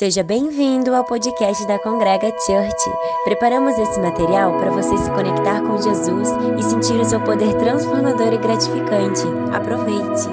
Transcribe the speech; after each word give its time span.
Seja 0.00 0.22
bem-vindo 0.22 0.94
ao 0.94 1.04
podcast 1.04 1.66
da 1.66 1.78
Congrega 1.78 2.28
Church. 2.46 2.90
Preparamos 3.22 3.76
esse 3.78 4.00
material 4.00 4.58
para 4.58 4.70
você 4.70 4.96
se 4.96 5.10
conectar 5.10 5.60
com 5.60 5.76
Jesus 5.76 6.26
e 6.58 6.62
sentir 6.62 6.98
o 6.98 7.04
seu 7.04 7.22
poder 7.22 7.52
transformador 7.58 8.32
e 8.32 8.38
gratificante. 8.38 9.20
Aproveite! 9.52 10.24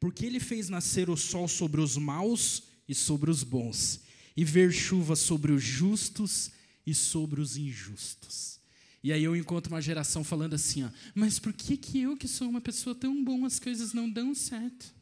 Porque 0.00 0.26
ele 0.26 0.40
fez 0.40 0.68
nascer 0.68 1.08
o 1.08 1.16
sol 1.16 1.46
sobre 1.46 1.80
os 1.80 1.96
maus 1.96 2.64
e 2.88 2.94
sobre 2.94 3.30
os 3.30 3.44
bons, 3.44 4.00
e 4.36 4.44
ver 4.44 4.72
chuva 4.72 5.16
sobre 5.16 5.52
os 5.52 5.62
justos 5.62 6.50
e 6.86 6.94
sobre 6.94 7.40
os 7.40 7.56
injustos. 7.56 8.60
E 9.02 9.12
aí 9.12 9.24
eu 9.24 9.34
encontro 9.34 9.72
uma 9.72 9.82
geração 9.82 10.22
falando 10.22 10.54
assim, 10.54 10.84
ó, 10.84 10.90
mas 11.14 11.38
por 11.38 11.52
que, 11.52 11.76
que 11.76 12.00
eu, 12.00 12.16
que 12.16 12.28
sou 12.28 12.48
uma 12.48 12.60
pessoa 12.60 12.94
tão 12.94 13.22
bom, 13.24 13.44
as 13.44 13.58
coisas 13.58 13.92
não 13.92 14.08
dão 14.08 14.34
certo? 14.34 14.94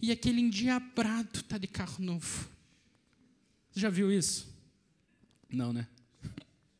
E 0.00 0.10
aquele 0.12 0.40
endiabrado 0.40 1.42
tá 1.44 1.56
de 1.56 1.66
carro 1.66 2.04
novo. 2.04 2.48
Você 3.70 3.80
já 3.80 3.88
viu 3.88 4.12
isso? 4.12 4.48
Não, 5.50 5.72
né? 5.72 5.86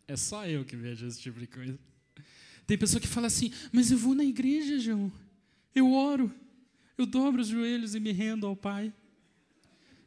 É 0.06 0.16
só 0.16 0.44
eu 0.44 0.64
que 0.64 0.74
vejo 0.74 1.06
esse 1.06 1.20
tipo 1.20 1.38
de 1.38 1.46
coisa. 1.46 1.78
Tem 2.66 2.76
pessoa 2.76 3.00
que 3.00 3.06
fala 3.06 3.28
assim, 3.28 3.52
mas 3.70 3.92
eu 3.92 3.96
vou 3.96 4.12
na 4.12 4.24
igreja, 4.24 4.76
João. 4.76 5.12
Eu 5.72 5.92
oro, 5.92 6.34
eu 6.98 7.06
dobro 7.06 7.40
os 7.40 7.46
joelhos 7.46 7.94
e 7.94 8.00
me 8.00 8.10
rendo 8.10 8.44
ao 8.44 8.56
Pai. 8.56 8.92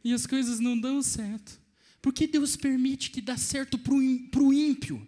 E 0.04 0.14
as 0.14 0.28
coisas 0.28 0.60
não 0.60 0.78
dão 0.78 1.02
certo. 1.02 1.58
Por 2.04 2.12
que 2.12 2.28
Deus 2.28 2.58
permite 2.58 3.10
que 3.10 3.22
dá 3.22 3.38
certo 3.38 3.78
para 3.78 3.94
o 3.94 4.54
ímpio? 4.54 5.08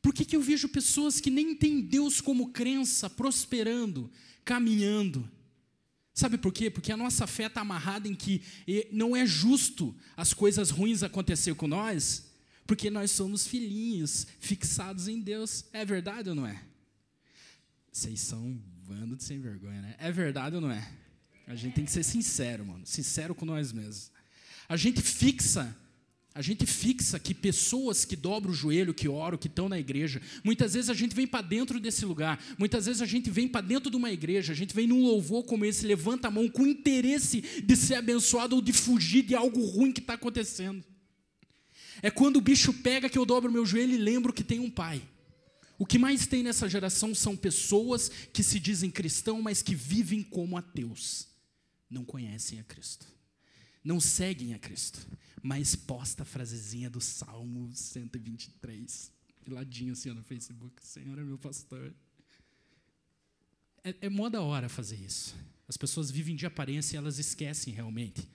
Por 0.00 0.14
que, 0.14 0.24
que 0.24 0.34
eu 0.34 0.40
vejo 0.40 0.66
pessoas 0.66 1.20
que 1.20 1.30
nem 1.30 1.54
têm 1.54 1.82
Deus 1.82 2.22
como 2.22 2.52
crença 2.52 3.10
prosperando, 3.10 4.10
caminhando? 4.46 5.30
Sabe 6.14 6.38
por 6.38 6.54
quê? 6.54 6.70
Porque 6.70 6.90
a 6.90 6.96
nossa 6.96 7.26
fé 7.26 7.48
está 7.48 7.60
amarrada 7.60 8.08
em 8.08 8.14
que 8.14 8.40
não 8.90 9.14
é 9.14 9.26
justo 9.26 9.94
as 10.16 10.32
coisas 10.32 10.70
ruins 10.70 11.02
acontecer 11.02 11.54
com 11.54 11.68
nós, 11.68 12.30
porque 12.66 12.88
nós 12.88 13.10
somos 13.10 13.46
filhinhos 13.46 14.26
fixados 14.40 15.06
em 15.06 15.20
Deus. 15.20 15.66
É 15.70 15.84
verdade 15.84 16.30
ou 16.30 16.34
não 16.34 16.46
é? 16.46 16.64
Vocês 17.92 18.20
são 18.20 18.42
um 18.42 18.62
bando 18.88 19.16
de 19.16 19.22
sem 19.22 19.38
vergonha, 19.38 19.82
né? 19.82 19.96
É 19.98 20.10
verdade 20.10 20.56
ou 20.56 20.62
não 20.62 20.70
é? 20.70 20.90
A 21.46 21.54
gente 21.54 21.74
tem 21.74 21.84
que 21.84 21.92
ser 21.92 22.04
sincero, 22.04 22.64
mano. 22.64 22.86
Sincero 22.86 23.34
com 23.34 23.44
nós 23.44 23.70
mesmos. 23.70 24.13
A 24.68 24.76
gente 24.76 25.02
fixa, 25.02 25.76
a 26.34 26.42
gente 26.42 26.66
fixa 26.66 27.18
que 27.18 27.34
pessoas 27.34 28.04
que 28.04 28.16
dobram 28.16 28.52
o 28.52 28.54
joelho, 28.54 28.94
que 28.94 29.08
oram, 29.08 29.38
que 29.38 29.46
estão 29.46 29.68
na 29.68 29.78
igreja, 29.78 30.20
muitas 30.42 30.74
vezes 30.74 30.90
a 30.90 30.94
gente 30.94 31.14
vem 31.14 31.26
para 31.26 31.42
dentro 31.42 31.78
desse 31.78 32.04
lugar, 32.04 32.42
muitas 32.58 32.86
vezes 32.86 33.02
a 33.02 33.06
gente 33.06 33.30
vem 33.30 33.46
para 33.46 33.60
dentro 33.60 33.90
de 33.90 33.96
uma 33.96 34.10
igreja, 34.10 34.52
a 34.52 34.56
gente 34.56 34.74
vem 34.74 34.86
num 34.86 35.02
louvor 35.02 35.44
como 35.44 35.64
esse, 35.64 35.86
levanta 35.86 36.28
a 36.28 36.30
mão 36.30 36.48
com 36.48 36.66
interesse 36.66 37.40
de 37.40 37.76
ser 37.76 37.94
abençoado 37.94 38.56
ou 38.56 38.62
de 38.62 38.72
fugir 38.72 39.22
de 39.22 39.34
algo 39.34 39.64
ruim 39.64 39.92
que 39.92 40.00
está 40.00 40.14
acontecendo. 40.14 40.84
É 42.02 42.10
quando 42.10 42.36
o 42.36 42.40
bicho 42.40 42.72
pega 42.72 43.08
que 43.08 43.18
eu 43.18 43.24
dobro 43.24 43.52
meu 43.52 43.64
joelho 43.64 43.94
e 43.94 43.98
lembro 43.98 44.32
que 44.32 44.42
tem 44.42 44.58
um 44.58 44.70
pai. 44.70 45.02
O 45.78 45.86
que 45.86 45.98
mais 45.98 46.26
tem 46.26 46.42
nessa 46.42 46.68
geração 46.68 47.14
são 47.14 47.36
pessoas 47.36 48.10
que 48.32 48.42
se 48.42 48.60
dizem 48.60 48.90
cristão, 48.90 49.42
mas 49.42 49.62
que 49.62 49.74
vivem 49.74 50.22
como 50.22 50.56
ateus. 50.56 51.26
Não 51.90 52.04
conhecem 52.04 52.60
a 52.60 52.64
Cristo. 52.64 53.13
Não 53.84 54.00
seguem 54.00 54.54
a 54.54 54.58
Cristo. 54.58 55.06
Mas 55.42 55.76
posta 55.76 56.22
a 56.22 56.26
frasezinha 56.26 56.88
do 56.88 57.00
Salmo 57.00 57.70
123. 57.74 59.12
De 59.46 59.52
ladinho 59.52 59.92
assim 59.92 60.10
no 60.10 60.22
Facebook. 60.22 60.74
Senhor 60.82 61.18
é 61.18 61.22
meu 61.22 61.38
pastor. 61.38 61.94
É, 63.84 63.94
é 64.00 64.08
mó 64.08 64.30
da 64.30 64.40
hora 64.40 64.70
fazer 64.70 64.96
isso. 64.96 65.36
As 65.68 65.76
pessoas 65.76 66.10
vivem 66.10 66.34
de 66.34 66.46
aparência 66.46 66.96
e 66.96 66.98
elas 66.98 67.18
esquecem 67.18 67.72
realmente. 67.72 68.26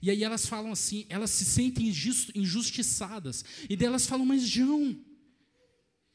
E 0.00 0.10
aí 0.10 0.22
elas 0.22 0.46
falam 0.46 0.70
assim, 0.70 1.06
elas 1.08 1.30
se 1.30 1.44
sentem 1.44 1.88
injustiçadas. 1.88 3.44
E 3.68 3.76
daí 3.76 3.86
elas 3.86 4.06
falam, 4.06 4.26
mas 4.26 4.42
João, 4.46 4.96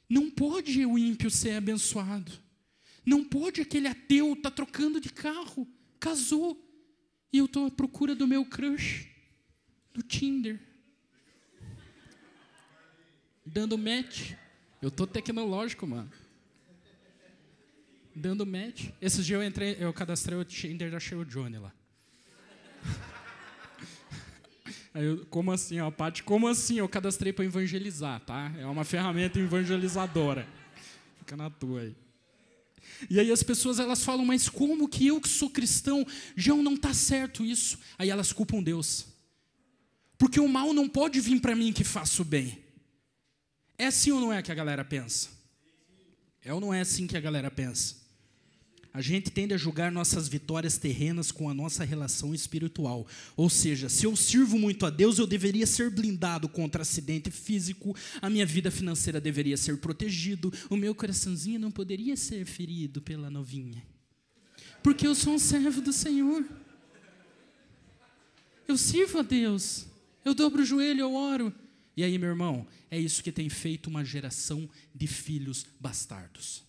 não 0.09 0.29
pode 0.29 0.85
o 0.85 0.97
ímpio 0.97 1.29
ser 1.29 1.55
abençoado. 1.55 2.31
Não 3.05 3.23
pode 3.23 3.59
aquele 3.59 3.87
ateu 3.87 4.33
estar 4.33 4.51
tá 4.51 4.55
trocando 4.55 5.01
de 5.01 5.09
carro. 5.09 5.67
Casou. 5.99 6.62
E 7.33 7.39
eu 7.39 7.45
estou 7.45 7.65
à 7.65 7.71
procura 7.71 8.13
do 8.13 8.27
meu 8.27 8.45
crush 8.45 9.09
no 9.95 10.03
Tinder. 10.03 10.59
Dando 13.43 13.75
match. 13.75 14.33
Eu 14.79 14.91
tô 14.91 15.07
tecnológico, 15.07 15.87
mano. 15.87 16.11
Dando 18.15 18.45
match. 18.45 18.91
Esses 19.01 19.25
dias 19.25 19.41
eu 19.41 19.47
entrei, 19.47 19.75
eu 19.79 19.91
cadastrei 19.91 20.37
o 20.37 20.45
Tinder, 20.45 20.93
achei 20.93 21.17
o 21.17 21.25
Johnny 21.25 21.57
lá. 21.57 21.73
Aí 24.93 25.03
eu, 25.03 25.25
como 25.25 25.51
assim, 25.51 25.79
ó, 25.79 25.89
Paty, 25.89 26.21
como 26.21 26.47
assim? 26.47 26.77
Eu 26.77 26.87
cadastrei 26.87 27.33
para 27.33 27.45
evangelizar, 27.45 28.19
tá? 28.19 28.53
É 28.59 28.67
uma 28.67 28.83
ferramenta 28.83 29.39
evangelizadora. 29.39 30.47
Fica 31.17 31.35
na 31.35 31.49
tua 31.49 31.81
aí. 31.81 31.95
E 33.09 33.19
aí 33.19 33.31
as 33.31 33.43
pessoas 33.43 33.79
elas 33.79 34.03
falam, 34.03 34.25
mas 34.25 34.49
como 34.49 34.87
que 34.87 35.07
eu 35.07 35.19
que 35.19 35.29
sou 35.29 35.49
cristão, 35.49 36.05
João 36.35 36.63
não 36.63 36.75
está 36.75 36.93
certo 36.93 37.45
isso? 37.45 37.79
Aí 37.97 38.09
elas 38.09 38.31
culpam 38.31 38.61
Deus. 38.61 39.07
Porque 40.17 40.39
o 40.39 40.47
mal 40.47 40.73
não 40.73 40.87
pode 40.87 41.19
vir 41.19 41.39
para 41.39 41.55
mim 41.55 41.73
que 41.73 41.83
faço 41.83 42.23
bem. 42.23 42.63
É 43.77 43.87
assim 43.87 44.11
ou 44.11 44.19
não 44.19 44.31
é 44.31 44.41
que 44.41 44.51
a 44.51 44.55
galera 44.55 44.85
pensa? 44.85 45.29
É 46.41 46.53
ou 46.53 46.59
não 46.59 46.73
é 46.73 46.81
assim 46.81 47.07
que 47.07 47.17
a 47.17 47.21
galera 47.21 47.49
pensa? 47.49 48.02
A 48.93 49.01
gente 49.01 49.31
tende 49.31 49.55
a 49.55 49.57
julgar 49.57 49.91
nossas 49.91 50.27
vitórias 50.27 50.77
terrenas 50.77 51.31
com 51.31 51.49
a 51.49 51.53
nossa 51.53 51.83
relação 51.83 52.33
espiritual. 52.33 53.07
Ou 53.35 53.49
seja, 53.49 53.89
se 53.89 54.05
eu 54.05 54.15
sirvo 54.15 54.59
muito 54.59 54.85
a 54.85 54.91
Deus, 54.91 55.17
eu 55.17 55.25
deveria 55.25 55.65
ser 55.65 55.89
blindado 55.89 56.47
contra 56.47 56.83
acidente 56.83 57.31
físico, 57.31 57.95
a 58.21 58.29
minha 58.29 58.45
vida 58.45 58.69
financeira 58.69 59.19
deveria 59.19 59.57
ser 59.57 59.77
protegido, 59.77 60.53
o 60.69 60.77
meu 60.77 60.93
coraçãozinho 60.93 61.59
não 61.59 61.71
poderia 61.71 62.15
ser 62.15 62.45
ferido 62.45 63.01
pela 63.01 63.31
novinha. 63.31 63.83
Porque 64.83 65.07
eu 65.07 65.15
sou 65.15 65.33
um 65.33 65.39
servo 65.39 65.81
do 65.81 65.91
Senhor. 65.91 66.45
Eu 68.67 68.77
sirvo 68.77 69.19
a 69.19 69.23
Deus. 69.23 69.87
Eu 70.23 70.35
dobro 70.35 70.61
o 70.61 70.65
joelho, 70.65 71.01
eu 71.01 71.15
oro. 71.15 71.53
E 71.97 72.03
aí, 72.03 72.17
meu 72.17 72.29
irmão, 72.29 72.67
é 72.91 72.99
isso 72.99 73.23
que 73.23 73.31
tem 73.31 73.49
feito 73.49 73.87
uma 73.87 74.05
geração 74.05 74.69
de 74.93 75.07
filhos 75.07 75.65
bastardos. 75.79 76.63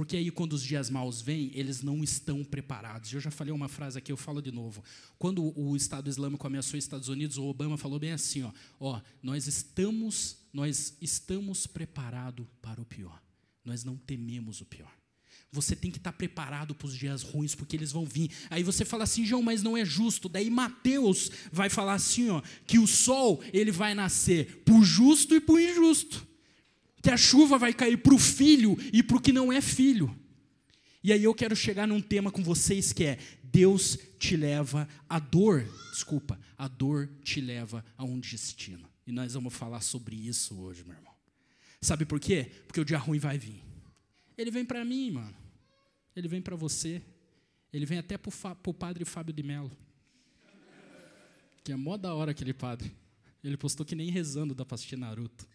Porque 0.00 0.16
aí, 0.16 0.30
quando 0.30 0.54
os 0.54 0.62
dias 0.62 0.88
maus 0.88 1.20
vêm, 1.20 1.50
eles 1.52 1.82
não 1.82 2.02
estão 2.02 2.42
preparados. 2.42 3.12
Eu 3.12 3.20
já 3.20 3.30
falei 3.30 3.52
uma 3.52 3.68
frase 3.68 3.98
aqui, 3.98 4.10
eu 4.10 4.16
falo 4.16 4.40
de 4.40 4.50
novo. 4.50 4.82
Quando 5.18 5.52
o 5.54 5.76
Estado 5.76 6.08
Islâmico 6.08 6.46
ameaçou 6.46 6.78
os 6.78 6.84
Estados 6.84 7.08
Unidos, 7.08 7.36
o 7.36 7.44
Obama 7.44 7.76
falou 7.76 7.98
bem 7.98 8.12
assim: 8.12 8.42
ó, 8.42 8.50
ó 8.80 9.02
nós 9.22 9.46
estamos, 9.46 10.38
nós 10.54 10.96
estamos 11.02 11.66
preparados 11.66 12.46
para 12.62 12.80
o 12.80 12.84
pior. 12.86 13.22
Nós 13.62 13.84
não 13.84 13.94
tememos 13.94 14.62
o 14.62 14.64
pior. 14.64 14.90
Você 15.52 15.76
tem 15.76 15.90
que 15.90 15.98
estar 15.98 16.14
preparado 16.14 16.74
para 16.74 16.86
os 16.86 16.96
dias 16.96 17.22
ruins, 17.22 17.54
porque 17.54 17.76
eles 17.76 17.92
vão 17.92 18.06
vir. 18.06 18.30
Aí 18.48 18.62
você 18.62 18.86
fala 18.86 19.04
assim, 19.04 19.26
João, 19.26 19.42
mas 19.42 19.62
não 19.62 19.76
é 19.76 19.84
justo. 19.84 20.30
Daí 20.30 20.48
Mateus 20.48 21.30
vai 21.52 21.68
falar 21.68 21.92
assim, 21.92 22.30
ó, 22.30 22.40
que 22.66 22.78
o 22.78 22.86
sol 22.86 23.42
ele 23.52 23.70
vai 23.70 23.94
nascer 23.94 24.62
o 24.70 24.82
justo 24.82 25.34
e 25.34 25.44
o 25.46 25.58
injusto 25.58 26.29
que 27.02 27.10
a 27.10 27.16
chuva 27.16 27.58
vai 27.58 27.72
cair 27.72 27.96
para 27.98 28.14
o 28.14 28.18
filho 28.18 28.76
e 28.92 29.02
para 29.02 29.16
o 29.16 29.20
que 29.20 29.32
não 29.32 29.52
é 29.52 29.60
filho. 29.60 30.14
E 31.02 31.12
aí 31.12 31.24
eu 31.24 31.34
quero 31.34 31.56
chegar 31.56 31.86
num 31.86 32.00
tema 32.00 32.30
com 32.30 32.42
vocês 32.42 32.92
que 32.92 33.04
é 33.04 33.18
Deus 33.42 33.98
te 34.18 34.36
leva 34.36 34.86
a 35.08 35.18
dor, 35.18 35.66
desculpa, 35.90 36.38
a 36.56 36.68
dor 36.68 37.08
te 37.24 37.40
leva 37.40 37.84
a 37.96 38.04
um 38.04 38.20
destino. 38.20 38.88
E 39.06 39.12
nós 39.12 39.34
vamos 39.34 39.54
falar 39.54 39.80
sobre 39.80 40.14
isso 40.14 40.60
hoje, 40.60 40.84
meu 40.84 40.94
irmão. 40.94 41.12
Sabe 41.80 42.04
por 42.04 42.20
quê? 42.20 42.50
Porque 42.66 42.80
o 42.80 42.84
dia 42.84 42.98
ruim 42.98 43.18
vai 43.18 43.38
vir. 43.38 43.62
Ele 44.36 44.50
vem 44.50 44.64
para 44.64 44.84
mim, 44.84 45.10
mano. 45.10 45.34
Ele 46.14 46.28
vem 46.28 46.42
para 46.42 46.54
você. 46.54 47.02
Ele 47.72 47.86
vem 47.86 47.98
até 47.98 48.18
para 48.18 48.30
o 48.66 48.74
padre 48.74 49.04
Fábio 49.04 49.32
de 49.32 49.42
Mello. 49.42 49.70
Que 51.64 51.72
é 51.72 51.76
mó 51.76 51.96
da 51.96 52.14
hora 52.14 52.32
aquele 52.32 52.52
padre. 52.52 52.94
Ele 53.42 53.56
postou 53.56 53.86
que 53.86 53.94
nem 53.94 54.10
rezando 54.10 54.54
da 54.54 54.64
para 54.64 54.78
Naruto. 54.96 55.48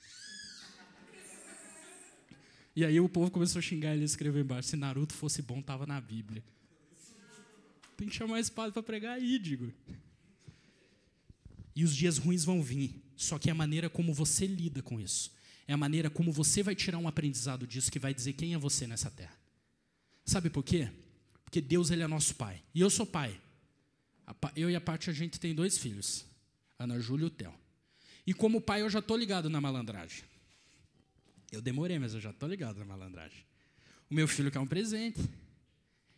E 2.75 2.83
aí 2.83 2.99
o 2.99 3.07
povo 3.07 3.31
começou 3.31 3.59
a 3.59 3.61
xingar 3.61 3.93
ele 3.93 4.01
e 4.01 4.05
escrever 4.05 4.43
embaixo: 4.43 4.69
se 4.69 4.75
Naruto 4.75 5.13
fosse 5.13 5.41
bom, 5.41 5.61
tava 5.61 5.85
na 5.85 5.99
Bíblia. 6.01 6.43
Tem 7.95 8.09
que 8.09 8.15
chamar 8.15 8.39
esse 8.39 8.51
padre 8.51 8.73
para 8.73 8.83
pregar 8.83 9.15
aí, 9.15 9.39
digo. 9.39 9.71
E 11.73 11.83
os 11.83 11.95
dias 11.95 12.17
ruins 12.17 12.43
vão 12.43 12.61
vir, 12.61 13.01
só 13.15 13.39
que 13.39 13.49
é 13.49 13.51
a 13.51 13.55
maneira 13.55 13.89
como 13.89 14.13
você 14.13 14.45
lida 14.45 14.81
com 14.81 14.99
isso. 14.99 15.31
É 15.67 15.73
a 15.73 15.77
maneira 15.77 16.09
como 16.09 16.31
você 16.31 16.61
vai 16.61 16.75
tirar 16.75 16.97
um 16.97 17.07
aprendizado 17.07 17.65
disso 17.65 17.91
que 17.91 17.99
vai 17.99 18.13
dizer 18.13 18.33
quem 18.33 18.53
é 18.53 18.57
você 18.57 18.85
nessa 18.85 19.09
terra. 19.09 19.35
Sabe 20.25 20.49
por 20.49 20.63
quê? 20.63 20.89
Porque 21.43 21.61
Deus 21.61 21.89
ele 21.91 22.03
é 22.03 22.07
nosso 22.07 22.35
pai. 22.35 22.61
E 22.73 22.81
eu 22.81 22.89
sou 22.89 23.05
pai. 23.05 23.39
Eu 24.55 24.69
e 24.69 24.75
a 24.75 24.81
Paty 24.81 25.09
a 25.09 25.13
gente 25.13 25.39
tem 25.39 25.53
dois 25.53 25.77
filhos, 25.77 26.25
Ana 26.77 26.99
Júlia 26.99 27.25
e 27.25 27.27
o 27.27 27.29
Theo. 27.29 27.53
E 28.27 28.33
como 28.33 28.59
pai, 28.59 28.81
eu 28.81 28.89
já 28.89 29.01
tô 29.01 29.15
ligado 29.15 29.49
na 29.49 29.61
malandragem. 29.61 30.23
Eu 31.51 31.61
demorei, 31.61 31.99
mas 31.99 32.13
eu 32.13 32.21
já 32.21 32.33
tô 32.33 32.47
ligado 32.47 32.77
na 32.77 32.85
malandragem. 32.85 33.45
O 34.09 34.13
meu 34.13 34.27
filho 34.27 34.51
quer 34.51 34.59
um 34.59 34.67
presente. 34.67 35.19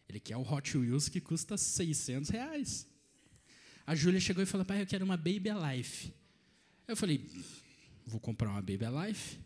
Ele 0.10 0.20
quer 0.20 0.38
o 0.38 0.42
Hot 0.42 0.78
Wheels 0.78 1.10
que 1.10 1.20
custa 1.20 1.58
600 1.58 2.30
reais. 2.30 2.88
A 3.86 3.96
Júlia 3.96 4.20
chegou 4.20 4.44
e 4.44 4.46
falou, 4.46 4.66
pai, 4.66 4.82
eu 4.82 4.88
quero 4.88 5.06
uma 5.06 5.18
Baby 5.18 5.50
Alive. 5.50 6.14
Eu 6.88 6.96
falei, 6.96 7.30
vou 8.06 8.20
comprar 8.20 8.50
uma 8.50 8.62
Baby 8.62 8.86
Alive. 8.86 9.40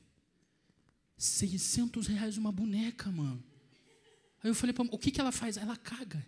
600 1.17 2.07
reais 2.07 2.37
uma 2.37 2.51
boneca, 2.51 3.11
mano. 3.11 3.43
Aí 4.43 4.49
eu 4.49 4.55
falei, 4.55 4.75
o 4.91 4.97
que, 4.97 5.11
que 5.11 5.21
ela 5.21 5.31
faz? 5.31 5.57
Ela 5.57 5.77
caga. 5.77 6.23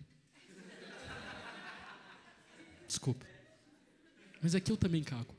Desculpa. 2.88 3.26
Mas 4.42 4.54
aqui 4.54 4.72
eu 4.72 4.78
também 4.78 5.04
cago. 5.04 5.36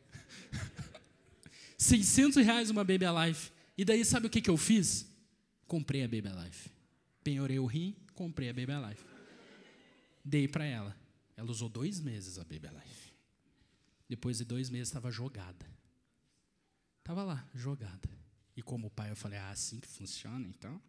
600 1.79 2.45
reais 2.45 2.71
uma 2.71 2.83
Baby 2.83 3.05
Alive. 3.05 3.54
E 3.77 3.85
daí, 3.85 4.05
sabe 4.05 4.27
o 4.27 4.31
que, 4.31 4.41
que 4.41 4.51
eu 4.51 4.57
fiz? 4.57 5.07
Comprei 5.67 6.05
a 6.05 6.09
Baby 6.09 6.29
Alive. 6.29 6.71
Penhorei 7.23 7.59
o 7.59 7.67
rim, 7.67 7.97
comprei 8.15 8.51
a 8.51 8.53
Baby 8.53 8.73
Alive. 8.73 9.01
Dei 10.25 10.47
para 10.47 10.65
ela. 10.65 10.97
Ela 11.37 11.51
usou 11.51 11.69
dois 11.69 12.01
meses 12.01 12.39
a 12.39 12.45
Baby 12.45 12.69
Alive. 12.69 13.13
Depois 14.09 14.39
de 14.39 14.45
dois 14.45 14.71
meses 14.71 14.89
estava 14.89 15.11
jogada. 15.11 15.67
Estava 17.01 17.25
lá, 17.25 17.49
jogada. 17.55 18.09
E 18.57 18.63
como 18.63 18.91
pai, 18.91 19.11
eu 19.11 19.17
falei, 19.17 19.39
ah, 19.39 19.51
assim 19.51 19.81
que 19.81 19.89
funciona, 19.89 20.47
então? 20.47 20.81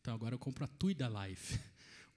Então 0.00 0.14
agora 0.14 0.34
eu 0.34 0.38
compro 0.38 0.64
a 0.64 0.68
Tuida 0.68 1.08
Life 1.08 1.58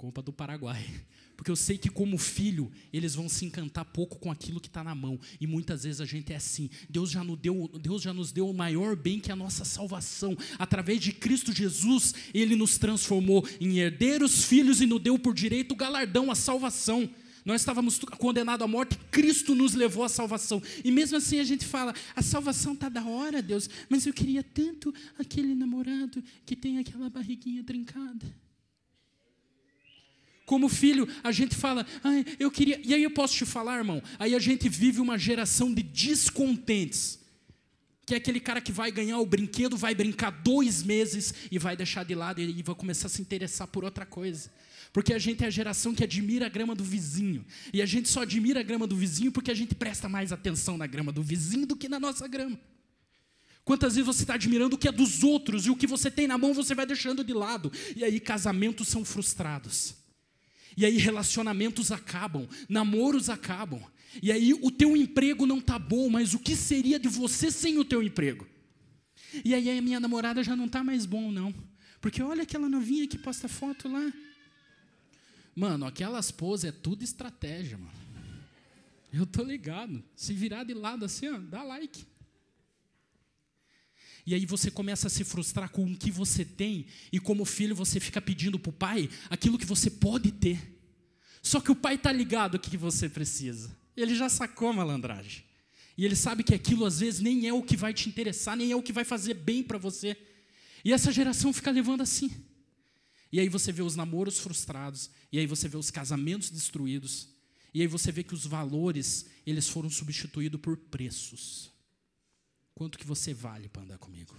compra 0.01 0.24
do 0.24 0.33
Paraguai. 0.33 0.83
Porque 1.38 1.51
eu 1.51 1.56
sei 1.56 1.77
que, 1.77 1.89
como 1.89 2.18
filho, 2.18 2.71
eles 2.92 3.13
vão 3.13 3.30
se 3.30 3.45
encantar 3.45 3.86
pouco 3.86 4.18
com 4.18 4.31
aquilo 4.31 4.59
que 4.59 4.68
está 4.68 4.83
na 4.83 4.95
mão. 4.95 5.19
E 5.39 5.45
muitas 5.45 5.83
vezes 5.83 6.01
a 6.01 6.06
gente 6.06 6.33
é 6.33 6.36
assim. 6.36 6.69
Deus 6.89 7.12
já, 7.12 7.24
nos 7.24 7.38
deu, 7.38 7.69
Deus 7.80 8.01
já 8.01 8.12
nos 8.12 8.31
deu 8.31 8.50
o 8.50 8.53
maior 8.53 8.95
bem 8.95 9.19
que 9.19 9.30
é 9.30 9.33
a 9.33 9.36
nossa 9.36 9.63
salvação. 9.63 10.36
Através 10.57 11.00
de 11.00 11.12
Cristo 11.12 11.53
Jesus, 11.53 12.15
Ele 12.33 12.56
nos 12.56 12.80
transformou 12.80 13.48
em 13.59 13.77
herdeiros, 13.77 14.44
filhos 14.45 14.81
e 14.81 14.88
nos 14.88 15.01
deu 15.01 15.18
por 15.19 15.36
direito 15.36 15.74
o 15.74 15.75
galardão, 15.75 16.31
a 16.31 16.36
salvação. 16.36 17.09
Nós 17.45 17.62
estávamos 17.62 18.00
condenados 18.00 18.63
à 18.63 18.68
morte, 18.68 18.97
Cristo 19.12 19.56
nos 19.56 19.74
levou 19.74 20.04
à 20.04 20.09
salvação. 20.09 20.62
E 20.83 20.92
mesmo 20.92 21.18
assim 21.18 21.39
a 21.39 21.44
gente 21.44 21.65
fala: 21.65 21.94
a 22.15 22.21
salvação 22.21 22.74
está 22.74 22.88
da 22.89 23.04
hora, 23.04 23.42
Deus, 23.42 23.68
mas 23.89 24.06
eu 24.06 24.13
queria 24.13 24.44
tanto 24.44 24.94
aquele 25.18 25.56
namorado 25.56 26.24
que 26.45 26.56
tem 26.56 26.77
aquela 26.77 27.09
barriguinha 27.09 27.63
trincada. 27.63 28.42
Como 30.46 30.68
filho, 30.68 31.08
a 31.24 31.32
gente 31.32 31.56
fala, 31.56 31.86
ah, 32.04 32.10
eu 32.40 32.52
queria. 32.52 32.80
E 32.84 32.94
aí 32.94 33.04
eu 33.04 33.12
posso 33.12 33.36
te 33.36 33.46
falar, 33.46 33.78
irmão, 33.78 34.02
aí 34.20 34.36
a 34.36 34.40
gente 34.40 34.68
vive 34.68 35.00
uma 35.00 35.18
geração 35.18 35.74
de 35.74 35.84
descontentes. 35.84 37.20
Que 38.06 38.16
é 38.16 38.18
aquele 38.18 38.40
cara 38.40 38.60
que 38.60 38.72
vai 38.72 38.92
ganhar 38.92 39.20
o 39.20 39.26
brinquedo, 39.26 39.78
vai 39.78 39.96
brincar 39.96 40.32
dois 40.32 40.84
meses 40.84 41.34
e 41.52 41.58
vai 41.58 41.78
deixar 41.78 42.04
de 42.04 42.16
lado 42.16 42.42
e 42.42 42.62
vai 42.64 42.76
começar 42.76 43.08
a 43.08 43.10
se 43.10 43.22
interessar 43.22 43.68
por 43.68 43.84
outra 43.84 44.06
coisa. 44.06 44.52
Porque 44.92 45.14
a 45.14 45.20
gente 45.20 45.44
é 45.44 45.48
a 45.48 45.50
geração 45.50 45.96
que 45.96 46.04
admira 46.04 46.48
a 46.48 46.50
grama 46.50 46.76
do 46.76 46.84
vizinho. 46.84 47.46
E 47.72 47.82
a 47.82 47.86
gente 47.86 48.10
só 48.10 48.24
admira 48.24 48.60
a 48.60 48.64
grama 48.64 48.86
do 48.86 48.96
vizinho 48.96 49.32
porque 49.32 49.52
a 49.52 49.54
gente 49.54 49.74
presta 49.74 50.10
mais 50.10 50.34
atenção 50.34 50.78
na 50.78 50.88
grama 50.88 51.12
do 51.12 51.24
vizinho 51.24 51.66
do 51.66 51.76
que 51.76 51.88
na 51.88 52.00
nossa 52.00 52.28
grama. 52.28 52.60
Quantas 53.64 53.94
vezes 53.94 54.06
você 54.06 54.24
está 54.24 54.34
admirando 54.34 54.76
o 54.76 54.78
que 54.78 54.88
é 54.88 54.92
dos 54.92 55.24
outros 55.24 55.66
e 55.66 55.70
o 55.70 55.76
que 55.76 55.88
você 55.88 56.10
tem 56.12 56.28
na 56.28 56.38
mão 56.38 56.54
você 56.54 56.76
vai 56.76 56.86
deixando 56.86 57.24
de 57.24 57.32
lado. 57.32 57.72
E 57.96 58.04
aí 58.04 58.20
casamentos 58.20 58.88
são 58.88 59.06
frustrados. 59.06 60.00
E 60.75 60.85
aí 60.85 60.97
relacionamentos 60.97 61.91
acabam, 61.91 62.47
namoros 62.69 63.29
acabam. 63.29 63.81
E 64.21 64.31
aí 64.31 64.53
o 64.53 64.71
teu 64.71 64.95
emprego 64.95 65.45
não 65.45 65.62
tá 65.62 65.77
bom, 65.79 66.09
mas 66.09 66.33
o 66.33 66.39
que 66.39 66.56
seria 66.56 67.00
de 67.00 67.07
você 67.07 67.51
sem 67.51 67.77
o 67.77 67.85
teu 67.85 68.01
emprego? 68.03 68.47
E 69.45 69.53
aí 69.53 69.77
a 69.77 69.81
minha 69.81 70.00
namorada 70.00 70.44
já 70.44 70.56
não 70.56 70.68
tá 70.68 70.83
mais 70.83 71.06
bom 71.06 71.31
não, 71.31 71.53
porque 72.01 72.21
olha 72.21 72.44
aquela 72.44 72.68
novinha 72.68 73.07
que 73.07 73.18
posta 73.18 73.47
foto 73.47 73.88
lá. 73.88 74.12
Mano, 75.56 75.85
aquelas 75.85 76.31
poses 76.31 76.65
é 76.65 76.71
tudo 76.71 77.03
estratégia, 77.03 77.77
mano. 77.77 78.01
Eu 79.13 79.25
tô 79.25 79.44
ligado. 79.44 80.01
Se 80.15 80.33
virar 80.33 80.63
de 80.63 80.73
lado 80.73 81.03
assim, 81.06 81.27
ó, 81.27 81.38
dá 81.38 81.63
like. 81.63 82.06
E 84.25 84.35
aí 84.35 84.45
você 84.45 84.69
começa 84.69 85.07
a 85.07 85.09
se 85.09 85.23
frustrar 85.23 85.69
com 85.69 85.83
o 85.83 85.97
que 85.97 86.12
você 86.12 86.45
tem, 86.45 86.85
e 87.12 87.19
como 87.19 87.45
filho 87.45 87.75
você 87.75 88.00
fica 88.00 88.21
pedindo 88.21 88.59
para 88.59 88.69
o 88.69 88.73
pai 88.73 89.09
aquilo 89.29 89.57
que 89.57 89.65
você 89.65 89.89
pode 89.89 90.31
ter. 90.31 90.79
Só 91.41 91.59
que 91.59 91.71
o 91.71 91.75
pai 91.75 91.95
está 91.95 92.12
ligado 92.12 92.56
o 92.56 92.59
que 92.59 92.77
você 92.77 93.09
precisa. 93.09 93.75
Ele 93.97 94.15
já 94.15 94.29
sacou 94.29 94.69
a 94.69 94.73
malandragem. 94.73 95.44
E 95.97 96.06
ele 96.06 96.15
sabe 96.15 96.44
que 96.44 96.53
aquilo 96.53 96.85
às 96.85 97.00
vezes 97.00 97.19
nem 97.19 97.47
é 97.47 97.53
o 97.53 97.62
que 97.62 97.75
vai 97.75 97.94
te 97.94 98.07
interessar, 98.07 98.56
nem 98.56 98.71
é 98.71 98.75
o 98.75 98.81
que 98.81 98.94
vai 98.94 99.03
fazer 99.03 99.33
bem 99.33 99.63
para 99.63 99.77
você. 99.77 100.15
E 100.83 100.94
essa 100.94 101.12
geração 101.12 101.51
fica 101.51 101.71
levando 101.71 102.01
assim. 102.01 102.31
E 103.31 103.39
aí 103.39 103.47
você 103.47 103.71
vê 103.71 103.81
os 103.81 103.95
namoros 103.95 104.39
frustrados, 104.39 105.09
e 105.31 105.39
aí 105.39 105.47
você 105.47 105.68
vê 105.68 105.77
os 105.77 105.89
casamentos 105.89 106.50
destruídos, 106.50 107.29
e 107.73 107.81
aí 107.81 107.88
você 107.88 108.12
vê 108.12 108.23
que 108.23 108.33
os 108.33 108.45
valores, 108.45 109.27
eles 109.45 109.69
foram 109.69 109.89
substituídos 109.89 110.59
por 110.59 110.75
preços. 110.75 111.71
Quanto 112.73 112.97
que 112.97 113.06
você 113.06 113.33
vale 113.33 113.69
para 113.69 113.83
andar 113.83 113.97
comigo? 113.97 114.35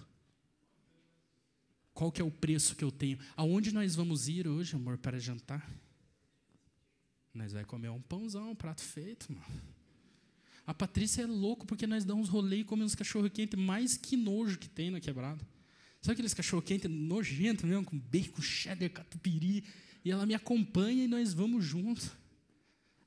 Qual 1.94 2.11
que 2.11 2.20
é 2.20 2.25
o 2.25 2.31
preço 2.31 2.75
que 2.75 2.84
eu 2.84 2.90
tenho? 2.90 3.19
Aonde 3.37 3.73
nós 3.73 3.94
vamos 3.94 4.29
ir 4.29 4.49
hoje, 4.49 4.75
amor, 4.75 4.99
para 4.99 5.19
jantar? 5.19 5.70
Nós 7.34 7.52
vai 7.52 7.64
comer 7.64 7.90
um 7.90 8.00
pãozão, 8.00 8.50
um 8.50 8.55
prato 8.55 8.82
feito, 8.82 9.32
mano. 9.32 9.44
A 10.67 10.73
Patrícia 10.73 11.23
é 11.23 11.26
louco 11.26 11.67
porque 11.67 11.87
nós 11.87 12.05
damos 12.05 12.29
rolê 12.29 12.58
e 12.58 12.64
comemos 12.64 12.94
cachorro 12.94 13.29
quente 13.29 13.56
mais 13.56 13.96
que 13.96 14.17
nojo 14.17 14.58
que 14.58 14.69
tem 14.69 14.90
na 14.90 15.00
quebrada. 15.00 15.44
Sabe 16.00 16.14
aqueles 16.14 16.34
cachorro 16.34 16.62
quente 16.62 16.88
nojento 16.88 17.67
mesmo, 17.67 17.84
com 17.84 17.99
bacon, 17.99 18.40
cheddar, 18.40 18.90
catupiry? 18.90 19.64
E 20.05 20.11
ela 20.11 20.26
me 20.26 20.34
acompanha 20.34 21.05
e 21.05 21.08
nós 21.08 21.32
vamos 21.32 21.64
juntos. 21.64 22.11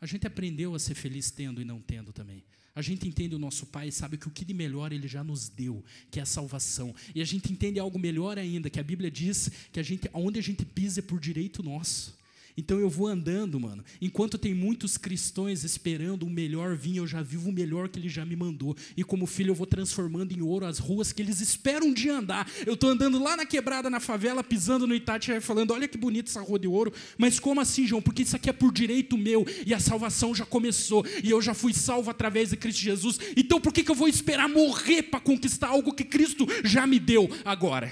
A 0.06 0.07
gente 0.07 0.28
aprendeu 0.28 0.75
a 0.75 0.78
ser 0.78 0.94
feliz 0.94 1.31
tendo 1.31 1.60
e 1.60 1.66
não 1.66 1.81
tendo 1.81 2.13
também. 2.13 2.44
A 2.75 2.81
gente 2.84 3.07
entende 3.07 3.34
o 3.34 3.40
nosso 3.40 3.66
Pai 3.66 3.88
e 3.88 3.92
sabe 3.92 4.18
que 4.18 4.28
o 4.28 4.30
que 4.30 4.46
de 4.46 4.54
melhor 4.54 4.94
Ele 4.94 5.07
já 5.07 5.24
nos 5.24 5.50
deu, 5.50 5.84
que 6.12 6.19
é 6.19 6.22
a 6.22 6.28
salvação. 6.28 6.94
E 7.16 7.24
a 7.24 7.25
gente 7.25 7.52
entende 7.52 7.80
algo 7.80 7.98
melhor 7.98 8.38
ainda, 8.38 8.69
que 8.69 8.80
a 8.80 8.84
Bíblia 8.84 9.10
diz 9.10 9.50
que 9.72 9.80
a 9.80 9.84
gente, 9.84 10.07
onde 10.13 10.38
a 10.38 10.44
gente 10.44 10.63
pisa 10.63 11.00
é 11.00 11.02
por 11.02 11.19
direito 11.19 11.63
nosso. 11.63 12.16
Então 12.57 12.80
eu 12.80 12.90
vou 12.90 13.07
andando, 13.07 13.60
mano. 13.60 13.84
Enquanto 14.02 14.38
tem 14.38 14.54
muitos 14.54 14.98
cristãos 14.98 15.63
esperando 15.63 16.24
o 16.24 16.30
melhor 16.30 16.75
vir, 16.75 16.98
eu 16.98 17.07
já 17.07 17.22
vivo 17.22 17.50
o 17.50 17.54
melhor 17.54 17.90
que 17.90 18.00
ele 18.00 18.07
já 18.07 18.25
me 18.25 18.36
mandou. 18.36 18.75
E 18.96 19.04
como 19.04 19.25
filho, 19.25 19.52
eu 19.52 19.56
vou 19.56 19.68
transformando 19.68 20.31
em 20.31 20.42
ouro 20.42 20.66
as 20.66 20.80
ruas 20.80 21.12
que 21.12 21.22
eles 21.22 21.42
esperam 21.42 21.94
de 21.94 22.10
andar. 22.10 22.50
Eu 22.66 22.75
estou 22.75 22.89
andando 22.89 23.22
lá 23.22 23.36
na 23.36 23.46
quebrada, 23.46 23.89
na 23.89 24.00
favela, 24.00 24.44
pisando 24.44 24.88
no 24.88 24.96
Itatiaia, 24.96 25.41
falando: 25.41 25.72
olha 25.72 25.88
que 25.88 25.98
bonita 25.98 26.30
essa 26.30 26.41
rua 26.41 26.58
de 26.58 26.68
ouro. 26.68 26.94
Mas 27.18 27.39
como 27.39 27.60
assim, 27.60 27.86
João? 27.86 28.01
Porque 28.01 28.22
isso 28.22 28.36
aqui 28.36 28.50
é 28.50 28.53
por 28.53 28.72
direito 28.72 29.18
meu. 29.18 29.46
E 29.65 29.74
a 29.74 29.80
salvação 29.80 30.34
já 30.34 30.46
começou. 30.46 31.06
E 31.24 31.30
eu 31.30 31.41
já 31.41 31.53
fui 31.53 31.74
salvo 31.74 32.10
através 32.10 32.51
de 32.51 32.58
Cristo 32.58 32.82
Jesus. 32.82 33.20
Então 33.36 33.60
por 33.60 33.74
que, 33.74 33.84
que 33.84 33.91
eu 33.91 33.96
vou 33.96 34.08
esperar 34.08 34.48
morrer 34.48 35.03
para 35.03 35.20
conquistar 35.20 35.68
algo 35.68 35.94
que 35.94 36.06
Cristo 36.06 36.48
já 36.63 36.88
me 36.88 37.00
deu 37.00 37.30
agora? 37.44 37.91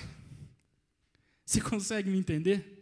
Você 1.45 1.59
consegue 1.61 2.09
me 2.09 2.17
entender? 2.17 2.72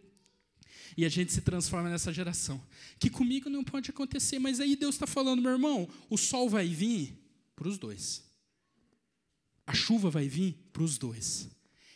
E 1.02 1.06
a 1.06 1.10
gente 1.10 1.34
se 1.34 1.42
transforma 1.42 1.90
nessa 1.90 2.14
geração. 2.14 2.62
Que 3.00 3.10
comigo 3.10 3.50
não 3.50 3.64
pode 3.64 3.90
acontecer, 3.90 4.38
mas 4.38 4.60
aí 4.60 4.76
Deus 4.76 4.94
está 4.94 5.08
falando, 5.08 5.42
meu 5.42 5.52
irmão, 5.52 5.90
o 6.12 6.16
sol 6.16 6.48
vai 6.48 6.68
vir 6.68 7.18
para 7.56 7.68
os 7.68 7.80
dois. 7.80 8.24
A 9.66 9.74
chuva 9.74 10.12
vai 10.12 10.28
vir 10.28 10.54
para 10.72 10.84
os 10.84 11.00
dois. 11.00 11.50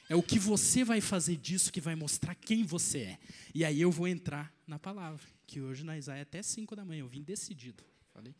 É 0.10 0.16
o 0.16 0.24
que 0.24 0.40
você 0.40 0.84
vai 0.84 1.02
fazer 1.02 1.36
disso 1.36 1.72
que 1.72 1.80
vai 1.80 1.94
mostrar 1.94 2.34
quem 2.34 2.64
você 2.64 2.98
é. 2.98 3.20
E 3.54 3.64
aí 3.64 3.80
eu 3.80 3.92
vou 3.92 4.08
entrar 4.08 4.52
na 4.66 4.80
palavra, 4.80 5.24
que 5.46 5.62
hoje 5.62 5.84
na 5.84 5.96
Isaia 5.96 6.22
é 6.22 6.24
até 6.24 6.42
5 6.42 6.76
da 6.76 6.84
manhã, 6.84 7.02
eu 7.02 7.08
vim 7.08 7.22
decidido. 7.22 7.84
Falei, 8.12 8.34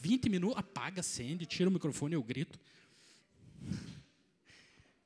20 0.00 0.28
minutos, 0.28 0.56
apaga, 0.56 1.00
acende, 1.00 1.46
tira 1.46 1.68
o 1.68 1.72
microfone, 1.72 2.14
eu 2.14 2.22
grito. 2.22 2.60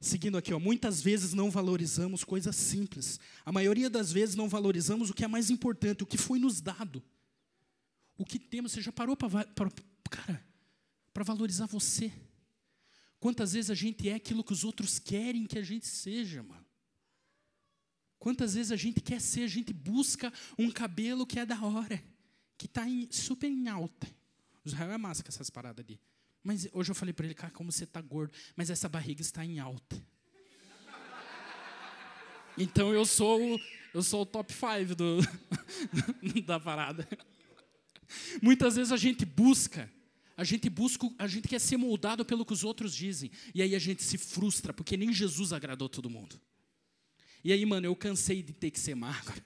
Seguindo 0.00 0.38
aqui, 0.38 0.54
ó, 0.54 0.60
muitas 0.60 1.00
vezes 1.00 1.34
não 1.34 1.50
valorizamos 1.50 2.22
coisas 2.22 2.54
simples. 2.54 3.18
A 3.44 3.50
maioria 3.50 3.90
das 3.90 4.12
vezes 4.12 4.36
não 4.36 4.48
valorizamos 4.48 5.10
o 5.10 5.14
que 5.14 5.24
é 5.24 5.28
mais 5.28 5.50
importante, 5.50 6.04
o 6.04 6.06
que 6.06 6.16
foi 6.16 6.38
nos 6.38 6.60
dado. 6.60 7.02
O 8.16 8.24
que 8.24 8.38
temos, 8.38 8.72
você 8.72 8.80
já 8.80 8.92
parou 8.92 9.16
para 9.16 9.44
cara, 10.08 10.46
para 11.12 11.24
valorizar 11.24 11.66
você? 11.66 12.12
Quantas 13.18 13.52
vezes 13.52 13.70
a 13.70 13.74
gente 13.74 14.08
é 14.08 14.14
aquilo 14.14 14.44
que 14.44 14.52
os 14.52 14.62
outros 14.62 14.98
querem 15.00 15.46
que 15.46 15.58
a 15.58 15.62
gente 15.62 15.86
seja, 15.86 16.42
mano? 16.42 16.64
Quantas 18.18 18.54
vezes 18.54 18.70
a 18.70 18.76
gente 18.76 19.00
quer 19.00 19.20
ser, 19.20 19.42
a 19.42 19.48
gente 19.48 19.72
busca 19.72 20.32
um 20.56 20.70
cabelo 20.70 21.26
que 21.26 21.38
é 21.38 21.46
da 21.46 21.60
hora, 21.60 22.02
que 22.56 22.66
está 22.66 22.84
super 23.10 23.48
em 23.48 23.68
alta. 23.68 24.08
Israel 24.64 24.92
é 24.92 24.98
massa 24.98 25.22
com 25.22 25.28
essas 25.28 25.50
paradas 25.50 25.84
ali. 25.84 26.00
Mas 26.48 26.66
hoje 26.72 26.90
eu 26.90 26.94
falei 26.94 27.12
para 27.12 27.26
ele, 27.26 27.34
cara, 27.34 27.52
como 27.52 27.70
você 27.70 27.84
está 27.84 28.00
gordo, 28.00 28.32
mas 28.56 28.70
essa 28.70 28.88
barriga 28.88 29.20
está 29.20 29.44
em 29.44 29.58
alta. 29.58 30.02
Então 32.56 32.90
eu 32.90 33.04
sou 33.04 33.38
eu 33.92 34.02
sou 34.02 34.22
o 34.22 34.26
top 34.26 34.50
5 34.50 34.96
da 36.46 36.58
parada. 36.58 37.06
Muitas 38.40 38.76
vezes 38.76 38.92
a 38.92 38.96
gente 38.96 39.26
busca 39.26 39.92
A 40.38 40.42
gente 40.42 40.70
busca, 40.70 41.06
a 41.18 41.26
gente 41.26 41.46
quer 41.46 41.60
ser 41.60 41.76
moldado 41.76 42.24
pelo 42.24 42.46
que 42.46 42.54
os 42.54 42.64
outros 42.64 42.94
dizem. 42.94 43.30
E 43.54 43.60
aí 43.60 43.74
a 43.74 43.78
gente 43.78 44.02
se 44.02 44.16
frustra, 44.16 44.72
porque 44.72 44.96
nem 44.96 45.12
Jesus 45.12 45.52
agradou 45.52 45.86
todo 45.86 46.08
mundo. 46.08 46.40
E 47.44 47.52
aí, 47.52 47.66
mano, 47.66 47.86
eu 47.86 47.94
cansei 47.94 48.42
de 48.42 48.54
ter 48.54 48.70
que 48.70 48.80
ser 48.80 48.94
magro. 48.94 49.42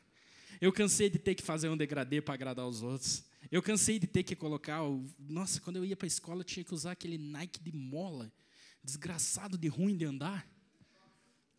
Eu 0.60 0.72
cansei 0.72 1.10
de 1.10 1.18
ter 1.18 1.34
que 1.34 1.42
fazer 1.42 1.68
um 1.68 1.76
degradê 1.76 2.20
para 2.20 2.34
agradar 2.34 2.68
os 2.68 2.80
outros. 2.80 3.24
Eu 3.52 3.62
cansei 3.62 3.98
de 3.98 4.06
ter 4.06 4.22
que 4.22 4.34
colocar. 4.34 4.82
O... 4.82 5.04
Nossa, 5.18 5.60
quando 5.60 5.76
eu 5.76 5.84
ia 5.84 5.94
para 5.94 6.06
a 6.06 6.08
escola, 6.08 6.40
eu 6.40 6.44
tinha 6.44 6.64
que 6.64 6.72
usar 6.72 6.92
aquele 6.92 7.18
Nike 7.18 7.60
de 7.62 7.70
mola. 7.70 8.32
Desgraçado 8.82 9.58
de 9.58 9.68
ruim 9.68 9.94
de 9.94 10.06
andar. 10.06 10.48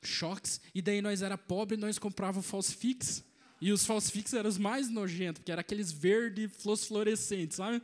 Choques. 0.01 0.59
E 0.73 0.81
daí 0.81 1.03
nós 1.03 1.21
era 1.21 1.37
pobre, 1.37 1.77
nós 1.77 1.99
comprávamos 1.99 2.47
falsifix. 2.47 3.23
E 3.61 3.71
os 3.71 3.85
falsifix 3.85 4.33
eram 4.33 4.49
os 4.49 4.57
mais 4.57 4.89
nojentos, 4.89 5.39
porque 5.39 5.51
era 5.51 5.61
aqueles 5.61 5.91
verde 5.91 6.49
fluorescentes, 6.49 7.57
sabe? 7.57 7.79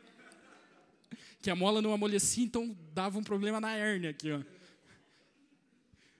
Que 1.39 1.51
a 1.51 1.55
mola 1.55 1.79
não 1.79 1.93
amolecia, 1.93 2.43
então 2.43 2.75
dava 2.93 3.19
um 3.19 3.23
problema 3.23 3.61
na 3.61 3.75
hérnia 3.75 4.09
aqui, 4.09 4.31
ó. 4.31 4.41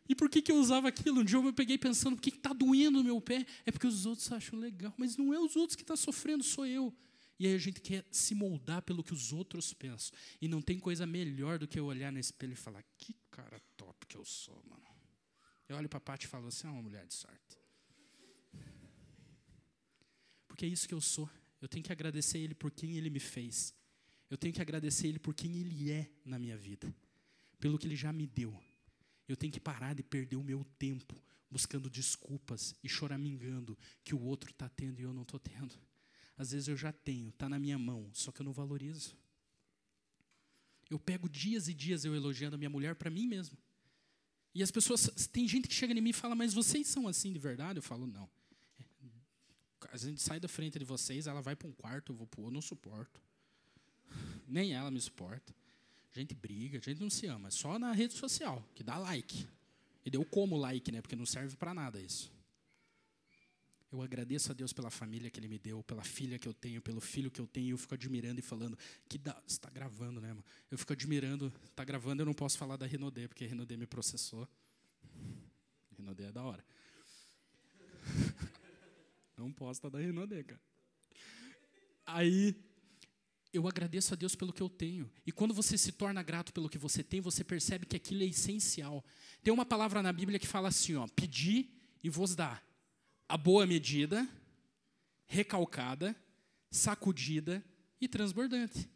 E 0.08 0.16
por 0.16 0.30
que, 0.30 0.42
que 0.44 0.52
eu 0.52 0.58
usava 0.58 0.88
aquilo? 0.88 1.22
Um 1.22 1.26
dia 1.26 1.38
eu 1.38 1.54
peguei 1.54 1.78
pensando, 1.78 2.16
por 2.16 2.22
que 2.22 2.30
está 2.30 2.54
doendo 2.54 3.00
no 3.00 3.04
meu 3.04 3.20
pé? 3.20 3.46
É 3.66 3.72
porque 3.72 3.88
os 3.88 4.06
outros 4.06 4.32
acham 4.32 4.60
legal. 4.60 4.94
Mas 4.96 5.18
não 5.18 5.34
é 5.34 5.40
os 5.40 5.56
outros 5.56 5.76
que 5.76 5.82
estão 5.82 5.96
tá 5.96 6.02
sofrendo, 6.02 6.44
sou 6.44 6.66
eu. 6.66 6.94
E 7.40 7.48
aí 7.48 7.56
a 7.56 7.58
gente 7.58 7.80
quer 7.80 8.06
se 8.12 8.36
moldar 8.36 8.82
pelo 8.82 9.02
que 9.02 9.14
os 9.14 9.32
outros 9.32 9.74
pensam. 9.74 10.18
E 10.42 10.48
não 10.48 10.62
tem 10.62 10.78
coisa 10.78 11.06
melhor 11.06 11.58
do 11.58 11.68
que 11.68 11.80
eu 11.80 11.86
olhar 11.86 12.12
no 12.12 12.20
espelho 12.20 12.52
e 12.52 12.56
falar, 12.56 12.84
que 12.98 13.16
cara 13.32 13.62
top 13.78 14.06
que 14.06 14.18
eu 14.18 14.26
sou, 14.26 14.62
mano. 14.68 14.84
Eu 15.70 15.78
olho 15.78 15.88
para 15.88 15.98
a 15.98 16.02
Paty 16.02 16.26
e 16.26 16.30
falo, 16.30 16.52
você 16.52 16.68
é 16.68 16.70
uma 16.70 16.82
mulher 16.82 17.06
de 17.06 17.14
sorte. 17.14 17.58
Porque 20.48 20.66
é 20.66 20.68
isso 20.68 20.88
que 20.88 20.94
eu 20.94 21.00
sou. 21.00 21.30
Eu 21.62 21.70
tenho 21.70 21.84
que 21.84 21.92
agradecer 21.92 22.40
Ele 22.40 22.54
por 22.54 22.72
quem 22.72 22.98
Ele 22.98 23.10
me 23.10 23.20
fez. 23.20 23.74
Eu 24.30 24.38
tenho 24.38 24.54
que 24.54 24.62
agradecer 24.62 25.08
Ele 25.08 25.20
por 25.20 25.34
quem 25.34 25.58
Ele 25.58 25.92
é 25.92 26.12
na 26.26 26.38
minha 26.38 26.58
vida. 26.58 26.94
Pelo 27.60 27.78
que 27.78 27.88
Ele 27.88 27.96
já 27.96 28.12
me 28.12 28.28
deu. 28.28 28.54
Eu 29.28 29.38
tenho 29.38 29.54
que 29.54 29.60
parar 29.60 29.94
de 29.94 30.04
perder 30.04 30.36
o 30.36 30.44
meu 30.44 30.66
tempo 30.78 31.16
buscando 31.50 31.90
desculpas 31.90 32.76
e 32.84 32.90
choramingando 32.90 33.78
que 34.04 34.14
o 34.14 34.22
outro 34.22 34.52
está 34.52 34.68
tendo 34.68 35.00
e 35.00 35.04
eu 35.04 35.14
não 35.14 35.22
estou 35.22 35.40
tendo. 35.40 35.74
Às 36.40 36.52
vezes 36.52 36.70
eu 36.70 36.78
já 36.78 36.94
tenho, 36.94 37.28
está 37.28 37.50
na 37.50 37.60
minha 37.60 37.78
mão, 37.78 38.10
só 38.14 38.32
que 38.32 38.42
eu 38.42 38.46
não 38.46 38.54
valorizo. 38.54 39.14
Eu 40.90 40.98
pego 40.98 41.28
dias 41.28 41.68
e 41.68 41.74
dias 41.74 42.06
eu 42.06 42.16
elogiando 42.16 42.56
a 42.56 42.58
minha 42.58 42.70
mulher 42.70 42.96
para 42.96 43.10
mim 43.10 43.28
mesmo. 43.28 43.58
E 44.56 44.64
as 44.64 44.72
pessoas, 44.72 45.10
tem 45.28 45.46
gente 45.46 45.68
que 45.68 45.74
chega 45.74 45.92
em 45.94 46.00
mim 46.00 46.12
e 46.12 46.14
fala, 46.14 46.36
mas 46.36 46.54
vocês 46.54 46.88
são 46.88 47.10
assim 47.10 47.34
de 47.34 47.40
verdade? 47.40 47.78
Eu 47.78 47.84
falo, 47.84 48.08
não. 48.08 48.30
A 49.92 49.98
gente 49.98 50.22
sai 50.22 50.40
da 50.40 50.48
frente 50.48 50.80
de 50.80 50.86
vocês, 50.86 51.28
ela 51.28 51.42
vai 51.42 51.58
para 51.58 51.68
um 51.68 51.74
quarto, 51.74 52.14
eu 52.14 52.16
vou 52.16 52.26
para 52.26 52.42
eu 52.42 52.50
não 52.50 52.62
suporto. 52.62 53.22
Nem 54.48 54.72
ela 54.74 54.90
me 54.90 55.02
suporta. 55.02 55.54
A 56.16 56.20
gente 56.20 56.34
briga, 56.34 56.78
a 56.78 56.82
gente 56.82 57.02
não 57.02 57.10
se 57.10 57.28
ama, 57.28 57.50
é 57.50 57.52
só 57.52 57.78
na 57.78 57.92
rede 57.92 58.14
social, 58.14 58.66
que 58.74 58.82
dá 58.82 58.98
like. 58.98 59.46
E 60.06 60.10
deu 60.10 60.24
como 60.24 60.56
like, 60.56 60.90
né? 60.90 61.02
Porque 61.02 61.18
não 61.18 61.26
serve 61.26 61.58
para 61.58 61.74
nada 61.74 62.00
isso. 62.00 62.32
Eu 63.92 64.02
agradeço 64.02 64.52
a 64.52 64.54
Deus 64.54 64.72
pela 64.72 64.92
família 64.92 65.32
que 65.32 65.40
Ele 65.40 65.48
me 65.48 65.58
deu, 65.58 65.82
pela 65.84 66.04
filha 66.04 66.38
que 66.38 66.48
eu 66.48 66.54
tenho, 66.54 66.82
pelo 66.82 67.02
filho 67.02 67.32
que 67.32 67.42
eu 67.42 67.48
tenho. 67.48 67.74
Eu 67.74 67.78
fico 67.78 67.96
admirando 67.96 68.40
e 68.40 68.44
falando 68.44 68.78
que 69.08 69.18
dá, 69.18 69.42
está 69.48 69.70
gravando, 69.70 70.22
né, 70.22 70.30
mano? 70.30 70.46
Eu 70.70 70.78
fico 70.78 70.94
admirando, 70.94 71.52
está 71.66 71.84
gravando. 71.84 72.22
Eu 72.22 72.26
não 72.28 72.34
posso 72.34 72.58
falar 72.58 72.78
da 72.78 72.86
Renaudet 72.86 73.28
porque 73.28 73.46
a 73.46 73.48
Renaudet 73.48 73.78
me 73.78 73.88
processou. 73.88 74.48
Renaudet 75.98 76.30
é 76.30 76.32
da 76.32 76.44
hora. 76.44 76.64
Não 79.38 79.54
posso 79.54 79.80
estar 79.80 79.90
da 79.90 80.00
Renaudet, 80.00 80.44
cara. 80.44 80.62
Aí 82.06 82.56
eu 83.54 83.68
agradeço 83.68 84.14
a 84.14 84.18
Deus 84.18 84.36
pelo 84.36 84.54
que 84.54 84.62
eu 84.62 84.70
tenho. 84.70 85.10
E 85.26 85.32
quando 85.32 85.54
você 85.54 85.78
se 85.78 85.92
torna 85.92 86.22
grato 86.22 86.54
pelo 86.54 86.70
que 86.70 86.78
você 86.78 87.04
tem, 87.04 87.22
você 87.22 87.44
percebe 87.44 87.86
que 87.86 87.96
aquilo 87.96 88.22
é 88.24 88.26
essencial. 88.26 89.04
Tem 89.42 89.54
uma 89.54 89.66
palavra 89.66 90.04
na 90.04 90.12
Bíblia 90.12 90.38
que 90.38 90.48
fala 90.48 90.68
assim, 90.68 90.96
ó, 90.96 91.08
pedir 91.08 91.70
e 92.04 92.10
vos 92.10 92.36
dar. 92.36 92.64
A 93.30 93.38
boa 93.38 93.66
medida, 93.66 94.28
recalcada, 95.28 96.14
sacudida 96.70 97.64
e 98.02 98.08
transbordante. 98.08 98.90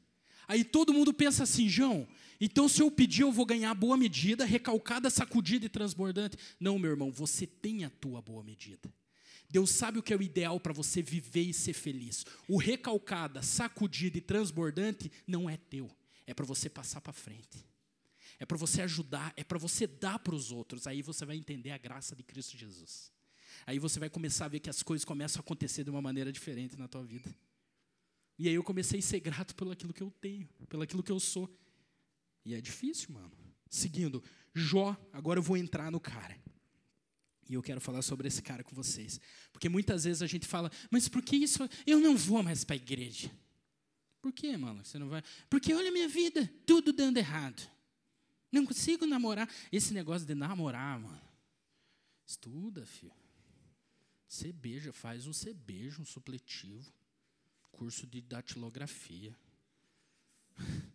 Aí 0.48 0.64
todo 0.64 0.94
mundo 0.94 1.14
pensa 1.14 1.44
assim, 1.44 1.70
João, 1.70 2.08
então 2.42 2.68
se 2.68 2.82
eu 2.82 2.92
pedir 2.92 3.22
eu 3.22 3.32
vou 3.32 3.46
ganhar 3.46 3.72
a 3.72 3.76
boa 3.76 3.96
medida, 3.96 4.44
recalcada, 4.44 5.10
sacudida 5.10 5.66
e 5.66 5.70
transbordante. 5.70 6.38
Não, 6.60 6.78
meu 6.78 6.92
irmão, 6.92 7.12
você 7.12 7.48
tem 7.48 7.86
a 7.86 7.90
tua 7.90 8.22
boa 8.22 8.44
medida. 8.44 8.92
Deus 9.50 9.70
sabe 9.70 10.00
o 10.00 10.04
que 10.04 10.12
é 10.12 10.18
o 10.18 10.22
ideal 10.22 10.60
para 10.60 10.74
você 10.74 11.02
viver 11.02 11.44
e 11.44 11.54
ser 11.54 11.74
feliz. 11.74 12.26
O 12.48 12.58
recalcada, 12.58 13.44
sacudida 13.44 14.18
e 14.18 14.22
transbordante 14.22 15.12
não 15.28 15.48
é 15.48 15.58
teu. 15.58 15.90
É 16.26 16.34
para 16.34 16.46
você 16.46 16.68
passar 16.68 17.02
para 17.02 17.14
frente. 17.14 17.64
É 18.40 18.46
para 18.46 18.58
você 18.58 18.82
ajudar, 18.82 19.32
é 19.38 19.44
para 19.44 19.60
você 19.60 19.86
dar 19.86 20.18
para 20.20 20.34
os 20.34 20.52
outros. 20.52 20.88
Aí 20.88 21.04
você 21.04 21.24
vai 21.24 21.38
entender 21.38 21.70
a 21.70 21.78
graça 21.78 22.16
de 22.16 22.24
Cristo 22.24 22.58
Jesus. 22.58 23.13
Aí 23.66 23.80
você 23.80 24.00
vai 24.00 24.10
começar 24.10 24.46
a 24.46 24.48
ver 24.48 24.60
que 24.60 24.70
as 24.70 24.84
coisas 24.84 25.06
começam 25.06 25.40
a 25.40 25.42
acontecer 25.42 25.84
de 25.84 25.90
uma 25.90 26.02
maneira 26.02 26.32
diferente 26.32 26.78
na 26.78 26.88
tua 26.88 27.04
vida. 27.04 27.34
E 28.38 28.48
aí 28.48 28.56
eu 28.56 28.64
comecei 28.64 29.00
a 29.00 29.02
ser 29.02 29.20
grato 29.20 29.56
pelo 29.56 29.72
aquilo 29.72 29.94
que 29.94 30.02
eu 30.02 30.12
tenho, 30.12 30.48
pelo 30.68 30.84
aquilo 30.84 31.04
que 31.04 31.12
eu 31.12 31.20
sou. 31.20 31.50
E 32.46 32.54
é 32.54 32.62
difícil, 32.62 33.14
mano. 33.14 33.32
Seguindo, 33.70 34.24
Jó, 34.54 34.96
agora 35.12 35.40
eu 35.40 35.44
vou 35.44 35.58
entrar 35.58 35.92
no 35.92 36.00
cara. 36.00 36.38
E 37.50 37.54
eu 37.54 37.62
quero 37.62 37.82
falar 37.82 38.02
sobre 38.02 38.28
esse 38.28 38.42
cara 38.42 38.64
com 38.64 38.76
vocês. 38.76 39.20
Porque 39.52 39.68
muitas 39.68 40.04
vezes 40.04 40.22
a 40.22 40.28
gente 40.28 40.48
fala, 40.48 40.72
mas 40.90 41.08
por 41.08 41.22
que 41.22 41.36
isso? 41.36 41.68
Eu 41.86 42.00
não 42.00 42.16
vou 42.16 42.42
mais 42.42 42.64
para 42.64 42.76
a 42.76 42.78
igreja. 42.78 43.32
Por 44.22 44.32
quê, 44.32 44.56
mano? 44.56 44.84
Você 44.84 44.98
não 44.98 45.10
vai? 45.10 45.22
Porque 45.50 45.74
olha 45.74 45.90
a 45.90 45.92
minha 45.92 46.08
vida, 46.08 46.50
tudo 46.66 46.94
dando 46.94 47.18
errado. 47.18 47.62
Não 48.52 48.66
consigo 48.66 49.06
namorar. 49.06 49.50
Esse 49.72 49.94
negócio 49.94 50.26
de 50.26 50.36
namorar, 50.36 51.00
mano. 51.00 51.22
Estuda, 52.26 52.86
filho. 52.86 53.23
Você 54.28 54.52
beija, 54.52 54.92
faz 54.92 55.28
um 55.28 55.32
beija, 55.54 56.02
um 56.02 56.06
supletivo. 56.06 56.92
Curso 57.72 58.06
de 58.08 58.22
datilografia. 58.22 59.36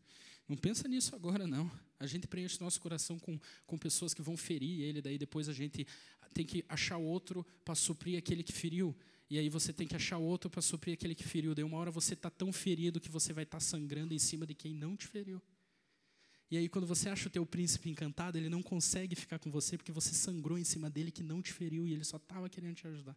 Não 0.48 0.56
pensa 0.56 0.88
nisso 0.88 1.14
agora, 1.14 1.46
não. 1.46 1.70
A 2.00 2.06
gente 2.06 2.26
preenche 2.26 2.58
nosso 2.58 2.80
coração 2.80 3.18
com, 3.18 3.38
com 3.66 3.76
pessoas 3.76 4.14
que 4.14 4.22
vão 4.22 4.34
ferir 4.34 4.80
ele, 4.80 5.02
daí 5.02 5.18
depois 5.18 5.46
a 5.46 5.52
gente 5.52 5.86
tem 6.32 6.46
que 6.46 6.64
achar 6.68 6.96
outro 6.96 7.44
para 7.64 7.74
suprir 7.74 8.18
aquele 8.18 8.42
que 8.42 8.52
feriu. 8.52 8.96
E 9.28 9.38
aí 9.38 9.50
você 9.50 9.74
tem 9.74 9.86
que 9.86 9.94
achar 9.94 10.16
outro 10.16 10.48
para 10.48 10.62
suprir 10.62 10.94
aquele 10.94 11.14
que 11.14 11.24
feriu. 11.24 11.54
Daí 11.54 11.64
uma 11.64 11.76
hora 11.76 11.90
você 11.90 12.14
está 12.14 12.30
tão 12.30 12.50
ferido 12.50 12.98
que 12.98 13.10
você 13.10 13.32
vai 13.32 13.44
estar 13.44 13.58
tá 13.58 13.60
sangrando 13.60 14.14
em 14.14 14.18
cima 14.18 14.46
de 14.46 14.54
quem 14.54 14.72
não 14.72 14.96
te 14.96 15.06
feriu. 15.06 15.42
E 16.50 16.56
aí 16.56 16.68
quando 16.68 16.86
você 16.86 17.08
acha 17.08 17.28
o 17.28 17.30
teu 17.30 17.44
príncipe 17.44 17.90
encantado, 17.90 18.38
ele 18.38 18.48
não 18.48 18.62
consegue 18.62 19.14
ficar 19.14 19.38
com 19.38 19.50
você 19.50 19.76
porque 19.76 19.92
você 19.92 20.14
sangrou 20.14 20.58
em 20.58 20.64
cima 20.64 20.88
dele 20.88 21.10
que 21.10 21.22
não 21.22 21.42
te 21.42 21.52
feriu 21.52 21.86
e 21.86 21.92
ele 21.92 22.04
só 22.04 22.16
estava 22.16 22.48
querendo 22.48 22.74
te 22.74 22.86
ajudar. 22.86 23.16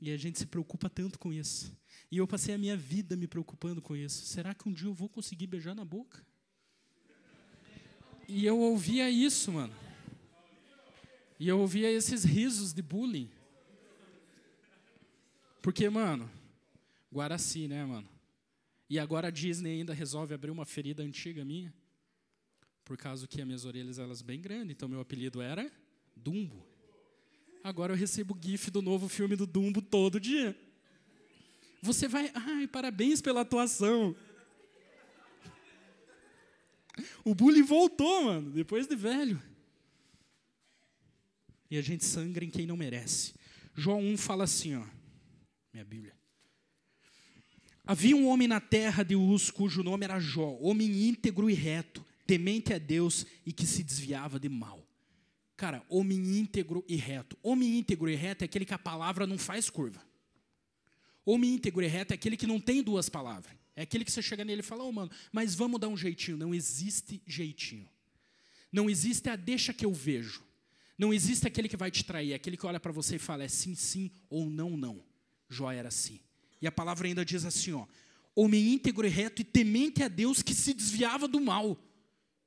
E 0.00 0.10
a 0.10 0.16
gente 0.16 0.38
se 0.38 0.46
preocupa 0.46 0.90
tanto 0.90 1.18
com 1.18 1.32
isso. 1.32 1.74
E 2.10 2.18
eu 2.18 2.26
passei 2.26 2.54
a 2.54 2.58
minha 2.58 2.76
vida 2.76 3.16
me 3.16 3.26
preocupando 3.26 3.80
com 3.80 3.96
isso. 3.96 4.26
Será 4.26 4.54
que 4.54 4.68
um 4.68 4.72
dia 4.72 4.88
eu 4.88 4.94
vou 4.94 5.08
conseguir 5.08 5.46
beijar 5.46 5.74
na 5.74 5.84
boca? 5.84 6.24
E 8.28 8.44
eu 8.44 8.58
ouvia 8.58 9.08
isso, 9.08 9.52
mano. 9.52 9.74
E 11.38 11.48
eu 11.48 11.58
ouvia 11.58 11.90
esses 11.90 12.24
risos 12.24 12.72
de 12.72 12.82
bullying. 12.82 13.30
Porque, 15.62 15.88
mano, 15.88 16.30
Guaraci, 17.12 17.66
né, 17.66 17.84
mano? 17.84 18.08
E 18.88 18.98
agora 18.98 19.28
a 19.28 19.30
Disney 19.30 19.78
ainda 19.78 19.92
resolve 19.92 20.32
abrir 20.32 20.50
uma 20.50 20.64
ferida 20.64 21.02
antiga 21.02 21.44
minha. 21.44 21.74
Por 22.84 22.96
causa 22.96 23.26
que 23.26 23.40
as 23.40 23.46
minhas 23.46 23.64
orelhas 23.64 23.98
elas 23.98 24.22
bem 24.22 24.40
grandes, 24.40 24.70
então 24.70 24.88
meu 24.88 25.00
apelido 25.00 25.42
era 25.42 25.70
Dumbo. 26.14 26.64
Agora 27.64 27.92
eu 27.92 27.96
recebo 27.96 28.38
gif 28.40 28.70
do 28.70 28.80
novo 28.80 29.08
filme 29.08 29.34
do 29.34 29.44
Dumbo 29.44 29.82
todo 29.82 30.20
dia. 30.20 30.56
Você 31.82 32.06
vai, 32.06 32.30
ai, 32.32 32.68
parabéns 32.68 33.20
pela 33.20 33.40
atuação. 33.40 34.14
O 37.24 37.34
bullying 37.34 37.64
voltou, 37.64 38.24
mano, 38.24 38.50
depois 38.52 38.86
de 38.86 38.94
velho. 38.94 39.42
E 41.70 41.76
a 41.76 41.82
gente 41.82 42.04
sangra 42.04 42.44
em 42.44 42.50
quem 42.50 42.66
não 42.66 42.76
merece. 42.76 43.34
João 43.74 44.00
1 44.00 44.16
fala 44.16 44.44
assim, 44.44 44.76
ó, 44.76 44.86
minha 45.72 45.84
Bíblia. 45.84 46.16
Havia 47.86 48.16
um 48.16 48.26
homem 48.26 48.48
na 48.48 48.60
terra 48.60 49.04
de 49.04 49.14
Uz, 49.14 49.48
cujo 49.48 49.82
nome 49.82 50.04
era 50.04 50.18
Jó, 50.18 50.58
homem 50.60 51.08
íntegro 51.08 51.48
e 51.48 51.54
reto, 51.54 52.04
temente 52.26 52.74
a 52.74 52.78
Deus 52.78 53.24
e 53.46 53.52
que 53.52 53.64
se 53.64 53.84
desviava 53.84 54.40
de 54.40 54.48
mal. 54.48 54.84
Cara, 55.56 55.82
homem 55.88 56.18
íntegro 56.36 56.84
e 56.88 56.96
reto. 56.96 57.38
Homem 57.42 57.78
íntegro 57.78 58.10
e 58.10 58.16
reto 58.16 58.42
é 58.42 58.46
aquele 58.46 58.64
que 58.64 58.74
a 58.74 58.78
palavra 58.78 59.24
não 59.24 59.38
faz 59.38 59.70
curva. 59.70 60.02
Homem 61.24 61.54
íntegro 61.54 61.82
e 61.82 61.86
reto 61.86 62.12
é 62.12 62.14
aquele 62.14 62.36
que 62.36 62.46
não 62.46 62.60
tem 62.60 62.82
duas 62.82 63.08
palavras. 63.08 63.56
É 63.76 63.82
aquele 63.82 64.04
que 64.04 64.10
você 64.10 64.20
chega 64.20 64.44
nele 64.44 64.60
e 64.60 64.64
fala, 64.64 64.82
ô 64.82 64.88
oh, 64.88 64.92
mano, 64.92 65.10
mas 65.30 65.54
vamos 65.54 65.80
dar 65.80 65.88
um 65.88 65.96
jeitinho. 65.96 66.36
Não 66.36 66.54
existe 66.54 67.22
jeitinho. 67.24 67.88
Não 68.72 68.90
existe 68.90 69.30
a 69.30 69.36
deixa 69.36 69.72
que 69.72 69.86
eu 69.86 69.92
vejo. 69.92 70.42
Não 70.98 71.14
existe 71.14 71.46
aquele 71.46 71.68
que 71.68 71.76
vai 71.76 71.90
te 71.90 72.04
trair, 72.04 72.34
aquele 72.34 72.56
que 72.56 72.66
olha 72.66 72.80
para 72.80 72.92
você 72.92 73.16
e 73.16 73.18
fala 73.18 73.44
é 73.44 73.48
sim, 73.48 73.74
sim 73.74 74.10
ou 74.28 74.50
não, 74.50 74.76
não. 74.76 75.02
Jó 75.48 75.70
era 75.70 75.88
assim. 75.88 76.20
E 76.66 76.68
a 76.68 76.72
palavra 76.72 77.06
ainda 77.06 77.24
diz 77.24 77.44
assim, 77.44 77.74
ó: 77.74 77.86
Homem 78.34 78.72
íntegro 78.72 79.06
e 79.06 79.08
reto 79.08 79.40
e 79.40 79.44
temente 79.44 80.02
a 80.02 80.08
Deus 80.08 80.42
que 80.42 80.52
se 80.52 80.74
desviava 80.74 81.28
do 81.28 81.40
mal. 81.40 81.78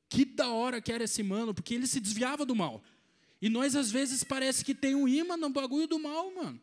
Que 0.10 0.26
da 0.26 0.50
hora 0.50 0.82
que 0.82 0.92
era 0.92 1.06
esse 1.06 1.24
mano, 1.24 1.54
porque 1.54 1.74
ele 1.74 1.88
se 1.88 2.02
desviava 2.02 2.46
do 2.46 2.54
mal. 2.54 2.84
E 3.42 3.48
nós, 3.48 3.78
às 3.78 3.90
vezes, 3.90 4.22
parece 4.22 4.66
que 4.66 4.76
tem 4.76 4.94
um 4.94 5.08
imã 5.08 5.38
no 5.38 5.50
bagulho 5.50 5.88
do 5.88 5.98
mal, 5.98 6.36
mano. 6.36 6.60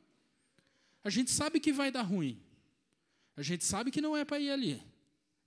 A 1.03 1.09
gente 1.09 1.31
sabe 1.31 1.59
que 1.59 1.73
vai 1.73 1.91
dar 1.91 2.03
ruim. 2.03 2.39
A 3.35 3.43
gente 3.43 3.65
sabe 3.65 3.91
que 3.91 4.03
não 4.03 4.15
é 4.15 4.23
para 4.23 4.39
ir 4.39 4.51
ali. 4.51 4.83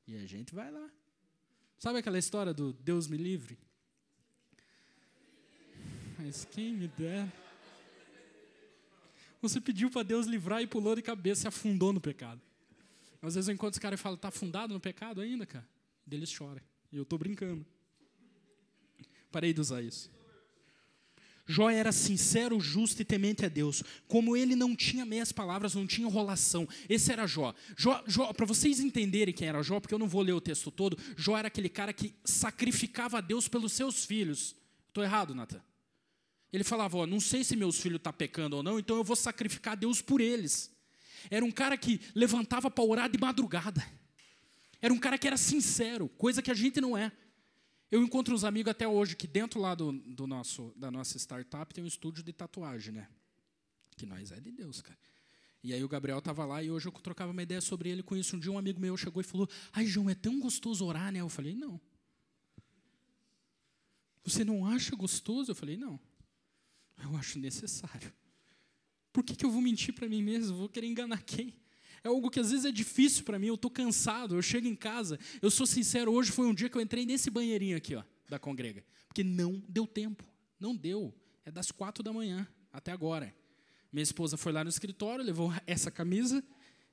E 0.08 0.16
a 0.16 0.26
gente 0.26 0.56
vai 0.56 0.72
lá. 0.72 0.90
Sabe 1.78 2.00
aquela 2.00 2.18
história 2.18 2.56
do 2.56 2.74
Deus 2.74 3.08
me 3.08 3.18
livre? 3.18 3.56
Mas 6.18 6.44
quem 6.46 6.74
me 6.74 6.88
dera. 6.88 7.32
Você 9.42 9.62
pediu 9.62 9.90
para 9.90 10.04
Deus 10.04 10.26
livrar 10.26 10.62
e 10.62 10.68
pulou 10.68 10.96
de 10.96 11.02
cabeça 11.02 11.46
e 11.46 11.50
afundou 11.50 11.94
no 11.94 12.02
pecado. 12.02 12.42
Às 13.22 13.36
vezes 13.36 13.48
eu 13.48 13.54
encontro 13.54 13.74
esse 13.74 13.82
cara 13.82 13.96
e 13.96 13.98
falo, 13.98 14.16
está 14.16 14.30
afundado 14.30 14.74
no 14.74 14.80
pecado 14.80 15.22
ainda, 15.22 15.46
cara? 15.46 15.68
Deles 16.06 16.34
chora. 16.36 16.64
E 16.92 16.98
eu 16.98 17.04
estou 17.04 17.20
brincando. 17.20 17.66
Parei 19.32 19.54
de 19.54 19.62
usar 19.62 19.82
isso. 19.82 20.10
Jó 21.46 21.68
era 21.68 21.92
sincero, 21.92 22.60
justo 22.60 23.02
e 23.02 23.06
temente 23.06 23.44
a 23.44 23.50
Deus. 23.50 23.84
Como 24.08 24.38
ele 24.38 24.56
não 24.56 24.76
tinha 24.76 25.04
meias 25.04 25.32
palavras, 25.32 25.74
não 25.74 25.88
tinha 25.88 26.08
enrolação. 26.08 26.68
Esse 26.88 27.12
era 27.12 27.26
Jó. 27.26 27.56
Jó, 27.76 28.04
Jó 28.06 28.32
para 28.34 28.46
vocês 28.46 28.80
entenderem 28.80 29.34
quem 29.34 29.48
era 29.48 29.64
Jó, 29.64 29.80
porque 29.80 29.94
eu 29.94 30.00
não 30.00 30.08
vou 30.08 30.22
ler 30.22 30.34
o 30.34 30.42
texto 30.42 30.70
todo, 30.70 30.98
Jó 31.18 31.36
era 31.36 31.48
aquele 31.48 31.68
cara 31.68 31.92
que 31.92 32.14
sacrificava 32.24 33.18
a 33.18 33.22
Deus 33.22 33.48
pelos 33.48 33.74
seus 33.74 34.06
filhos. 34.06 34.56
Estou 34.90 35.04
errado, 35.04 35.34
Natan? 35.34 35.62
Ele 36.52 36.64
falava: 36.64 37.06
não 37.06 37.20
sei 37.20 37.44
se 37.44 37.56
meus 37.56 37.80
filhos 37.80 37.98
estão 37.98 38.12
tá 38.12 38.18
pecando 38.18 38.58
ou 38.58 38.64
não, 38.64 38.80
então 38.80 38.98
eu 38.98 39.04
vou 39.04 39.16
sacrificar 39.16 39.78
Deus 39.78 40.02
por 40.02 40.20
eles. 40.22 40.72
Era 41.30 41.44
um 41.44 41.52
cara 41.52 41.78
que 41.78 42.00
levantava 42.16 42.72
para 42.72 42.84
orar 42.84 43.10
de 43.10 43.20
madrugada. 43.20 43.86
Era 44.82 44.94
um 44.94 45.00
cara 45.00 45.18
que 45.18 45.28
era 45.28 45.38
sincero, 45.38 46.08
coisa 46.10 46.42
que 46.42 46.50
a 46.50 46.54
gente 46.54 46.80
não 46.80 46.98
é. 46.98 47.12
Eu 47.92 48.04
encontro 48.04 48.34
uns 48.34 48.44
amigos 48.44 48.72
até 48.72 48.88
hoje 48.88 49.16
que 49.16 49.28
dentro 49.28 49.60
lá 49.60 49.74
do, 49.76 49.92
do 49.92 50.28
nosso, 50.28 50.72
da 50.76 50.92
nossa 50.92 51.18
startup 51.18 51.74
tem 51.74 51.84
um 51.84 51.88
estúdio 51.88 52.24
de 52.24 52.32
tatuagem, 52.32 52.94
né? 52.94 53.08
Que 53.98 54.06
nós 54.06 54.32
é 54.32 54.40
de 54.40 54.52
Deus, 54.52 54.82
cara. 54.82 54.98
E 55.62 55.74
aí 55.74 55.84
o 55.84 55.90
Gabriel 55.90 56.20
estava 56.20 56.46
lá 56.46 56.64
e 56.64 56.72
hoje 56.72 56.88
eu 56.88 56.92
trocava 56.94 57.32
uma 57.32 57.44
ideia 57.44 57.60
sobre 57.60 57.90
ele 57.90 58.02
com 58.02 58.16
isso. 58.16 58.36
Um 58.36 58.40
dia 58.40 58.52
um 58.52 58.58
amigo 58.58 58.80
meu 58.80 58.96
chegou 58.96 59.20
e 59.22 59.26
falou: 59.26 59.50
Ai, 59.74 59.86
João, 59.86 60.10
é 60.10 60.16
tão 60.16 60.40
gostoso 60.40 60.86
orar, 60.86 61.12
né? 61.12 61.20
Eu 61.20 61.28
falei: 61.28 61.56
Não. 61.56 61.82
Você 64.24 64.46
não 64.46 64.66
acha 64.66 64.96
gostoso? 64.96 65.52
Eu 65.52 65.56
falei: 65.56 65.76
Não. 65.76 66.00
Eu 67.04 67.16
acho 67.18 67.40
necessário. 67.40 68.14
Por 69.12 69.24
que, 69.24 69.36
que 69.36 69.46
eu 69.46 69.52
vou 69.52 69.62
mentir 69.62 69.94
para 69.94 70.08
mim 70.08 70.22
mesmo? 70.22 70.58
Vou 70.58 70.70
querer 70.70 70.88
enganar 70.88 71.24
quem? 71.24 71.54
É 72.04 72.08
algo 72.08 72.30
que 72.30 72.40
às 72.40 72.52
vezes 72.52 72.66
é 72.66 72.72
difícil 72.72 73.24
para 73.24 73.38
mim, 73.38 73.48
eu 73.48 73.56
estou 73.56 73.70
cansado, 73.70 74.36
eu 74.36 74.42
chego 74.42 74.68
em 74.68 74.76
casa, 74.76 75.20
eu 75.42 75.52
sou 75.52 75.68
sincero, 75.68 76.14
hoje 76.14 76.32
foi 76.32 76.48
um 76.48 76.54
dia 76.54 76.70
que 76.70 76.78
eu 76.78 76.82
entrei 76.82 77.06
nesse 77.06 77.30
banheirinho 77.30 77.76
aqui, 77.76 77.96
ó, 77.96 78.04
da 78.30 78.40
congrega, 78.40 78.86
porque 79.08 79.24
não 79.24 79.62
deu 79.68 79.86
tempo, 79.86 80.24
não 80.60 80.74
deu, 80.76 81.14
é 81.44 81.52
das 81.52 81.72
quatro 81.72 82.02
da 82.02 82.14
manhã 82.14 82.48
até 82.72 82.92
agora. 82.92 83.36
Minha 83.92 84.04
esposa 84.04 84.38
foi 84.38 84.52
lá 84.52 84.64
no 84.64 84.70
escritório, 84.70 85.26
levou 85.26 85.52
essa 85.66 85.92
camisa, 85.92 86.42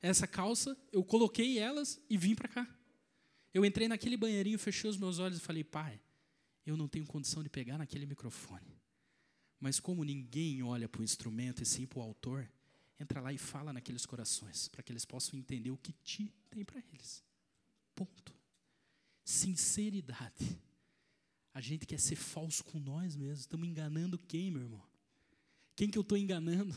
essa 0.00 0.26
calça, 0.26 0.76
eu 0.90 1.04
coloquei 1.04 1.58
elas 1.58 2.00
e 2.08 2.16
vim 2.16 2.34
para 2.34 2.48
cá. 2.48 2.68
Eu 3.52 3.64
entrei 3.64 3.86
naquele 3.86 4.16
banheirinho, 4.16 4.58
fechei 4.58 4.88
os 4.88 4.96
meus 4.96 5.18
olhos 5.18 5.38
e 5.38 5.40
falei, 5.40 5.62
pai, 5.62 6.00
eu 6.64 6.76
não 6.76 6.88
tenho 6.88 7.06
condição 7.06 7.42
de 7.42 7.48
pegar 7.48 7.78
naquele 7.78 8.06
microfone. 8.06 8.75
Mas 9.58 9.80
como 9.80 10.04
ninguém 10.04 10.62
olha 10.62 10.88
para 10.88 11.00
o 11.00 11.04
instrumento 11.04 11.62
e 11.62 11.66
sim 11.66 11.86
para 11.86 11.98
o 11.98 12.02
autor, 12.02 12.48
entra 13.00 13.20
lá 13.20 13.32
e 13.32 13.38
fala 13.38 13.72
naqueles 13.72 14.06
corações, 14.06 14.68
para 14.68 14.82
que 14.82 14.92
eles 14.92 15.04
possam 15.04 15.38
entender 15.38 15.70
o 15.70 15.76
que 15.76 15.92
ti 16.04 16.32
tem 16.50 16.64
para 16.64 16.82
eles. 16.92 17.24
Ponto. 17.94 18.34
Sinceridade. 19.24 20.58
A 21.52 21.60
gente 21.60 21.86
quer 21.86 21.98
ser 21.98 22.16
falso 22.16 22.62
com 22.64 22.78
nós 22.78 23.16
mesmos. 23.16 23.40
Estamos 23.40 23.66
enganando 23.66 24.18
quem, 24.18 24.50
meu 24.50 24.62
irmão? 24.62 24.82
Quem 25.74 25.90
que 25.90 25.96
eu 25.96 26.02
estou 26.02 26.16
enganando? 26.16 26.74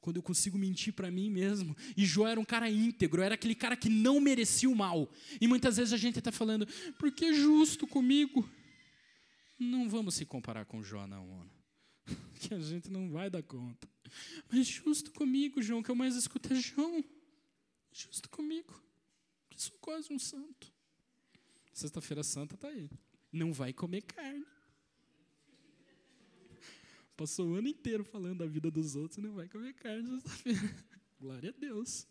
Quando 0.00 0.16
eu 0.16 0.22
consigo 0.22 0.56
mentir 0.56 0.92
para 0.92 1.10
mim 1.10 1.28
mesmo. 1.28 1.76
E 1.96 2.06
Jó 2.06 2.28
era 2.28 2.38
um 2.38 2.44
cara 2.44 2.70
íntegro, 2.70 3.22
era 3.22 3.34
aquele 3.34 3.56
cara 3.56 3.76
que 3.76 3.88
não 3.88 4.20
merecia 4.20 4.70
o 4.70 4.76
mal. 4.76 5.10
E 5.40 5.48
muitas 5.48 5.76
vezes 5.76 5.92
a 5.92 5.96
gente 5.96 6.20
está 6.20 6.30
falando, 6.30 6.66
porque 6.98 7.26
é 7.26 7.32
justo 7.32 7.86
comigo. 7.86 8.48
Não 9.58 9.88
vamos 9.88 10.14
se 10.14 10.26
comparar 10.26 10.64
com 10.64 10.82
Jó, 10.82 11.06
não, 11.06 11.26
mano. 11.26 11.50
Que 12.40 12.54
a 12.54 12.58
gente 12.58 12.90
não 12.90 13.10
vai 13.10 13.30
dar 13.30 13.42
conta. 13.42 13.88
Mas 14.50 14.66
justo 14.66 15.10
comigo, 15.12 15.62
João, 15.62 15.82
que 15.82 15.90
eu 15.90 15.94
mais 15.94 16.14
escuto 16.14 16.52
é 16.52 16.56
João. 16.56 17.04
Justo 17.92 18.28
comigo, 18.28 18.78
que 19.48 19.60
sou 19.60 19.76
quase 19.80 20.12
um 20.12 20.18
santo. 20.18 20.72
Sexta-feira 21.72 22.22
Santa 22.22 22.54
está 22.54 22.68
aí. 22.68 22.90
Não 23.32 23.52
vai 23.52 23.72
comer 23.72 24.02
carne. 24.02 24.46
Passou 27.16 27.48
o 27.48 27.54
ano 27.54 27.68
inteiro 27.68 28.04
falando 28.04 28.38
da 28.40 28.46
vida 28.46 28.70
dos 28.70 28.94
outros 28.94 29.16
e 29.18 29.22
não 29.22 29.32
vai 29.32 29.48
comer 29.48 29.72
carne 29.74 30.06
sexta-feira. 30.20 30.84
Glória 31.18 31.50
a 31.50 31.58
Deus. 31.58 32.06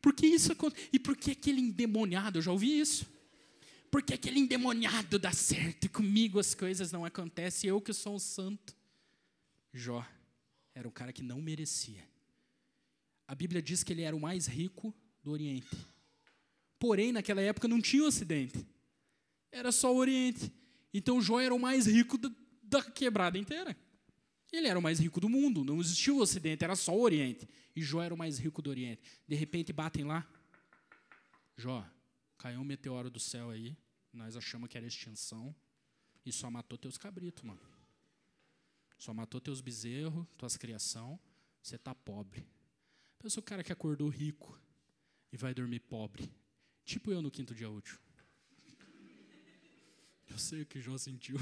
Porque 0.00 0.26
isso 0.26 0.52
acontece. 0.52 0.88
E 0.92 0.98
por 0.98 1.16
que 1.16 1.30
aquele 1.30 1.60
endemoniado? 1.60 2.38
Eu 2.38 2.42
já 2.42 2.50
ouvi 2.50 2.78
isso. 2.78 3.06
Porque 3.94 4.12
aquele 4.12 4.40
endemoniado 4.40 5.20
dá 5.20 5.30
certo 5.30 5.84
e 5.84 5.88
comigo 5.88 6.40
as 6.40 6.52
coisas 6.52 6.90
não 6.90 7.04
acontecem. 7.04 7.70
Eu 7.70 7.80
que 7.80 7.92
sou 7.92 8.16
um 8.16 8.18
santo. 8.18 8.76
Jó 9.72 10.04
era 10.74 10.88
um 10.88 10.90
cara 10.90 11.12
que 11.12 11.22
não 11.22 11.40
merecia. 11.40 12.04
A 13.24 13.36
Bíblia 13.36 13.62
diz 13.62 13.84
que 13.84 13.92
ele 13.92 14.02
era 14.02 14.16
o 14.16 14.18
mais 14.18 14.48
rico 14.48 14.92
do 15.22 15.30
Oriente. 15.30 15.76
Porém, 16.76 17.12
naquela 17.12 17.40
época 17.40 17.68
não 17.68 17.80
tinha 17.80 18.02
o 18.02 18.08
Ocidente. 18.08 18.66
Era 19.52 19.70
só 19.70 19.94
o 19.94 19.98
Oriente. 19.98 20.52
Então 20.92 21.22
Jó 21.22 21.38
era 21.38 21.54
o 21.54 21.58
mais 21.60 21.86
rico 21.86 22.18
da 22.64 22.82
quebrada 22.82 23.38
inteira. 23.38 23.76
Ele 24.52 24.66
era 24.66 24.76
o 24.76 24.82
mais 24.82 24.98
rico 24.98 25.20
do 25.20 25.28
mundo, 25.28 25.62
não 25.62 25.80
existia 25.80 26.12
o 26.12 26.18
Ocidente, 26.18 26.64
era 26.64 26.74
só 26.74 26.92
o 26.92 27.00
Oriente. 27.00 27.48
E 27.76 27.80
Jó 27.80 28.02
era 28.02 28.12
o 28.12 28.18
mais 28.18 28.40
rico 28.40 28.60
do 28.60 28.70
Oriente. 28.70 29.02
De 29.28 29.36
repente 29.36 29.72
batem 29.72 30.02
lá. 30.02 30.26
Jó, 31.56 31.88
caiu 32.36 32.60
um 32.60 32.64
meteoro 32.64 33.08
do 33.08 33.20
céu 33.20 33.50
aí, 33.50 33.76
nós 34.16 34.36
achamos 34.36 34.68
que 34.68 34.76
era 34.76 34.86
extinção, 34.86 35.54
e 36.24 36.32
só 36.32 36.50
matou 36.50 36.78
teus 36.78 36.96
cabritos, 36.96 37.42
mano. 37.42 37.60
Só 38.98 39.12
matou 39.12 39.40
teus 39.40 39.60
bezerros, 39.60 40.26
tuas 40.38 40.56
criação, 40.56 41.18
você 41.60 41.76
está 41.76 41.94
pobre. 41.94 42.46
Pensa 43.18 43.40
o 43.40 43.42
cara 43.42 43.64
que 43.64 43.72
acordou 43.72 44.08
rico 44.08 44.58
e 45.32 45.36
vai 45.36 45.52
dormir 45.52 45.80
pobre. 45.80 46.32
Tipo 46.84 47.10
eu 47.10 47.20
no 47.20 47.30
quinto 47.30 47.54
dia 47.54 47.70
útil. 47.70 47.98
Eu 50.28 50.38
sei 50.38 50.62
o 50.62 50.66
que 50.66 50.80
Jó 50.80 50.96
sentiu. 50.96 51.36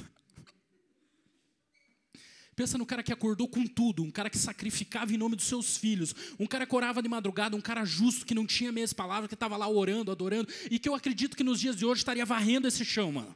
Pensa 2.55 2.77
no 2.77 2.85
cara 2.85 3.03
que 3.03 3.13
acordou 3.13 3.49
com 3.49 3.67
tudo, 3.67 4.03
um 4.03 4.11
cara 4.11 4.29
que 4.29 4.37
sacrificava 4.37 5.13
em 5.13 5.17
nome 5.17 5.37
dos 5.37 5.47
seus 5.47 5.77
filhos, 5.77 6.15
um 6.39 6.47
cara 6.47 6.67
que 6.67 6.75
orava 6.75 7.03
de 7.03 7.09
madrugada, 7.09 7.57
um 7.57 7.61
cara 7.61 7.85
justo 7.85 8.27
que 8.27 8.35
não 8.35 8.47
tinha 8.47 8.71
meias 8.71 8.93
palavras, 8.93 9.29
que 9.29 9.35
estava 9.35 9.57
lá 9.57 9.67
orando, 9.67 10.11
adorando, 10.11 10.53
e 10.71 10.79
que 10.79 10.89
eu 10.89 10.95
acredito 10.95 11.37
que 11.37 11.43
nos 11.43 11.59
dias 11.59 11.77
de 11.77 11.87
hoje 11.87 12.01
estaria 12.01 12.27
varrendo 12.27 12.69
esse 12.69 12.85
chão, 12.85 13.11
mano. 13.11 13.35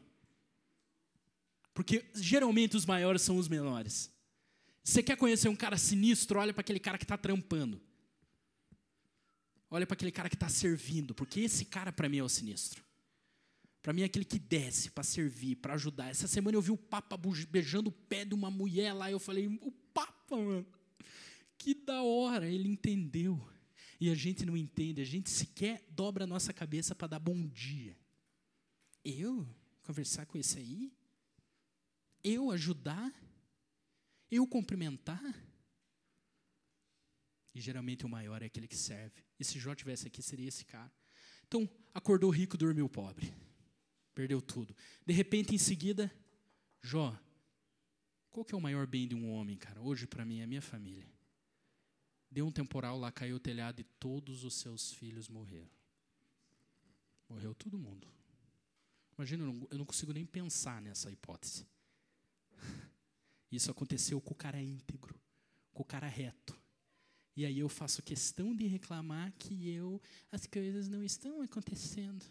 Porque 1.72 2.04
geralmente 2.14 2.76
os 2.76 2.84
maiores 2.84 3.22
são 3.22 3.36
os 3.38 3.48
menores. 3.48 4.10
Você 4.84 5.02
quer 5.02 5.16
conhecer 5.16 5.48
um 5.48 5.56
cara 5.56 5.76
sinistro? 5.76 6.38
Olha 6.38 6.52
para 6.52 6.60
aquele 6.60 6.78
cara 6.78 6.98
que 6.98 7.04
está 7.04 7.16
trampando. 7.16 7.80
Olha 9.70 9.86
para 9.86 9.94
aquele 9.94 10.12
cara 10.12 10.28
que 10.28 10.36
está 10.36 10.48
servindo, 10.48 11.14
porque 11.14 11.40
esse 11.40 11.64
cara 11.64 11.90
para 11.90 12.08
mim 12.08 12.18
é 12.18 12.22
o 12.22 12.28
sinistro. 12.28 12.85
Para 13.86 13.92
mim 13.92 14.02
é 14.02 14.06
aquele 14.06 14.24
que 14.24 14.40
desce 14.40 14.90
para 14.90 15.04
servir, 15.04 15.54
para 15.54 15.74
ajudar. 15.74 16.10
Essa 16.10 16.26
semana 16.26 16.56
eu 16.56 16.60
vi 16.60 16.72
o 16.72 16.76
Papa 16.76 17.16
beijando 17.48 17.88
o 17.88 17.92
pé 17.92 18.24
de 18.24 18.34
uma 18.34 18.50
mulher 18.50 18.92
lá. 18.92 19.08
Eu 19.08 19.20
falei, 19.20 19.46
o 19.46 19.70
Papa, 19.94 20.36
mano, 20.36 20.66
que 21.56 21.72
da 21.72 22.02
hora. 22.02 22.48
Ele 22.48 22.68
entendeu. 22.68 23.40
E 24.00 24.10
a 24.10 24.14
gente 24.16 24.44
não 24.44 24.56
entende. 24.56 25.00
A 25.00 25.04
gente 25.04 25.30
sequer 25.30 25.86
dobra 25.88 26.24
a 26.24 26.26
nossa 26.26 26.52
cabeça 26.52 26.96
para 26.96 27.06
dar 27.06 27.20
bom 27.20 27.46
dia. 27.46 27.96
Eu 29.04 29.48
conversar 29.84 30.26
com 30.26 30.36
esse 30.36 30.58
aí? 30.58 30.92
Eu 32.24 32.50
ajudar? 32.50 33.14
Eu 34.28 34.48
cumprimentar? 34.48 35.22
E 37.54 37.60
geralmente 37.60 38.04
o 38.04 38.08
maior 38.08 38.42
é 38.42 38.46
aquele 38.46 38.66
que 38.66 38.76
serve. 38.76 39.22
E 39.38 39.44
se 39.44 39.60
Jó 39.60 39.76
tivesse 39.76 40.08
aqui, 40.08 40.20
seria 40.24 40.48
esse 40.48 40.64
cara. 40.64 40.92
Então, 41.46 41.70
acordou 41.94 42.30
rico, 42.30 42.56
dormiu 42.56 42.88
pobre 42.88 43.32
perdeu 44.16 44.40
tudo. 44.40 44.74
De 45.04 45.12
repente, 45.12 45.54
em 45.54 45.58
seguida, 45.58 46.10
Jó, 46.82 47.14
qual 48.30 48.46
que 48.46 48.54
é 48.54 48.58
o 48.58 48.60
maior 48.60 48.86
bem 48.86 49.06
de 49.06 49.14
um 49.14 49.30
homem, 49.30 49.58
cara? 49.58 49.80
Hoje, 49.82 50.06
para 50.06 50.24
mim, 50.24 50.40
é 50.40 50.44
a 50.44 50.46
minha 50.46 50.62
família. 50.62 51.06
Deu 52.30 52.46
um 52.46 52.50
temporal 52.50 52.98
lá, 52.98 53.12
caiu 53.12 53.36
o 53.36 53.40
telhado 53.40 53.78
e 53.80 53.84
todos 53.84 54.42
os 54.42 54.54
seus 54.54 54.90
filhos 54.90 55.28
morreram. 55.28 55.70
Morreu 57.28 57.54
todo 57.54 57.78
mundo. 57.78 58.08
Imagina, 59.18 59.44
eu 59.44 59.52
não, 59.52 59.68
eu 59.72 59.78
não 59.78 59.84
consigo 59.84 60.14
nem 60.14 60.24
pensar 60.24 60.80
nessa 60.80 61.10
hipótese. 61.10 61.66
Isso 63.52 63.70
aconteceu 63.70 64.18
com 64.18 64.32
o 64.32 64.36
cara 64.36 64.62
íntegro, 64.62 65.14
com 65.74 65.82
o 65.82 65.86
cara 65.86 66.08
reto. 66.08 66.58
E 67.36 67.44
aí 67.44 67.58
eu 67.58 67.68
faço 67.68 68.02
questão 68.02 68.56
de 68.56 68.66
reclamar 68.66 69.30
que 69.38 69.68
eu 69.68 70.00
as 70.32 70.46
coisas 70.46 70.88
não 70.88 71.04
estão 71.04 71.42
acontecendo. 71.42 72.24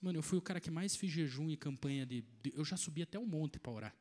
Mano, 0.00 0.18
eu 0.18 0.22
fui 0.22 0.38
o 0.38 0.42
cara 0.42 0.60
que 0.60 0.70
mais 0.70 0.94
fiz 0.94 1.10
jejum 1.10 1.50
e 1.50 1.56
campanha 1.56 2.06
de, 2.06 2.24
de 2.42 2.52
eu 2.54 2.64
já 2.64 2.76
subi 2.76 3.02
até 3.02 3.18
o 3.18 3.22
um 3.22 3.26
monte 3.26 3.58
para 3.58 3.72
orar. 3.72 3.96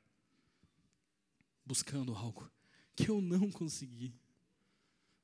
Buscando 1.65 2.13
algo 2.13 2.49
que 2.95 3.09
eu 3.09 3.21
não 3.21 3.51
consegui. 3.51 4.13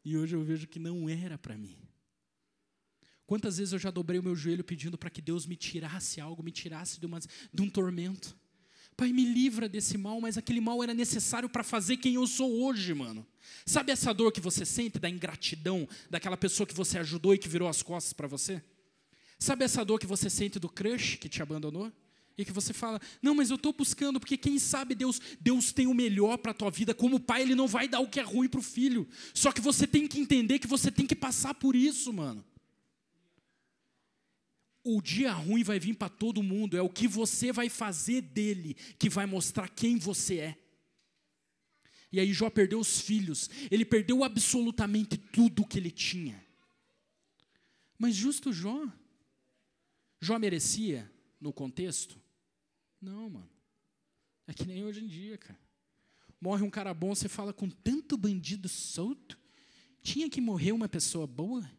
E 0.06 0.18
hoje 0.18 0.36
eu 0.36 0.44
vejo 0.44 0.68
que 0.68 0.80
não 0.80 1.08
era 1.08 1.38
para 1.38 1.58
mim. 1.58 1.78
Quantas 3.26 3.58
vezes 3.58 3.72
eu 3.72 3.80
já 3.80 3.90
dobrei 3.90 4.20
o 4.20 4.24
meu 4.24 4.36
joelho 4.36 4.64
pedindo 4.64 4.98
para 4.98 5.10
que 5.10 5.22
Deus 5.22 5.46
me 5.46 5.56
tirasse 5.56 6.20
algo, 6.20 6.44
me 6.44 6.52
tirasse 6.52 7.00
de, 7.00 7.06
uma, 7.06 7.20
de 7.20 7.62
um 7.62 7.70
tormento. 7.70 8.38
Pai, 8.96 9.12
me 9.12 9.26
livra 9.26 9.68
desse 9.68 9.98
mal, 9.98 10.22
mas 10.22 10.38
aquele 10.38 10.62
mal 10.62 10.84
era 10.84 10.94
necessário 10.94 11.50
para 11.50 11.64
fazer 11.64 11.98
quem 11.98 12.16
eu 12.16 12.28
sou 12.28 12.64
hoje, 12.64 12.94
mano. 12.94 13.26
Sabe 13.66 13.92
essa 13.92 14.14
dor 14.14 14.32
que 14.32 14.42
você 14.42 14.66
sente 14.66 15.00
da 15.00 15.10
ingratidão 15.10 15.88
daquela 16.10 16.38
pessoa 16.38 16.68
que 16.68 16.76
você 16.76 17.00
ajudou 17.00 17.34
e 17.34 17.40
que 17.40 17.48
virou 17.48 17.68
as 17.68 17.82
costas 17.82 18.14
para 18.14 18.28
você? 18.28 18.62
Sabe 19.44 19.66
essa 19.66 19.84
dor 19.84 20.00
que 20.00 20.08
você 20.08 20.30
sente 20.30 20.58
do 20.58 20.70
crush 20.70 21.18
que 21.18 21.28
te 21.28 21.42
abandonou? 21.42 21.92
E 22.38 22.46
que 22.46 22.52
você 22.54 22.72
fala, 22.72 22.98
não, 23.22 23.36
mas 23.36 23.50
eu 23.50 23.58
estou 23.58 23.74
buscando, 23.74 24.18
porque 24.18 24.38
quem 24.38 24.58
sabe 24.58 24.96
Deus, 24.96 25.20
Deus 25.38 25.74
tem 25.74 25.86
o 25.86 25.94
melhor 25.94 26.38
para 26.38 26.52
a 26.52 26.54
tua 26.54 26.72
vida. 26.72 26.96
Como 26.96 27.20
pai, 27.20 27.42
Ele 27.42 27.54
não 27.54 27.68
vai 27.68 27.90
dar 27.90 28.00
o 28.00 28.08
que 28.08 28.22
é 28.22 28.24
ruim 28.24 28.48
para 28.48 28.62
o 28.62 28.64
filho. 28.64 29.06
Só 29.34 29.52
que 29.52 29.60
você 29.60 29.86
tem 29.86 30.08
que 30.08 30.18
entender 30.18 30.60
que 30.60 30.66
você 30.68 30.90
tem 30.90 31.06
que 31.06 31.14
passar 31.14 31.54
por 31.56 31.76
isso, 31.76 32.14
mano. 32.14 32.42
O 34.82 35.02
dia 35.02 35.34
ruim 35.34 35.62
vai 35.62 35.78
vir 35.78 35.96
para 35.96 36.08
todo 36.08 36.42
mundo, 36.42 36.78
é 36.78 36.82
o 36.82 36.90
que 36.90 37.06
você 37.06 37.52
vai 37.52 37.68
fazer 37.68 38.22
dele 38.22 38.78
que 38.98 39.10
vai 39.10 39.26
mostrar 39.26 39.68
quem 39.68 39.98
você 39.98 40.38
é. 40.38 40.58
E 42.14 42.18
aí 42.18 42.32
Jó 42.32 42.50
perdeu 42.50 42.80
os 42.80 43.02
filhos, 43.02 43.50
ele 43.70 43.84
perdeu 43.84 44.24
absolutamente 44.24 45.18
tudo 45.18 45.68
que 45.68 45.78
ele 45.78 45.92
tinha. 45.92 46.42
Mas 48.00 48.16
justo 48.16 48.54
Jó, 48.54 48.88
Jó 50.24 50.40
merecia 50.40 51.12
no 51.38 51.52
contexto? 51.52 52.18
Não, 53.02 53.30
mano. 53.30 53.50
É 54.48 54.54
que 54.54 54.66
nem 54.66 54.86
hoje 54.86 55.04
em 55.04 55.08
dia, 55.08 55.38
cara. 55.38 55.60
Morre 56.40 56.64
um 56.64 56.70
cara 56.70 56.94
bom, 56.94 57.14
você 57.14 57.28
fala 57.28 57.52
com 57.52 57.70
tanto 57.70 58.16
bandido 58.16 58.70
solto, 58.70 59.38
tinha 60.02 60.30
que 60.30 60.40
morrer 60.40 60.72
uma 60.72 60.88
pessoa 60.88 61.28
boa? 61.28 61.70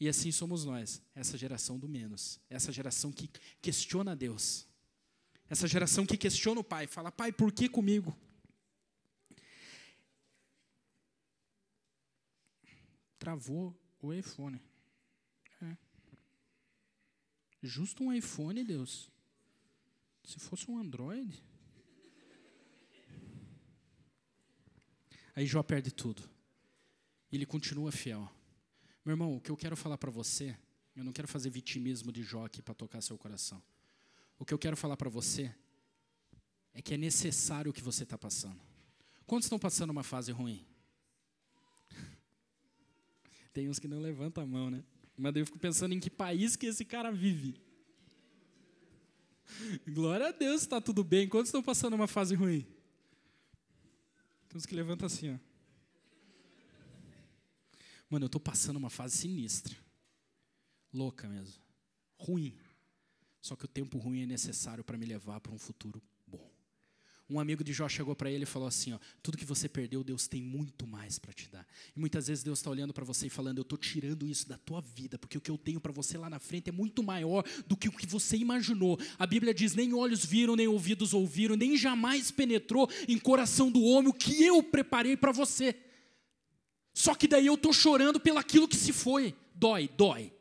E 0.00 0.08
assim 0.08 0.32
somos 0.32 0.64
nós, 0.64 1.02
essa 1.14 1.36
geração 1.36 1.78
do 1.78 1.86
menos, 1.86 2.40
essa 2.48 2.72
geração 2.72 3.12
que 3.12 3.28
questiona 3.60 4.16
Deus, 4.16 4.66
essa 5.46 5.68
geração 5.68 6.06
que 6.06 6.16
questiona 6.16 6.60
o 6.60 6.64
Pai, 6.64 6.86
fala, 6.86 7.12
Pai, 7.12 7.32
por 7.32 7.52
que 7.52 7.68
comigo? 7.68 8.16
Travou 13.18 13.78
o 14.00 14.10
iPhone. 14.10 14.58
Justo 17.62 18.04
um 18.04 18.12
iPhone, 18.12 18.64
Deus. 18.64 19.10
Se 20.24 20.38
fosse 20.38 20.70
um 20.70 20.78
Android. 20.78 21.42
Aí 25.34 25.46
Jó 25.46 25.62
perde 25.62 25.90
tudo. 25.90 26.28
Ele 27.30 27.46
continua 27.46 27.92
fiel. 27.92 28.30
Meu 29.04 29.14
irmão, 29.14 29.36
o 29.36 29.40
que 29.40 29.50
eu 29.50 29.56
quero 29.56 29.76
falar 29.76 29.96
para 29.96 30.10
você, 30.10 30.56
eu 30.94 31.04
não 31.04 31.12
quero 31.12 31.28
fazer 31.28 31.50
vitimismo 31.50 32.12
de 32.12 32.22
Jó 32.22 32.44
aqui 32.44 32.60
para 32.60 32.74
tocar 32.74 33.00
seu 33.00 33.16
coração. 33.16 33.62
O 34.38 34.44
que 34.44 34.52
eu 34.52 34.58
quero 34.58 34.76
falar 34.76 34.96
para 34.96 35.08
você 35.08 35.54
é 36.72 36.82
que 36.82 36.94
é 36.94 36.96
necessário 36.96 37.70
o 37.70 37.74
que 37.74 37.82
você 37.82 38.04
está 38.04 38.18
passando. 38.18 38.60
Quantos 39.26 39.46
estão 39.46 39.58
passando 39.58 39.90
uma 39.90 40.02
fase 40.02 40.32
ruim? 40.32 40.66
Tem 43.52 43.68
uns 43.68 43.78
que 43.78 43.86
não 43.88 44.00
levantam 44.00 44.42
a 44.42 44.46
mão, 44.46 44.70
né? 44.70 44.84
Mas 45.20 45.36
eu 45.36 45.44
fico 45.44 45.58
pensando 45.58 45.92
em 45.92 46.00
que 46.00 46.08
país 46.08 46.56
que 46.56 46.64
esse 46.64 46.82
cara 46.82 47.12
vive. 47.12 47.60
Glória 49.86 50.28
a 50.28 50.32
Deus, 50.32 50.62
está 50.62 50.80
tudo 50.80 51.04
bem. 51.04 51.28
Quantos 51.28 51.48
estão 51.48 51.62
passando 51.62 51.92
uma 51.92 52.06
fase 52.06 52.34
ruim? 52.34 52.66
Tem 54.48 54.56
uns 54.56 54.64
que 54.64 54.74
levantam 54.74 55.06
assim, 55.06 55.34
ó. 55.34 55.38
Mano, 58.08 58.24
eu 58.24 58.28
estou 58.28 58.40
passando 58.40 58.78
uma 58.78 58.88
fase 58.88 59.18
sinistra. 59.18 59.76
Louca 60.92 61.28
mesmo. 61.28 61.62
Ruim. 62.16 62.56
Só 63.42 63.54
que 63.54 63.66
o 63.66 63.68
tempo 63.68 63.98
ruim 63.98 64.22
é 64.22 64.26
necessário 64.26 64.82
para 64.82 64.96
me 64.96 65.04
levar 65.04 65.38
para 65.40 65.52
um 65.52 65.58
futuro. 65.58 66.02
Um 67.30 67.38
amigo 67.38 67.62
de 67.62 67.72
Jó 67.72 67.88
chegou 67.88 68.16
para 68.16 68.28
ele 68.28 68.42
e 68.42 68.46
falou 68.46 68.66
assim: 68.66 68.92
ó, 68.92 68.98
tudo 69.22 69.38
que 69.38 69.44
você 69.44 69.68
perdeu, 69.68 70.02
Deus 70.02 70.26
tem 70.26 70.42
muito 70.42 70.84
mais 70.84 71.16
para 71.16 71.32
te 71.32 71.48
dar. 71.48 71.64
E 71.94 72.00
muitas 72.00 72.26
vezes 72.26 72.42
Deus 72.42 72.58
está 72.58 72.68
olhando 72.68 72.92
para 72.92 73.04
você 73.04 73.28
e 73.28 73.30
falando: 73.30 73.58
eu 73.58 73.62
estou 73.62 73.78
tirando 73.78 74.26
isso 74.26 74.48
da 74.48 74.58
tua 74.58 74.80
vida, 74.80 75.16
porque 75.16 75.38
o 75.38 75.40
que 75.40 75.50
eu 75.50 75.56
tenho 75.56 75.80
para 75.80 75.92
você 75.92 76.18
lá 76.18 76.28
na 76.28 76.40
frente 76.40 76.70
é 76.70 76.72
muito 76.72 77.04
maior 77.04 77.44
do 77.68 77.76
que 77.76 77.88
o 77.88 77.92
que 77.92 78.04
você 78.04 78.36
imaginou. 78.36 78.98
A 79.16 79.26
Bíblia 79.28 79.54
diz: 79.54 79.74
nem 79.74 79.94
olhos 79.94 80.24
viram, 80.24 80.56
nem 80.56 80.66
ouvidos 80.66 81.14
ouviram, 81.14 81.54
nem 81.54 81.76
jamais 81.76 82.32
penetrou 82.32 82.90
em 83.06 83.16
coração 83.16 83.70
do 83.70 83.80
homem 83.80 84.10
o 84.10 84.12
que 84.12 84.42
eu 84.42 84.60
preparei 84.60 85.16
para 85.16 85.30
você. 85.30 85.76
Só 86.92 87.14
que 87.14 87.28
daí 87.28 87.46
eu 87.46 87.54
estou 87.54 87.72
chorando 87.72 88.18
pelaquilo 88.18 88.66
que 88.66 88.76
se 88.76 88.92
foi. 88.92 89.36
Dói, 89.54 89.88
dói. 89.96 90.32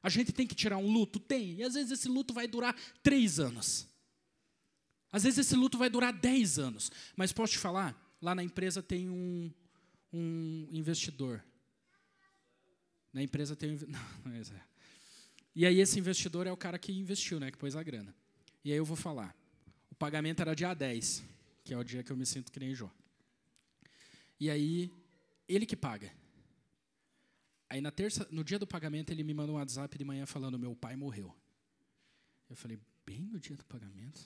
A 0.00 0.08
gente 0.08 0.30
tem 0.30 0.46
que 0.46 0.54
tirar 0.54 0.76
um 0.76 0.92
luto? 0.92 1.18
Tem. 1.18 1.56
E 1.56 1.64
às 1.64 1.74
vezes 1.74 1.90
esse 1.90 2.08
luto 2.08 2.32
vai 2.32 2.46
durar 2.46 2.76
três 3.02 3.40
anos. 3.40 3.88
Às 5.12 5.22
vezes 5.22 5.38
esse 5.38 5.54
luto 5.54 5.78
vai 5.78 5.88
durar 5.88 6.12
dez 6.12 6.58
anos. 6.58 6.90
Mas 7.16 7.32
posso 7.32 7.54
te 7.54 7.58
falar? 7.58 7.96
Lá 8.20 8.34
na 8.34 8.42
empresa 8.42 8.82
tem 8.82 9.08
um, 9.08 9.50
um 10.12 10.68
investidor. 10.72 11.44
Na 13.12 13.22
empresa 13.22 13.56
tem 13.56 13.72
um. 13.72 13.78
Não, 13.88 14.00
não 14.24 14.32
é. 14.32 14.42
E 15.54 15.64
aí 15.64 15.80
esse 15.80 15.98
investidor 15.98 16.46
é 16.46 16.52
o 16.52 16.56
cara 16.56 16.78
que 16.78 16.92
investiu, 16.92 17.40
né? 17.40 17.50
Que 17.50 17.56
pôs 17.56 17.74
a 17.74 17.82
grana. 17.82 18.14
E 18.62 18.70
aí 18.70 18.76
eu 18.76 18.84
vou 18.84 18.96
falar. 18.96 19.34
O 19.90 19.94
pagamento 19.94 20.40
era 20.40 20.54
dia 20.54 20.74
10, 20.74 21.24
que 21.64 21.72
é 21.72 21.78
o 21.78 21.82
dia 21.82 22.02
que 22.02 22.12
eu 22.12 22.16
me 22.16 22.26
sinto 22.26 22.52
que 22.52 22.60
nem 22.60 22.74
Jó. 22.74 22.90
E 24.38 24.50
aí 24.50 24.92
ele 25.48 25.64
que 25.64 25.76
paga. 25.76 26.12
Aí 27.68 27.80
na 27.80 27.90
terça, 27.90 28.28
no 28.30 28.44
dia 28.44 28.58
do 28.58 28.66
pagamento, 28.66 29.10
ele 29.10 29.24
me 29.24 29.32
manda 29.32 29.50
um 29.50 29.56
WhatsApp 29.56 29.96
de 29.96 30.04
manhã 30.04 30.26
falando: 30.26 30.58
meu 30.58 30.74
pai 30.76 30.94
morreu. 30.94 31.34
Eu 32.50 32.56
falei: 32.56 32.78
bem 33.06 33.22
no 33.22 33.40
dia 33.40 33.56
do 33.56 33.64
pagamento. 33.64 34.20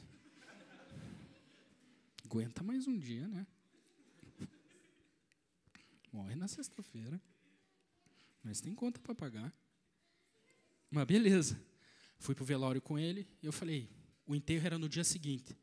Aguenta 2.31 2.63
mais 2.63 2.87
um 2.87 2.97
dia, 2.97 3.27
né? 3.27 3.45
Morre 6.13 6.37
na 6.37 6.47
sexta-feira. 6.47 7.21
Mas 8.41 8.61
tem 8.61 8.73
conta 8.73 9.01
para 9.01 9.13
pagar. 9.13 9.53
Mas 10.89 11.05
beleza. 11.07 11.61
Fui 12.21 12.33
pro 12.33 12.45
velório 12.45 12.81
com 12.81 12.97
ele 12.97 13.27
e 13.43 13.47
eu 13.47 13.53
falei: 13.53 13.91
o 14.25 14.33
enterro 14.37 14.65
era 14.65 14.79
no 14.79 14.89
dia 14.89 15.03
seguinte. 15.03 15.59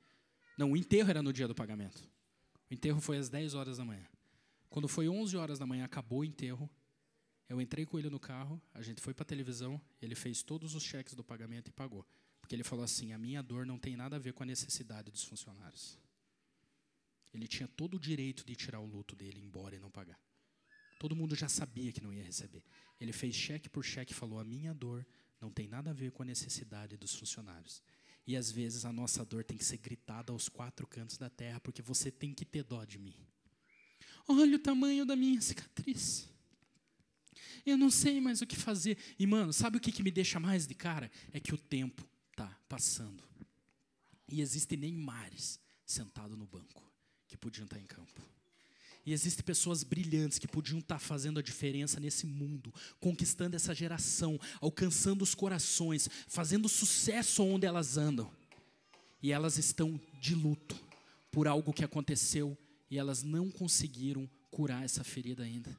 Não, 0.58 0.74
o 0.74 0.76
enterro 0.76 1.10
era 1.10 1.24
no 1.24 1.32
dia 1.32 1.48
do 1.48 1.56
pagamento. 1.56 2.04
O 2.70 2.74
enterro 2.74 3.00
foi 3.00 3.18
às 3.18 3.30
10 3.30 3.54
horas 3.54 3.78
da 3.78 3.86
manhã. 3.86 4.06
Quando 4.70 4.90
foi 4.90 5.08
11 5.08 5.38
horas 5.38 5.58
da 5.58 5.66
manhã, 5.66 5.86
acabou 5.86 6.20
o 6.20 6.26
enterro. 6.26 6.70
Eu 7.48 7.62
entrei 7.62 7.86
com 7.86 7.98
ele 7.98 8.10
no 8.10 8.20
carro, 8.20 8.62
a 8.74 8.82
gente 8.82 9.00
foi 9.00 9.14
para 9.14 9.24
a 9.24 9.26
televisão, 9.26 9.82
ele 10.02 10.16
fez 10.16 10.44
todos 10.44 10.76
os 10.76 10.84
cheques 10.84 11.14
do 11.14 11.24
pagamento 11.24 11.70
e 11.70 11.72
pagou. 11.72 12.06
Porque 12.42 12.54
ele 12.54 12.66
falou 12.66 12.84
assim: 12.84 13.14
a 13.14 13.18
minha 13.18 13.42
dor 13.42 13.66
não 13.66 13.80
tem 13.80 13.96
nada 13.96 14.18
a 14.18 14.20
ver 14.20 14.34
com 14.34 14.44
a 14.44 14.46
necessidade 14.46 15.10
dos 15.10 15.24
funcionários. 15.24 15.98
Ele 17.34 17.48
tinha 17.48 17.68
todo 17.68 17.96
o 17.96 18.00
direito 18.00 18.46
de 18.46 18.56
tirar 18.56 18.80
o 18.80 18.86
luto 18.86 19.16
dele, 19.16 19.40
embora 19.40 19.76
e 19.76 19.80
não 19.80 19.92
pagar. 19.92 20.20
Todo 21.00 21.16
mundo 21.16 21.36
já 21.36 21.48
sabia 21.48 21.92
que 21.92 22.02
não 22.02 22.14
ia 22.14 22.24
receber. 22.24 22.64
Ele 23.00 23.12
fez 23.12 23.36
cheque 23.36 23.70
por 23.70 23.84
cheque 23.84 24.14
e 24.14 24.16
falou: 24.16 24.40
a 24.40 24.44
minha 24.44 24.74
dor 24.74 25.06
não 25.40 25.52
tem 25.52 25.68
nada 25.68 25.92
a 25.92 25.94
ver 25.94 26.12
com 26.12 26.24
a 26.24 26.26
necessidade 26.26 26.98
dos 26.98 27.14
funcionários. 27.14 27.82
E 28.26 28.36
às 28.36 28.52
vezes 28.52 28.84
a 28.84 28.92
nossa 28.92 29.24
dor 29.24 29.44
tem 29.44 29.58
que 29.58 29.64
ser 29.64 29.78
gritada 29.78 30.34
aos 30.34 30.50
quatro 30.50 30.86
cantos 30.88 31.18
da 31.18 31.30
terra, 31.30 31.60
porque 31.60 31.82
você 31.82 32.12
tem 32.12 32.34
que 32.34 32.44
ter 32.44 32.64
dó 32.64 32.84
de 32.84 32.98
mim. 32.98 33.16
Olha 34.28 34.56
o 34.56 34.60
tamanho 34.60 35.06
da 35.06 35.16
minha 35.16 35.40
cicatriz. 35.40 36.28
Eu 37.66 37.78
não 37.78 37.90
sei 37.90 38.20
mais 38.20 38.42
o 38.42 38.48
que 38.48 38.56
fazer. 38.56 38.98
E, 39.18 39.26
mano, 39.26 39.54
sabe 39.54 39.78
o 39.78 39.80
que, 39.80 39.92
que 39.92 40.04
me 40.04 40.12
deixa 40.12 40.40
mais 40.40 40.68
de 40.68 40.74
cara? 40.74 41.10
É 41.32 41.40
que 41.40 41.54
o 41.54 41.58
tempo 41.58 42.08
está 42.32 42.48
passando. 42.68 43.24
E 44.28 44.42
existem 44.42 44.78
Neymares 44.78 45.60
sentados 45.86 46.38
no 46.38 46.46
banco 46.46 46.87
que 47.28 47.38
podiam 47.38 47.66
estar 47.66 47.80
em 47.80 47.86
campo. 47.86 48.22
E 49.06 49.14
existem 49.14 49.44
pessoas 49.46 49.84
brilhantes 49.84 50.38
que 50.38 50.48
podiam 50.48 50.80
estar 50.80 51.00
fazendo 51.00 51.40
a 51.40 51.42
diferença 51.42 51.98
nesse 51.98 52.26
mundo, 52.26 52.74
conquistando 53.00 53.56
essa 53.56 53.74
geração, 53.74 54.38
alcançando 54.60 55.22
os 55.22 55.34
corações, 55.34 56.10
fazendo 56.28 56.68
sucesso 56.68 57.42
onde 57.44 57.66
elas 57.66 57.96
andam. 57.96 58.30
E 59.24 59.32
elas 59.32 59.58
estão 59.58 60.00
de 60.20 60.36
luto 60.36 60.76
por 61.32 61.48
algo 61.48 61.72
que 61.72 61.86
aconteceu 61.86 62.58
e 62.92 62.98
elas 62.98 63.24
não 63.24 63.50
conseguiram 63.50 64.30
curar 64.52 64.84
essa 64.84 65.04
ferida 65.04 65.44
ainda. 65.44 65.74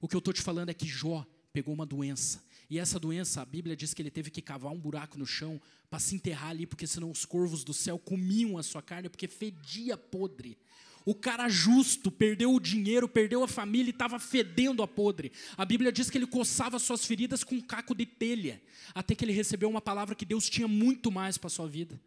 O 0.00 0.08
que 0.08 0.16
eu 0.16 0.18
estou 0.18 0.34
te 0.34 0.42
falando 0.42 0.70
é 0.70 0.74
que 0.74 0.86
Jó 0.86 1.24
pegou 1.52 1.72
uma 1.72 1.86
doença. 1.86 2.42
E 2.70 2.78
essa 2.78 2.98
doença, 2.98 3.42
a 3.42 3.44
Bíblia 3.44 3.76
diz 3.76 3.92
que 3.92 4.00
ele 4.00 4.10
teve 4.10 4.30
que 4.30 4.40
cavar 4.40 4.72
um 4.72 4.78
buraco 4.78 5.18
no 5.18 5.26
chão 5.26 5.60
para 5.90 5.98
se 5.98 6.14
enterrar 6.14 6.50
ali, 6.50 6.66
porque 6.66 6.86
senão 6.86 7.10
os 7.10 7.24
corvos 7.24 7.64
do 7.64 7.74
céu 7.74 7.98
comiam 7.98 8.56
a 8.56 8.62
sua 8.62 8.80
carne, 8.80 9.08
porque 9.08 9.28
fedia 9.28 9.96
podre. 9.96 10.56
O 11.04 11.14
cara 11.14 11.48
justo 11.48 12.10
perdeu 12.10 12.54
o 12.54 12.60
dinheiro, 12.60 13.08
perdeu 13.08 13.42
a 13.42 13.48
família 13.48 13.90
e 13.90 13.90
estava 13.90 14.18
fedendo 14.18 14.82
a 14.82 14.88
podre. 14.88 15.32
A 15.56 15.64
Bíblia 15.64 15.90
diz 15.90 16.08
que 16.08 16.16
ele 16.16 16.26
coçava 16.26 16.78
suas 16.78 17.04
feridas 17.04 17.42
com 17.42 17.56
um 17.56 17.60
caco 17.60 17.94
de 17.94 18.06
telha, 18.06 18.62
até 18.94 19.14
que 19.14 19.24
ele 19.24 19.32
recebeu 19.32 19.68
uma 19.68 19.80
palavra 19.80 20.14
que 20.14 20.24
Deus 20.24 20.48
tinha 20.48 20.68
muito 20.68 21.10
mais 21.10 21.36
para 21.36 21.48
a 21.48 21.50
sua 21.50 21.68
vida. 21.68 22.00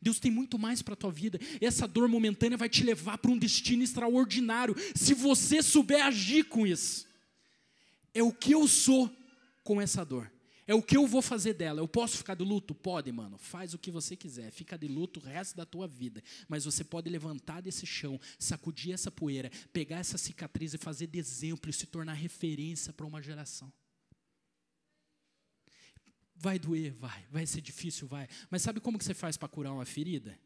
Deus 0.00 0.18
tem 0.18 0.30
muito 0.30 0.58
mais 0.58 0.82
para 0.82 0.94
a 0.94 0.96
tua 0.96 1.10
vida. 1.10 1.38
Essa 1.60 1.86
dor 1.86 2.08
momentânea 2.08 2.56
vai 2.56 2.68
te 2.68 2.82
levar 2.82 3.18
para 3.18 3.30
um 3.30 3.38
destino 3.38 3.82
extraordinário, 3.82 4.74
se 4.94 5.14
você 5.14 5.62
souber 5.62 6.04
agir 6.04 6.44
com 6.44 6.66
isso. 6.66 7.06
É 8.14 8.22
o 8.22 8.32
que 8.32 8.52
eu 8.52 8.66
sou 8.66 9.10
com 9.62 9.80
essa 9.80 10.04
dor. 10.04 10.30
É 10.66 10.74
o 10.74 10.80
que 10.80 10.96
eu 10.96 11.04
vou 11.04 11.20
fazer 11.20 11.54
dela. 11.54 11.80
Eu 11.80 11.88
posso 11.88 12.18
ficar 12.18 12.34
de 12.34 12.44
luto? 12.44 12.74
Pode, 12.74 13.10
mano. 13.10 13.36
Faz 13.38 13.74
o 13.74 13.78
que 13.78 13.90
você 13.90 14.14
quiser. 14.14 14.52
Fica 14.52 14.78
de 14.78 14.86
luto 14.86 15.18
o 15.18 15.22
resto 15.22 15.56
da 15.56 15.66
tua 15.66 15.88
vida. 15.88 16.22
Mas 16.48 16.64
você 16.64 16.84
pode 16.84 17.10
levantar 17.10 17.60
desse 17.60 17.84
chão, 17.84 18.20
sacudir 18.38 18.92
essa 18.92 19.10
poeira, 19.10 19.50
pegar 19.72 19.98
essa 19.98 20.16
cicatriz 20.16 20.72
e 20.72 20.78
fazer 20.78 21.08
de 21.08 21.18
exemplo 21.18 21.68
e 21.68 21.72
se 21.72 21.86
tornar 21.86 22.12
referência 22.12 22.92
para 22.92 23.04
uma 23.04 23.20
geração. 23.20 23.72
Vai 26.36 26.56
doer, 26.56 26.94
vai. 26.94 27.26
Vai 27.30 27.46
ser 27.46 27.60
difícil, 27.60 28.06
vai. 28.06 28.28
Mas 28.48 28.62
sabe 28.62 28.78
como 28.78 28.96
que 28.96 29.04
você 29.04 29.12
faz 29.12 29.36
para 29.36 29.48
curar 29.48 29.72
uma 29.72 29.84
ferida? 29.84 30.38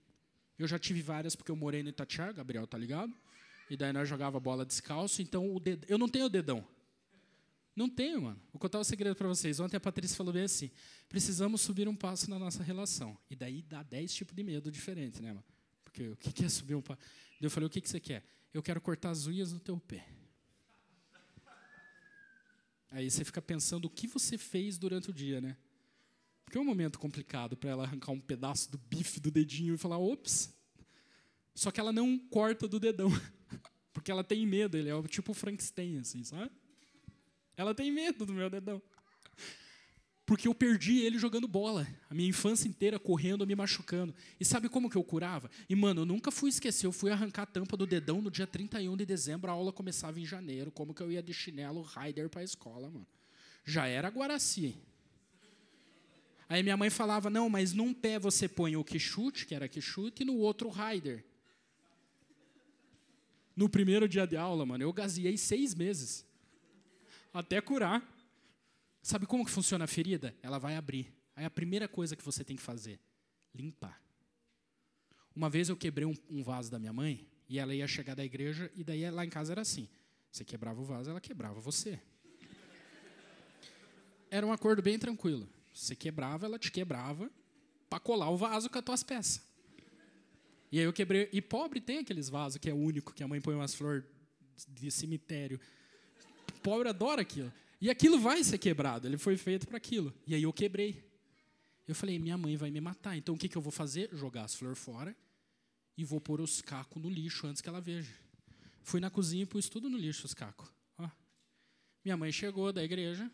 Eu 0.58 0.66
já 0.66 0.78
tive 0.78 1.02
várias 1.02 1.36
porque 1.36 1.50
eu 1.50 1.56
morei 1.56 1.82
no 1.82 1.90
Itatiaia, 1.90 2.32
Gabriel, 2.32 2.66
tá 2.66 2.78
ligado? 2.78 3.14
E 3.68 3.76
daí 3.76 3.92
nós 3.92 4.08
jogava 4.08 4.40
bola 4.40 4.64
descalço, 4.64 5.20
então 5.20 5.54
o 5.54 5.60
dedo, 5.60 5.86
eu 5.88 5.98
não 5.98 6.08
tenho 6.08 6.26
o 6.26 6.30
dedão. 6.30 6.66
Não 7.74 7.88
tenho, 7.88 8.22
mano. 8.22 8.40
Vou 8.52 8.60
contar 8.60 8.78
um 8.78 8.84
segredo 8.84 9.16
para 9.16 9.26
vocês. 9.26 9.58
Ontem 9.58 9.76
a 9.76 9.80
Patrícia 9.80 10.16
falou 10.16 10.32
bem 10.32 10.44
assim: 10.44 10.70
precisamos 11.08 11.60
subir 11.60 11.88
um 11.88 11.96
passo 11.96 12.30
na 12.30 12.38
nossa 12.38 12.62
relação. 12.62 13.18
E 13.28 13.34
daí 13.34 13.62
dá 13.62 13.82
dez 13.82 14.14
tipos 14.14 14.34
de 14.34 14.42
medo 14.44 14.70
diferentes, 14.70 15.20
né, 15.20 15.32
mano? 15.32 15.44
Porque 15.82 16.08
o 16.08 16.16
que 16.16 16.44
é 16.44 16.48
subir 16.48 16.74
um 16.74 16.82
passo? 16.82 17.00
Eu 17.40 17.50
falei: 17.50 17.66
o 17.66 17.70
que, 17.70 17.80
que 17.80 17.88
você 17.88 17.98
quer? 17.98 18.24
Eu 18.52 18.62
quero 18.62 18.80
cortar 18.80 19.10
as 19.10 19.26
unhas 19.26 19.52
do 19.52 19.58
teu 19.58 19.78
pé. 19.78 20.06
Aí 22.90 23.10
você 23.10 23.24
fica 23.24 23.42
pensando 23.42 23.86
o 23.86 23.90
que 23.90 24.06
você 24.06 24.38
fez 24.38 24.78
durante 24.78 25.10
o 25.10 25.12
dia, 25.12 25.40
né? 25.40 25.56
Porque 26.44 26.56
é 26.56 26.60
um 26.60 26.64
momento 26.64 26.96
complicado 26.96 27.56
para 27.56 27.70
ela 27.70 27.82
arrancar 27.82 28.12
um 28.12 28.20
pedaço 28.20 28.70
do 28.70 28.78
bife 28.78 29.18
do 29.18 29.32
dedinho 29.32 29.74
e 29.74 29.78
falar: 29.78 29.98
ops. 29.98 30.54
Só 31.56 31.72
que 31.72 31.80
ela 31.80 31.92
não 31.92 32.16
corta 32.18 32.68
do 32.68 32.78
dedão. 32.78 33.10
Porque 33.92 34.10
ela 34.10 34.22
tem 34.22 34.46
medo, 34.46 34.76
ele 34.76 34.90
é 34.90 35.02
tipo 35.04 35.34
Frankenstein, 35.34 35.98
assim, 35.98 36.22
sabe? 36.22 36.50
Ela 37.56 37.74
tem 37.74 37.90
medo 37.90 38.26
do 38.26 38.32
meu 38.32 38.50
dedão. 38.50 38.82
Porque 40.26 40.48
eu 40.48 40.54
perdi 40.54 41.00
ele 41.00 41.18
jogando 41.18 41.46
bola. 41.46 41.86
A 42.08 42.14
minha 42.14 42.28
infância 42.28 42.66
inteira 42.66 42.98
correndo, 42.98 43.46
me 43.46 43.54
machucando. 43.54 44.14
E 44.40 44.44
sabe 44.44 44.68
como 44.68 44.88
que 44.88 44.96
eu 44.96 45.04
curava? 45.04 45.50
E, 45.68 45.74
mano, 45.74 46.00
eu 46.00 46.06
nunca 46.06 46.30
fui 46.30 46.48
esquecer. 46.48 46.86
Eu 46.86 46.92
fui 46.92 47.10
arrancar 47.10 47.42
a 47.42 47.46
tampa 47.46 47.76
do 47.76 47.86
dedão 47.86 48.22
no 48.22 48.30
dia 48.30 48.46
31 48.46 48.96
de 48.96 49.04
dezembro. 49.04 49.50
A 49.50 49.54
aula 49.54 49.72
começava 49.72 50.18
em 50.18 50.24
janeiro. 50.24 50.70
Como 50.70 50.94
que 50.94 51.02
eu 51.02 51.12
ia 51.12 51.22
de 51.22 51.34
chinelo 51.34 51.82
Rider 51.82 52.30
para 52.30 52.40
a 52.40 52.44
escola, 52.44 52.88
mano? 52.88 53.06
Já 53.64 53.86
era 53.86 54.08
Guaraci. 54.08 54.78
Aí 56.48 56.62
minha 56.62 56.76
mãe 56.76 56.88
falava: 56.88 57.28
não, 57.28 57.50
mas 57.50 57.72
num 57.74 57.92
pé 57.92 58.18
você 58.18 58.48
põe 58.48 58.76
o 58.76 58.84
que 58.84 58.98
chute, 58.98 59.46
que 59.46 59.54
era 59.54 59.68
que 59.68 59.80
chute, 59.80 60.22
e 60.22 60.26
no 60.26 60.36
outro 60.36 60.70
Rider. 60.70 61.24
No 63.54 63.68
primeiro 63.68 64.08
dia 64.08 64.26
de 64.26 64.36
aula, 64.36 64.64
mano, 64.66 64.82
eu 64.82 64.92
gaziei 64.92 65.36
seis 65.36 65.74
meses 65.74 66.26
até 67.34 67.60
curar. 67.60 68.02
Sabe 69.02 69.26
como 69.26 69.44
que 69.44 69.50
funciona 69.50 69.84
a 69.84 69.88
ferida? 69.88 70.34
Ela 70.42 70.58
vai 70.58 70.76
abrir. 70.76 71.12
Aí 71.36 71.44
a 71.44 71.50
primeira 71.50 71.88
coisa 71.88 72.16
que 72.16 72.24
você 72.24 72.44
tem 72.44 72.56
que 72.56 72.62
fazer, 72.62 72.98
limpar. 73.52 74.00
Uma 75.34 75.50
vez 75.50 75.68
eu 75.68 75.76
quebrei 75.76 76.06
um, 76.06 76.14
um 76.30 76.42
vaso 76.42 76.70
da 76.70 76.78
minha 76.78 76.92
mãe 76.92 77.28
e 77.48 77.58
ela 77.58 77.74
ia 77.74 77.88
chegar 77.88 78.14
da 78.14 78.24
igreja 78.24 78.70
e 78.74 78.84
daí 78.84 79.10
lá 79.10 79.24
em 79.24 79.28
casa 79.28 79.52
era 79.52 79.62
assim: 79.62 79.88
você 80.30 80.44
quebrava 80.44 80.80
o 80.80 80.84
vaso, 80.84 81.10
ela 81.10 81.20
quebrava 81.20 81.60
você. 81.60 82.00
Era 84.30 84.46
um 84.46 84.52
acordo 84.52 84.80
bem 84.80 84.98
tranquilo. 84.98 85.48
Você 85.72 85.94
quebrava, 85.96 86.46
ela 86.46 86.58
te 86.58 86.70
quebrava 86.70 87.30
para 87.90 88.00
colar 88.00 88.30
o 88.30 88.36
vaso 88.36 88.70
com 88.70 88.78
as 88.78 88.84
tuas 88.84 89.02
peças. 89.02 89.42
E 90.70 90.78
aí 90.78 90.84
eu 90.84 90.92
quebrei. 90.92 91.28
E 91.32 91.42
pobre 91.42 91.80
tem 91.80 91.98
aqueles 91.98 92.28
vasos 92.28 92.58
que 92.58 92.70
é 92.70 92.74
único, 92.74 93.12
que 93.12 93.22
a 93.22 93.28
mãe 93.28 93.40
põe 93.40 93.54
umas 93.54 93.74
flores 93.74 94.04
de 94.68 94.90
cemitério 94.90 95.60
pobre 96.64 96.88
adora 96.88 97.20
aquilo. 97.20 97.52
E 97.78 97.90
aquilo 97.90 98.18
vai 98.18 98.42
ser 98.42 98.56
quebrado, 98.56 99.06
ele 99.06 99.18
foi 99.18 99.36
feito 99.36 99.68
para 99.68 99.76
aquilo. 99.76 100.12
E 100.26 100.34
aí 100.34 100.42
eu 100.42 100.52
quebrei. 100.52 101.04
Eu 101.86 101.94
falei, 101.94 102.18
minha 102.18 102.38
mãe 102.38 102.56
vai 102.56 102.70
me 102.70 102.80
matar. 102.80 103.14
Então 103.14 103.34
o 103.34 103.38
que, 103.38 103.46
que 103.46 103.56
eu 103.56 103.60
vou 103.60 103.70
fazer? 103.70 104.08
Jogar 104.14 104.44
as 104.44 104.54
flores 104.54 104.78
fora 104.78 105.14
e 105.96 106.02
vou 106.02 106.18
pôr 106.18 106.40
os 106.40 106.62
cacos 106.62 107.00
no 107.00 107.10
lixo 107.10 107.46
antes 107.46 107.60
que 107.60 107.68
ela 107.68 107.82
veja. 107.82 108.10
Fui 108.82 109.00
na 109.00 109.10
cozinha 109.10 109.42
e 109.42 109.46
pus 109.46 109.68
tudo 109.68 109.90
no 109.90 109.98
lixo, 109.98 110.24
os 110.24 110.32
cacos. 110.32 110.66
Ó. 110.98 111.08
Minha 112.02 112.16
mãe 112.16 112.32
chegou 112.32 112.72
da 112.72 112.82
igreja, 112.82 113.30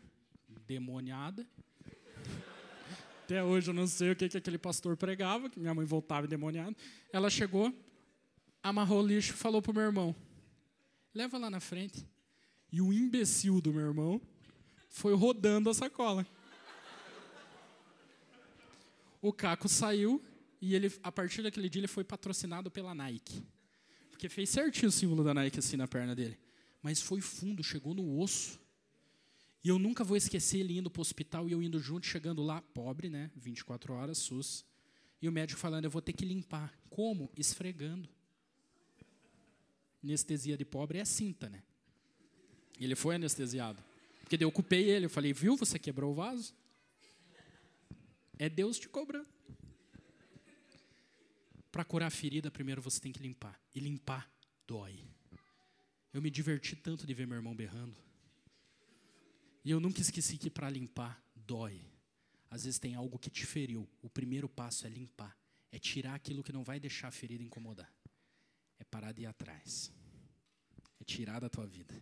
demoniada. 0.67 1.47
Até 3.23 3.41
hoje 3.41 3.69
eu 3.69 3.73
não 3.73 3.87
sei 3.87 4.11
o 4.11 4.15
que, 4.15 4.27
que 4.27 4.37
aquele 4.37 4.57
pastor 4.57 4.97
pregava, 4.97 5.49
que 5.49 5.57
minha 5.57 5.73
mãe 5.73 5.85
voltava 5.85 6.27
demoniada. 6.27 6.75
Ela 7.13 7.29
chegou, 7.29 7.73
amarrou 8.61 9.01
o 9.01 9.07
lixo 9.07 9.31
e 9.31 9.37
falou 9.37 9.61
para 9.61 9.71
o 9.71 9.75
meu 9.75 9.83
irmão: 9.83 10.13
leva 11.13 11.37
lá 11.37 11.49
na 11.49 11.61
frente. 11.61 12.05
E 12.71 12.81
o 12.81 12.93
imbecil 12.93 13.59
do 13.59 13.73
meu 13.73 13.87
irmão 13.87 14.21
foi 14.89 15.13
rodando 15.13 15.69
a 15.69 15.73
sacola. 15.73 16.25
O 19.21 19.31
Caco 19.33 19.67
saiu 19.67 20.23
e 20.61 20.73
ele, 20.73 20.91
a 21.03 21.11
partir 21.11 21.41
daquele 21.41 21.69
dia, 21.69 21.81
ele 21.81 21.87
foi 21.87 22.03
patrocinado 22.03 22.71
pela 22.71 22.95
Nike. 22.95 23.43
Porque 24.09 24.29
fez 24.29 24.49
certinho 24.49 24.89
o 24.89 24.91
símbolo 24.91 25.23
da 25.23 25.33
Nike 25.33 25.59
assim 25.59 25.75
na 25.75 25.87
perna 25.87 26.15
dele. 26.15 26.39
Mas 26.81 27.01
foi 27.01 27.19
fundo, 27.21 27.63
chegou 27.63 27.93
no 27.93 28.19
osso. 28.19 28.59
E 29.63 29.69
eu 29.69 29.77
nunca 29.77 30.03
vou 30.03 30.17
esquecer 30.17 30.59
ele 30.59 30.77
indo 30.77 30.89
para 30.89 30.99
o 30.99 31.01
hospital 31.01 31.47
e 31.47 31.51
eu 31.51 31.61
indo 31.61 31.79
junto, 31.79 32.07
chegando 32.07 32.41
lá, 32.41 32.61
pobre, 32.61 33.09
né? 33.09 33.29
24 33.35 33.93
horas, 33.93 34.17
SUS. 34.17 34.65
E 35.21 35.29
o 35.29 35.31
médico 35.31 35.59
falando, 35.59 35.85
eu 35.85 35.91
vou 35.91 36.01
ter 36.01 36.13
que 36.13 36.25
limpar. 36.25 36.73
Como? 36.89 37.31
Esfregando. 37.37 38.09
Anestesia 40.03 40.57
de 40.57 40.65
pobre 40.65 40.97
é 40.97 41.05
cinta, 41.05 41.47
né? 41.47 41.61
Ele 42.79 42.95
foi 42.95 43.15
anestesiado. 43.15 43.83
Porque 44.21 44.43
eu 44.43 44.51
culpei 44.51 44.89
ele. 44.89 45.05
Eu 45.05 45.09
falei, 45.09 45.33
viu, 45.33 45.57
você 45.57 45.77
quebrou 45.77 46.11
o 46.11 46.15
vaso? 46.15 46.53
É 48.39 48.49
Deus 48.49 48.79
te 48.79 48.87
cobrando. 48.87 49.27
Para 51.71 51.83
curar 51.85 52.07
a 52.07 52.09
ferida, 52.09 52.49
primeiro 52.49 52.81
você 52.81 52.99
tem 52.99 53.11
que 53.11 53.21
limpar. 53.21 53.59
E 53.75 53.79
limpar 53.79 54.31
dói. 54.65 54.99
Eu 56.13 56.21
me 56.21 56.29
diverti 56.29 56.75
tanto 56.75 57.05
de 57.05 57.13
ver 57.13 57.27
meu 57.27 57.35
irmão 57.35 57.55
berrando. 57.55 57.95
E 59.63 59.71
eu 59.71 59.79
nunca 59.79 60.01
esqueci 60.01 60.37
que 60.37 60.49
para 60.49 60.69
limpar 60.69 61.23
dói. 61.35 61.85
Às 62.49 62.63
vezes 62.63 62.79
tem 62.79 62.95
algo 62.95 63.19
que 63.19 63.29
te 63.29 63.45
feriu. 63.45 63.87
O 64.01 64.09
primeiro 64.09 64.49
passo 64.49 64.87
é 64.87 64.89
limpar. 64.89 65.37
É 65.71 65.77
tirar 65.77 66.15
aquilo 66.15 66.43
que 66.43 66.51
não 66.51 66.63
vai 66.63 66.79
deixar 66.79 67.09
a 67.09 67.11
ferida 67.11 67.43
incomodar. 67.43 67.93
É 68.79 68.83
parar 68.83 69.11
de 69.11 69.21
ir 69.21 69.25
atrás. 69.25 69.91
É 70.99 71.03
tirar 71.03 71.39
da 71.39 71.49
tua 71.49 71.67
vida 71.67 71.95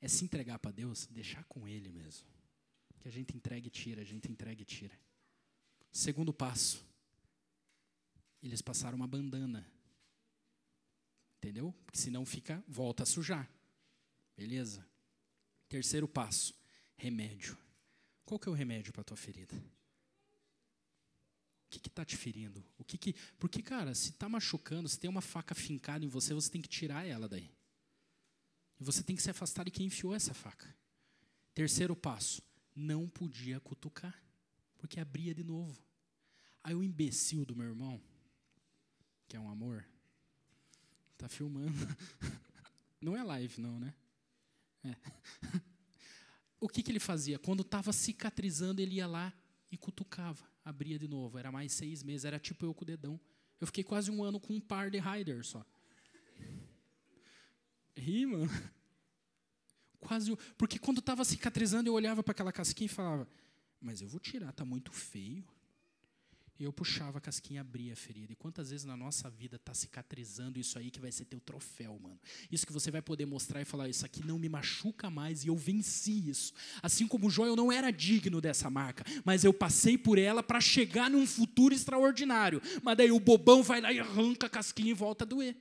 é 0.00 0.08
se 0.08 0.24
entregar 0.24 0.58
para 0.58 0.70
Deus, 0.70 1.06
deixar 1.06 1.44
com 1.44 1.66
Ele 1.66 1.90
mesmo. 1.90 2.26
Que 3.00 3.08
a 3.08 3.10
gente 3.10 3.36
entregue 3.36 3.68
e 3.68 3.70
tira, 3.70 4.02
a 4.02 4.04
gente 4.04 4.30
entregue 4.30 4.62
e 4.62 4.66
tira. 4.66 4.98
Segundo 5.92 6.32
passo, 6.32 6.84
eles 8.42 8.62
passaram 8.62 8.96
uma 8.96 9.06
bandana. 9.06 9.66
Entendeu? 11.38 11.72
Porque 11.84 11.98
senão 11.98 12.24
fica, 12.24 12.62
volta 12.66 13.04
a 13.04 13.06
sujar. 13.06 13.48
Beleza? 14.36 14.86
Terceiro 15.68 16.08
passo, 16.08 16.54
remédio. 16.96 17.56
Qual 18.24 18.38
que 18.38 18.48
é 18.48 18.52
o 18.52 18.54
remédio 18.54 18.92
para 18.92 19.02
a 19.02 19.04
tua 19.04 19.16
ferida? 19.16 19.54
O 21.66 21.70
que 21.70 21.86
está 21.86 22.04
te 22.04 22.16
ferindo? 22.16 22.64
O 22.78 22.84
que 22.84 22.96
que, 22.96 23.14
porque, 23.38 23.62
cara, 23.62 23.94
se 23.94 24.10
está 24.10 24.28
machucando, 24.28 24.88
se 24.88 24.98
tem 24.98 25.08
uma 25.08 25.20
faca 25.20 25.54
fincada 25.54 26.04
em 26.04 26.08
você, 26.08 26.32
você 26.32 26.50
tem 26.50 26.62
que 26.62 26.68
tirar 26.68 27.06
ela 27.06 27.28
daí. 27.28 27.50
E 28.80 28.84
você 28.84 29.02
tem 29.02 29.16
que 29.16 29.22
se 29.22 29.30
afastar 29.30 29.64
de 29.64 29.70
quem 29.70 29.86
enfiou 29.86 30.14
essa 30.14 30.32
faca. 30.32 30.74
Terceiro 31.54 31.96
passo, 31.96 32.42
não 32.74 33.08
podia 33.08 33.58
cutucar, 33.60 34.22
porque 34.76 35.00
abria 35.00 35.34
de 35.34 35.42
novo. 35.42 35.82
Aí 36.62 36.74
o 36.74 36.84
imbecil 36.84 37.44
do 37.44 37.56
meu 37.56 37.66
irmão, 37.66 38.00
que 39.26 39.36
é 39.36 39.40
um 39.40 39.48
amor, 39.48 39.84
tá 41.16 41.28
filmando. 41.28 41.72
Não 43.00 43.16
é 43.16 43.22
live, 43.22 43.60
não, 43.60 43.78
né? 43.78 43.94
É. 44.82 44.96
O 46.60 46.68
que, 46.68 46.82
que 46.82 46.90
ele 46.90 46.98
fazia? 46.98 47.38
Quando 47.38 47.62
estava 47.62 47.92
cicatrizando, 47.92 48.82
ele 48.82 48.96
ia 48.96 49.06
lá 49.06 49.32
e 49.70 49.76
cutucava, 49.76 50.44
abria 50.64 50.98
de 50.98 51.06
novo. 51.06 51.38
Era 51.38 51.52
mais 51.52 51.72
seis 51.72 52.02
meses, 52.02 52.24
era 52.24 52.36
tipo 52.36 52.66
eu 52.66 52.74
com 52.74 52.82
o 52.82 52.84
dedão. 52.84 53.20
Eu 53.60 53.66
fiquei 53.68 53.84
quase 53.84 54.10
um 54.10 54.24
ano 54.24 54.40
com 54.40 54.54
um 54.54 54.60
par 54.60 54.90
de 54.90 54.98
Rider 54.98 55.44
só. 55.46 55.64
Ri, 57.98 58.26
mano. 58.26 58.48
Quase. 60.00 60.36
Porque 60.56 60.78
quando 60.78 60.98
estava 60.98 61.24
cicatrizando, 61.24 61.88
eu 61.88 61.94
olhava 61.94 62.22
para 62.22 62.32
aquela 62.32 62.52
casquinha 62.52 62.86
e 62.86 62.88
falava: 62.88 63.28
Mas 63.80 64.00
eu 64.00 64.08
vou 64.08 64.20
tirar, 64.20 64.52
tá 64.52 64.64
muito 64.64 64.92
feio. 64.92 65.44
E 66.60 66.64
eu 66.64 66.72
puxava 66.72 67.18
a 67.18 67.20
casquinha, 67.20 67.60
abria 67.60 67.92
a 67.92 67.96
ferida. 67.96 68.32
E 68.32 68.36
quantas 68.36 68.70
vezes 68.70 68.84
na 68.84 68.96
nossa 68.96 69.30
vida 69.30 69.54
está 69.54 69.72
cicatrizando 69.72 70.58
isso 70.58 70.76
aí 70.76 70.90
que 70.90 70.98
vai 70.98 71.12
ser 71.12 71.24
teu 71.24 71.38
troféu, 71.38 71.96
mano? 72.02 72.18
Isso 72.50 72.66
que 72.66 72.72
você 72.72 72.90
vai 72.90 73.00
poder 73.00 73.26
mostrar 73.26 73.60
e 73.60 73.64
falar: 73.64 73.88
Isso 73.88 74.04
aqui 74.04 74.26
não 74.26 74.38
me 74.38 74.48
machuca 74.48 75.08
mais 75.08 75.44
e 75.44 75.48
eu 75.48 75.56
venci 75.56 76.28
isso. 76.28 76.52
Assim 76.82 77.06
como 77.06 77.28
o 77.28 77.30
Jó, 77.30 77.46
eu 77.46 77.54
não 77.54 77.70
era 77.70 77.92
digno 77.92 78.40
dessa 78.40 78.68
marca, 78.68 79.04
mas 79.24 79.44
eu 79.44 79.52
passei 79.52 79.96
por 79.96 80.18
ela 80.18 80.42
para 80.42 80.60
chegar 80.60 81.08
num 81.08 81.26
futuro 81.26 81.74
extraordinário. 81.74 82.60
Mas 82.82 82.96
daí 82.96 83.12
o 83.12 83.20
bobão 83.20 83.62
vai 83.62 83.80
lá 83.80 83.92
e 83.92 84.00
arranca 84.00 84.46
a 84.46 84.50
casquinha 84.50 84.90
e 84.90 84.94
volta 84.94 85.24
a 85.24 85.26
doer. 85.28 85.56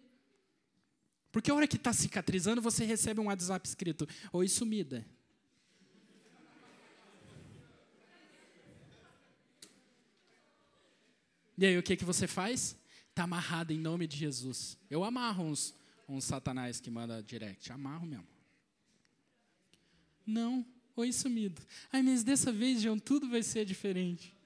Porque 1.31 1.51
a 1.51 1.55
hora 1.55 1.67
que 1.67 1.75
está 1.75 1.91
cicatrizando, 1.93 2.61
você 2.61 2.85
recebe 2.85 3.19
um 3.19 3.25
WhatsApp 3.25 3.67
escrito: 3.67 4.07
Oi, 4.31 4.47
sumida. 4.47 5.05
E 11.57 11.65
aí 11.65 11.77
o 11.77 11.83
que, 11.83 11.97
que 11.97 12.05
você 12.05 12.27
faz? 12.27 12.77
Está 13.09 13.23
amarrado 13.23 13.73
em 13.73 13.79
nome 13.79 14.05
de 14.05 14.15
Jesus. 14.15 14.77
Eu 14.89 15.03
amarro 15.03 15.43
uns, 15.43 15.73
uns 16.07 16.23
satanás 16.23 16.79
que 16.79 16.91
manda 16.91 17.23
direct. 17.23 17.71
Amarro 17.71 18.05
mesmo. 18.05 18.27
Não, 20.25 20.63
oi 20.95 21.11
sumido. 21.11 21.59
Ai, 21.91 22.03
mas 22.03 22.23
dessa 22.23 22.51
vez, 22.51 22.81
João, 22.81 22.99
tudo 22.99 23.27
vai 23.27 23.41
ser 23.41 23.65
diferente 23.65 24.36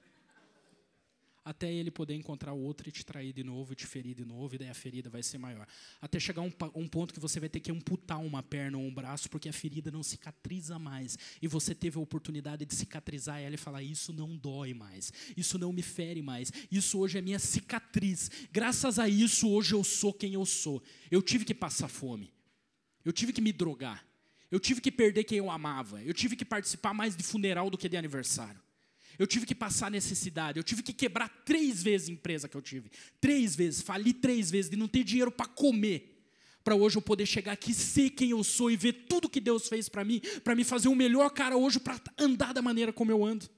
até 1.44 1.72
ele 1.72 1.90
poder 1.90 2.14
encontrar 2.14 2.52
o 2.52 2.60
outro 2.60 2.88
e 2.88 2.92
te 2.92 3.04
trair 3.04 3.32
de 3.32 3.42
novo, 3.42 3.72
e 3.72 3.76
te 3.76 3.86
ferir 3.86 4.14
de 4.14 4.24
novo, 4.24 4.54
e 4.54 4.58
daí 4.58 4.68
a 4.68 4.74
ferida 4.74 5.10
vai 5.10 5.22
ser 5.22 5.38
maior. 5.38 5.66
Até 6.00 6.20
chegar 6.20 6.42
um, 6.42 6.52
um 6.74 6.86
ponto 6.86 7.12
que 7.12 7.20
você 7.20 7.40
vai 7.40 7.48
ter 7.48 7.60
que 7.60 7.70
amputar 7.70 8.20
uma 8.20 8.42
perna 8.42 8.78
ou 8.78 8.84
um 8.84 8.94
braço, 8.94 9.28
porque 9.28 9.48
a 9.48 9.52
ferida 9.52 9.90
não 9.90 10.02
cicatriza 10.02 10.78
mais. 10.78 11.18
E 11.40 11.48
você 11.48 11.74
teve 11.74 11.98
a 11.98 12.00
oportunidade 12.00 12.64
de 12.64 12.74
cicatrizar 12.74 13.40
ela 13.40 13.54
e 13.54 13.58
falar: 13.58 13.82
Isso 13.82 14.12
não 14.12 14.36
dói 14.36 14.72
mais, 14.72 15.12
isso 15.36 15.58
não 15.58 15.72
me 15.72 15.82
fere 15.82 16.22
mais, 16.22 16.52
isso 16.70 16.98
hoje 16.98 17.18
é 17.18 17.20
minha 17.20 17.38
cicatriz. 17.38 18.30
Graças 18.52 18.98
a 18.98 19.08
isso, 19.08 19.48
hoje 19.48 19.74
eu 19.74 19.82
sou 19.82 20.12
quem 20.12 20.34
eu 20.34 20.46
sou. 20.46 20.82
Eu 21.10 21.20
tive 21.20 21.44
que 21.44 21.54
passar 21.54 21.88
fome, 21.88 22.32
eu 23.04 23.12
tive 23.12 23.32
que 23.32 23.40
me 23.40 23.52
drogar, 23.52 24.06
eu 24.50 24.60
tive 24.60 24.80
que 24.80 24.92
perder 24.92 25.24
quem 25.24 25.38
eu 25.38 25.50
amava, 25.50 26.02
eu 26.02 26.14
tive 26.14 26.36
que 26.36 26.44
participar 26.44 26.94
mais 26.94 27.16
de 27.16 27.22
funeral 27.22 27.68
do 27.68 27.76
que 27.76 27.88
de 27.88 27.96
aniversário. 27.96 28.60
Eu 29.18 29.26
tive 29.26 29.46
que 29.46 29.54
passar 29.54 29.90
necessidade, 29.90 30.58
eu 30.58 30.64
tive 30.64 30.82
que 30.82 30.92
quebrar 30.92 31.28
três 31.44 31.82
vezes 31.82 32.08
a 32.08 32.12
empresa 32.12 32.48
que 32.48 32.56
eu 32.56 32.62
tive. 32.62 32.90
Três 33.20 33.54
vezes, 33.54 33.82
fali 33.82 34.12
três 34.12 34.50
vezes, 34.50 34.70
de 34.70 34.76
não 34.76 34.88
ter 34.88 35.04
dinheiro 35.04 35.30
para 35.30 35.46
comer. 35.46 36.08
Para 36.64 36.74
hoje 36.74 36.96
eu 36.96 37.02
poder 37.02 37.26
chegar 37.26 37.52
aqui, 37.52 37.74
ser 37.74 38.10
quem 38.10 38.30
eu 38.30 38.44
sou 38.44 38.70
e 38.70 38.76
ver 38.76 38.92
tudo 39.08 39.28
que 39.28 39.40
Deus 39.40 39.68
fez 39.68 39.88
para 39.88 40.04
mim, 40.04 40.20
para 40.44 40.54
me 40.54 40.64
fazer 40.64 40.88
o 40.88 40.94
melhor 40.94 41.28
cara 41.30 41.56
hoje, 41.56 41.80
para 41.80 42.00
andar 42.18 42.54
da 42.54 42.62
maneira 42.62 42.92
como 42.92 43.10
eu 43.10 43.24
ando. 43.24 43.48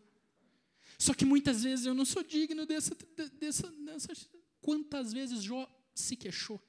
Só 0.99 1.13
que 1.13 1.25
muitas 1.25 1.63
vezes 1.65 1.87
eu 1.87 1.95
não 1.95 2.05
sou 2.05 2.23
digno 2.23 2.65
dessa. 2.65 2.97
dessa, 3.39 3.71
dessa 3.71 4.13
quantas 4.61 5.13
vezes 5.13 5.43
Jó 5.43 5.69
se 5.95 6.17
queixou? 6.17 6.61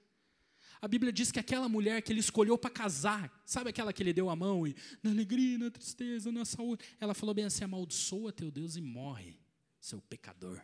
A 0.85 0.87
Bíblia 0.87 1.11
diz 1.11 1.31
que 1.31 1.39
aquela 1.39 1.67
mulher 1.67 1.99
que 2.03 2.13
ele 2.13 2.19
escolheu 2.19 2.59
para 2.59 2.69
casar, 2.69 3.41
sabe 3.43 3.71
aquela 3.71 3.91
que 3.91 4.03
ele 4.03 4.13
deu 4.13 4.29
a 4.29 4.35
mão 4.35 4.67
e 4.67 4.75
na 5.01 5.09
alegria, 5.09 5.57
na 5.57 5.71
tristeza, 5.71 6.31
na 6.31 6.45
saúde, 6.45 6.85
ela 6.99 7.15
falou 7.15 7.33
bem 7.33 7.45
assim: 7.45 7.63
amaldiçoa 7.63 8.31
teu 8.31 8.51
Deus 8.51 8.75
e 8.75 8.81
morre, 8.81 9.35
seu 9.79 9.99
pecador. 9.99 10.61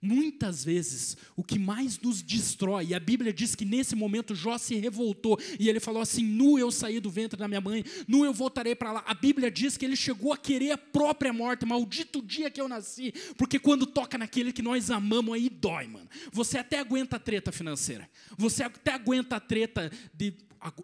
Muitas 0.00 0.62
vezes, 0.64 1.16
o 1.34 1.42
que 1.42 1.58
mais 1.58 1.98
nos 1.98 2.20
destrói, 2.20 2.88
e 2.88 2.94
a 2.94 3.00
Bíblia 3.00 3.32
diz 3.32 3.54
que 3.54 3.64
nesse 3.64 3.96
momento 3.96 4.34
Jó 4.34 4.58
se 4.58 4.74
revoltou, 4.74 5.38
e 5.58 5.68
ele 5.68 5.80
falou 5.80 6.02
assim: 6.02 6.22
Nu 6.22 6.58
eu 6.58 6.70
saí 6.70 7.00
do 7.00 7.10
ventre 7.10 7.38
da 7.38 7.48
minha 7.48 7.60
mãe, 7.60 7.84
nu 8.06 8.24
eu 8.24 8.32
voltarei 8.32 8.74
para 8.74 8.92
lá. 8.92 9.04
A 9.06 9.14
Bíblia 9.14 9.50
diz 9.50 9.76
que 9.76 9.84
ele 9.84 9.96
chegou 9.96 10.32
a 10.32 10.36
querer 10.36 10.72
a 10.72 10.78
própria 10.78 11.32
morte, 11.32 11.64
maldito 11.64 12.20
dia 12.20 12.50
que 12.50 12.60
eu 12.60 12.68
nasci, 12.68 13.12
porque 13.38 13.58
quando 13.58 13.86
toca 13.86 14.18
naquele 14.18 14.52
que 14.52 14.62
nós 14.62 14.90
amamos, 14.90 15.34
aí 15.34 15.48
dói, 15.48 15.86
mano. 15.86 16.08
Você 16.32 16.58
até 16.58 16.78
aguenta 16.78 17.16
a 17.16 17.18
treta 17.18 17.50
financeira, 17.50 18.08
você 18.36 18.62
até 18.62 18.92
aguenta 18.92 19.36
a 19.36 19.40
treta 19.40 19.90
de 20.12 20.34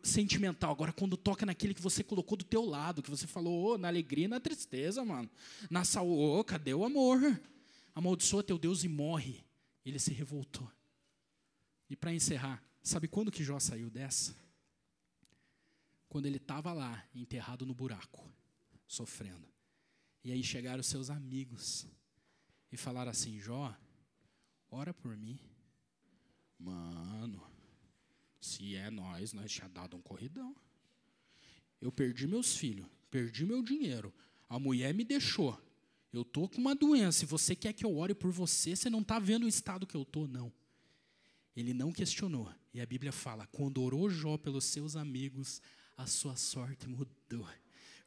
sentimental. 0.03 0.73
Agora, 0.73 0.93
quando 0.93 1.17
toca 1.17 1.47
naquele 1.47 1.75
que 1.75 1.81
você 1.81 2.03
colocou 2.03 2.37
do 2.37 2.45
teu 2.45 2.65
lado, 2.65 3.03
que 3.03 3.11
você 3.11 3.27
falou, 3.27 3.75
oh, 3.75 3.79
na 3.79 3.89
alegria 3.89 4.27
e 4.27 4.29
na 4.29 4.41
tristeza, 4.41 5.05
mano. 5.05 5.31
Na 5.71 5.85
saúde, 5.85 6.39
oh, 6.39 6.45
cadê 6.45 6.75
o 6.75 6.85
amor? 6.85 7.41
Amaldiçoa 7.95 8.43
teu 8.43 8.59
Deus 8.59 8.85
e 8.85 8.89
morre. 8.89 9.45
Ele 9.85 9.99
se 9.99 10.13
revoltou. 10.13 10.71
E 11.89 11.97
para 11.97 12.13
encerrar, 12.13 12.63
sabe 12.83 13.09
quando 13.09 13.31
que 13.31 13.43
Jó 13.43 13.59
saiu 13.59 13.91
dessa? 13.91 14.35
Quando 16.09 16.27
ele 16.27 16.37
estava 16.37 16.73
lá, 16.73 17.05
enterrado 17.15 17.65
no 17.65 17.75
buraco, 17.75 18.29
sofrendo. 18.87 19.49
E 20.23 20.31
aí 20.33 20.43
chegaram 20.43 20.83
seus 20.83 21.09
amigos 21.09 21.87
e 22.71 22.77
falaram 22.77 23.11
assim: 23.11 23.39
Jó, 23.39 23.75
ora 24.71 24.93
por 24.93 25.17
mim. 25.17 25.39
Mano, 26.59 27.43
se 28.41 28.77
é 28.77 28.91
nós, 28.91 29.33
nós 29.33 29.51
tinha 29.51 29.69
dado 29.69 29.97
um 29.97 30.03
corridão. 30.03 30.55
Eu 31.81 31.91
perdi 31.91 32.27
meus 32.27 32.55
filhos, 32.57 32.87
perdi 33.11 33.47
meu 33.47 33.63
dinheiro, 33.63 34.13
a 34.49 34.59
mulher 34.59 34.93
me 34.93 35.05
deixou. 35.05 35.59
Eu 36.13 36.23
estou 36.23 36.49
com 36.49 36.59
uma 36.59 36.75
doença, 36.75 37.25
e 37.25 37.27
você 37.27 37.55
quer 37.55 37.73
que 37.73 37.85
eu 37.85 37.97
ore 37.97 38.15
por 38.15 38.33
você, 38.33 38.75
você 38.75 38.91
não 38.91 39.01
está 39.01 39.19
vendo 39.19 39.45
o 39.45 39.49
estado 39.49 39.87
que 39.87 39.97
eu 39.97 40.03
estou, 40.03 40.27
não. 40.27 40.53
Ele 41.55 41.73
não 41.73 41.93
questionou. 41.93 42.53
E 42.73 42.81
a 42.81 42.87
Bíblia 42.87 43.13
fala: 43.13 43.47
quando 43.47 43.83
orou 43.83 44.09
Jó 44.11 44.37
pelos 44.37 44.65
seus 44.65 44.97
amigos, 44.97 45.61
a 45.97 46.07
sua 46.07 46.37
sorte 46.37 46.89
mudou. 46.89 47.47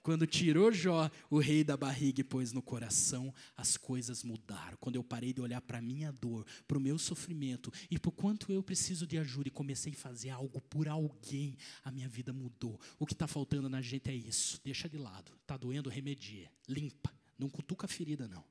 Quando 0.01 0.27
tirou 0.27 0.69
Jó 0.69 1.09
o 1.29 1.39
rei 1.39 1.63
da 1.63 1.77
barriga 1.77 2.19
e 2.19 2.25
pôs 2.25 2.51
no 2.51 2.61
coração, 2.61 3.33
as 3.55 3.77
coisas 3.77 4.21
mudaram. 4.21 4.77
Quando 4.77 4.97
eu 4.97 5.03
parei 5.03 5.31
de 5.31 5.39
olhar 5.39 5.61
para 5.61 5.77
a 5.77 5.81
minha 5.81 6.11
dor, 6.11 6.45
para 6.67 6.77
o 6.77 6.81
meu 6.81 6.99
sofrimento 6.99 7.71
e 7.89 7.97
por 7.97 8.11
quanto 8.11 8.51
eu 8.51 8.61
preciso 8.61 9.07
de 9.07 9.17
ajuda 9.17 9.47
e 9.47 9.51
comecei 9.51 9.93
a 9.93 9.95
fazer 9.95 10.29
algo 10.29 10.59
por 10.59 10.89
alguém, 10.89 11.57
a 11.81 11.89
minha 11.89 12.09
vida 12.09 12.33
mudou. 12.33 12.77
O 12.99 13.05
que 13.05 13.13
está 13.13 13.27
faltando 13.27 13.69
na 13.69 13.81
gente 13.81 14.09
é 14.09 14.13
isso. 14.13 14.59
Deixa 14.61 14.89
de 14.89 14.97
lado. 14.97 15.31
Está 15.41 15.55
doendo, 15.55 15.89
remedia. 15.89 16.51
Limpa. 16.67 17.22
Não 17.43 17.49
cutuca 17.49 17.85
a 17.85 17.89
ferida, 17.89 18.25
não. 18.25 18.41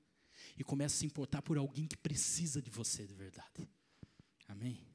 E 0.59 0.63
começa 0.63 0.97
a 0.97 0.99
se 0.99 1.07
importar 1.07 1.41
por 1.41 1.57
alguém 1.57 1.87
que 1.87 1.97
precisa 1.97 2.61
de 2.61 2.71
você 2.71 3.07
de 3.07 3.15
verdade. 3.15 3.67
Amém? 4.47 4.87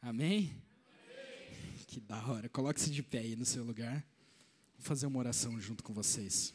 Amém? 0.00 0.62
Amém. 1.04 1.84
Que 1.86 2.00
da 2.00 2.26
hora. 2.26 2.48
Coloque-se 2.48 2.90
de 2.90 3.02
pé 3.02 3.18
aí 3.18 3.36
no 3.36 3.44
seu 3.44 3.62
lugar. 3.62 4.02
Vou 4.78 4.86
fazer 4.86 5.06
uma 5.06 5.18
oração 5.18 5.60
junto 5.60 5.84
com 5.84 5.92
vocês. 5.92 6.54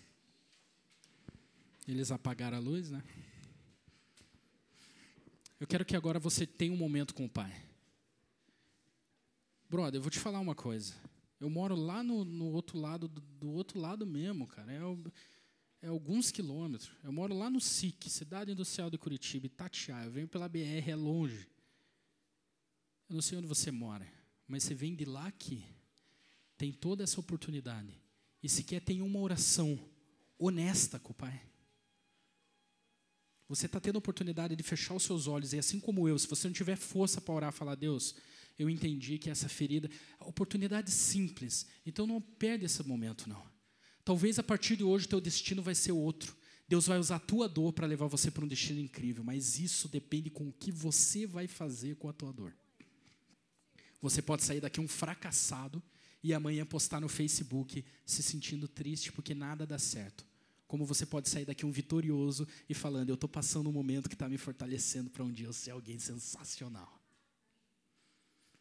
Eles 1.87 2.11
apagaram 2.11 2.57
a 2.57 2.59
luz, 2.59 2.89
né? 2.89 3.03
Eu 5.59 5.67
quero 5.67 5.85
que 5.85 5.95
agora 5.95 6.17
você 6.17 6.47
tenha 6.47 6.73
um 6.73 6.77
momento 6.77 7.13
com 7.13 7.25
o 7.25 7.29
Pai. 7.29 7.55
Brother, 9.69 9.99
eu 9.99 10.01
vou 10.01 10.09
te 10.09 10.19
falar 10.19 10.39
uma 10.39 10.55
coisa. 10.55 10.95
Eu 11.39 11.51
moro 11.51 11.75
lá 11.75 12.01
no, 12.01 12.25
no 12.25 12.45
outro 12.45 12.79
lado, 12.79 13.07
do, 13.07 13.21
do, 13.21 13.51
outro 13.51 13.79
lado 13.79 14.07
mesmo, 14.07 14.47
cara. 14.47 14.71
É 14.71 14.83
o, 14.83 14.97
é 15.83 15.87
alguns 15.89 16.31
quilômetros. 16.31 16.89
Eu 17.03 17.11
moro 17.11 17.37
lá 17.37 17.49
no 17.49 17.59
SIC, 17.59 18.09
Cidade 18.09 18.49
Industrial 18.49 18.89
de 18.89 18.97
Curitiba, 18.97 19.47
Itatiaia. 19.47 20.05
Eu 20.05 20.11
venho 20.11 20.27
pela 20.29 20.47
BR, 20.47 20.89
é 20.89 20.95
longe. 20.95 21.45
Eu 23.09 23.15
não 23.15 23.21
sei 23.21 23.37
onde 23.37 23.47
você 23.47 23.69
mora, 23.69 24.07
mas 24.47 24.63
você 24.63 24.73
vem 24.73 24.95
de 24.95 25.03
lá 25.03 25.27
aqui. 25.27 25.61
Tem 26.57 26.71
toda 26.71 27.03
essa 27.03 27.19
oportunidade. 27.19 28.01
E 28.41 28.47
sequer 28.47 28.79
tem 28.79 29.01
uma 29.01 29.19
oração 29.19 29.77
honesta 30.39 30.97
com 30.99 31.11
o 31.11 31.15
Pai. 31.15 31.41
Você 33.49 33.65
está 33.65 33.81
tendo 33.81 33.97
a 33.97 33.99
oportunidade 33.99 34.55
de 34.55 34.63
fechar 34.63 34.95
os 34.95 35.03
seus 35.03 35.27
olhos, 35.27 35.51
e 35.51 35.59
assim 35.59 35.81
como 35.81 36.07
eu, 36.07 36.17
se 36.17 36.27
você 36.27 36.47
não 36.47 36.53
tiver 36.53 36.77
força 36.77 37.19
para 37.19 37.33
orar, 37.33 37.51
falar, 37.51 37.75
Deus, 37.75 38.15
eu 38.57 38.69
entendi 38.69 39.17
que 39.17 39.29
essa 39.29 39.49
ferida, 39.49 39.89
oportunidade 40.21 40.89
simples. 40.91 41.67
Então 41.85 42.07
não 42.07 42.21
perde 42.21 42.63
esse 42.63 42.81
momento, 42.83 43.27
não. 43.27 43.52
Talvez 44.05 44.37
a 44.37 44.43
partir 44.43 44.75
de 44.75 44.83
hoje 44.83 45.05
o 45.05 45.09
teu 45.09 45.21
destino 45.21 45.61
vai 45.61 45.75
ser 45.75 45.93
outro. 45.93 46.35
Deus 46.67 46.87
vai 46.87 46.97
usar 46.97 47.17
a 47.17 47.19
tua 47.19 47.47
dor 47.47 47.71
para 47.71 47.87
levar 47.87 48.07
você 48.07 48.31
para 48.31 48.43
um 48.43 48.47
destino 48.47 48.79
incrível, 48.79 49.23
mas 49.23 49.59
isso 49.59 49.87
depende 49.87 50.29
com 50.29 50.47
o 50.47 50.53
que 50.53 50.71
você 50.71 51.25
vai 51.25 51.47
fazer 51.47 51.95
com 51.95 52.09
a 52.09 52.13
tua 52.13 52.31
dor. 52.33 52.53
Você 54.01 54.21
pode 54.21 54.43
sair 54.43 54.59
daqui 54.59 54.81
um 54.81 54.87
fracassado 54.87 55.81
e 56.21 56.33
amanhã 56.33 56.65
postar 56.65 56.99
no 56.99 57.07
Facebook 57.07 57.85
se 58.05 58.23
sentindo 58.23 58.67
triste 58.67 59.11
porque 59.11 59.33
nada 59.33 59.65
dá 59.65 59.77
certo. 59.77 60.25
Como 60.67 60.85
você 60.85 61.05
pode 61.05 61.29
sair 61.29 61.45
daqui 61.45 61.65
um 61.65 61.71
vitorioso 61.71 62.47
e 62.67 62.73
falando, 62.73 63.09
eu 63.09 63.15
estou 63.15 63.29
passando 63.29 63.69
um 63.69 63.73
momento 63.73 64.09
que 64.09 64.15
está 64.15 64.27
me 64.27 64.37
fortalecendo 64.37 65.09
para 65.09 65.23
um 65.23 65.31
dia 65.31 65.45
eu 65.45 65.53
ser 65.53 65.71
alguém 65.71 65.99
sensacional. 65.99 66.99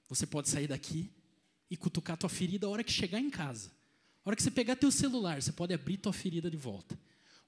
Você 0.08 0.26
pode 0.26 0.48
sair 0.48 0.68
daqui 0.68 1.10
e 1.70 1.76
cutucar 1.76 2.16
tua 2.16 2.28
ferida 2.28 2.66
a 2.66 2.70
hora 2.70 2.84
que 2.84 2.92
chegar 2.92 3.18
em 3.18 3.30
casa 3.30 3.70
a 4.24 4.28
hora 4.28 4.36
que 4.36 4.42
você 4.42 4.50
pegar 4.50 4.76
teu 4.76 4.90
celular, 4.90 5.42
você 5.42 5.52
pode 5.52 5.74
abrir 5.74 5.96
tua 5.96 6.12
ferida 6.12 6.50
de 6.50 6.56
volta. 6.56 6.98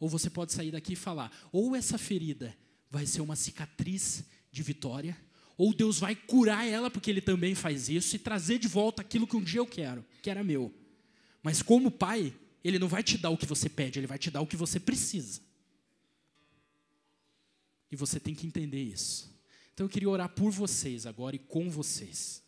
Ou 0.01 0.09
você 0.09 0.29
pode 0.29 0.53
sair 0.53 0.71
daqui 0.71 0.95
e 0.95 0.97
falar: 0.97 1.33
ou 1.53 1.75
essa 1.75 1.97
ferida 1.97 2.57
vai 2.91 3.07
ser 3.07 3.21
uma 3.21 3.37
cicatriz 3.37 4.25
de 4.51 4.63
vitória, 4.63 5.17
ou 5.57 5.73
Deus 5.73 5.99
vai 5.99 6.15
curar 6.15 6.67
ela, 6.67 6.91
porque 6.91 7.11
Ele 7.11 7.21
também 7.21 7.55
faz 7.55 7.89
isso, 7.89 8.17
e 8.17 8.19
trazer 8.19 8.59
de 8.59 8.69
volta 8.69 9.03
aquilo 9.03 9.27
que 9.27 9.37
um 9.37 9.43
dia 9.43 9.61
eu 9.61 9.67
quero, 9.67 10.05
que 10.23 10.31
era 10.31 10.43
meu. 10.45 10.73
Mas 11.43 11.63
como 11.63 11.91
pai, 11.91 12.35
Ele 12.63 12.79
não 12.79 12.89
vai 12.89 13.03
te 13.03 13.17
dar 13.17 13.31
o 13.31 13.39
que 13.39 13.47
você 13.47 13.69
pede, 13.69 13.99
Ele 13.99 14.07
vai 14.07 14.19
te 14.19 14.31
dar 14.31 14.41
o 14.41 14.47
que 14.47 14.57
você 14.57 14.79
precisa. 14.79 15.41
E 17.91 17.97
você 17.97 18.19
tem 18.19 18.35
que 18.35 18.47
entender 18.47 18.83
isso. 18.83 19.33
Então 19.73 19.87
eu 19.87 19.91
queria 19.91 20.09
orar 20.09 20.29
por 20.29 20.51
vocês 20.51 21.07
agora 21.07 21.37
e 21.37 21.39
com 21.39 21.71
vocês. 21.71 22.44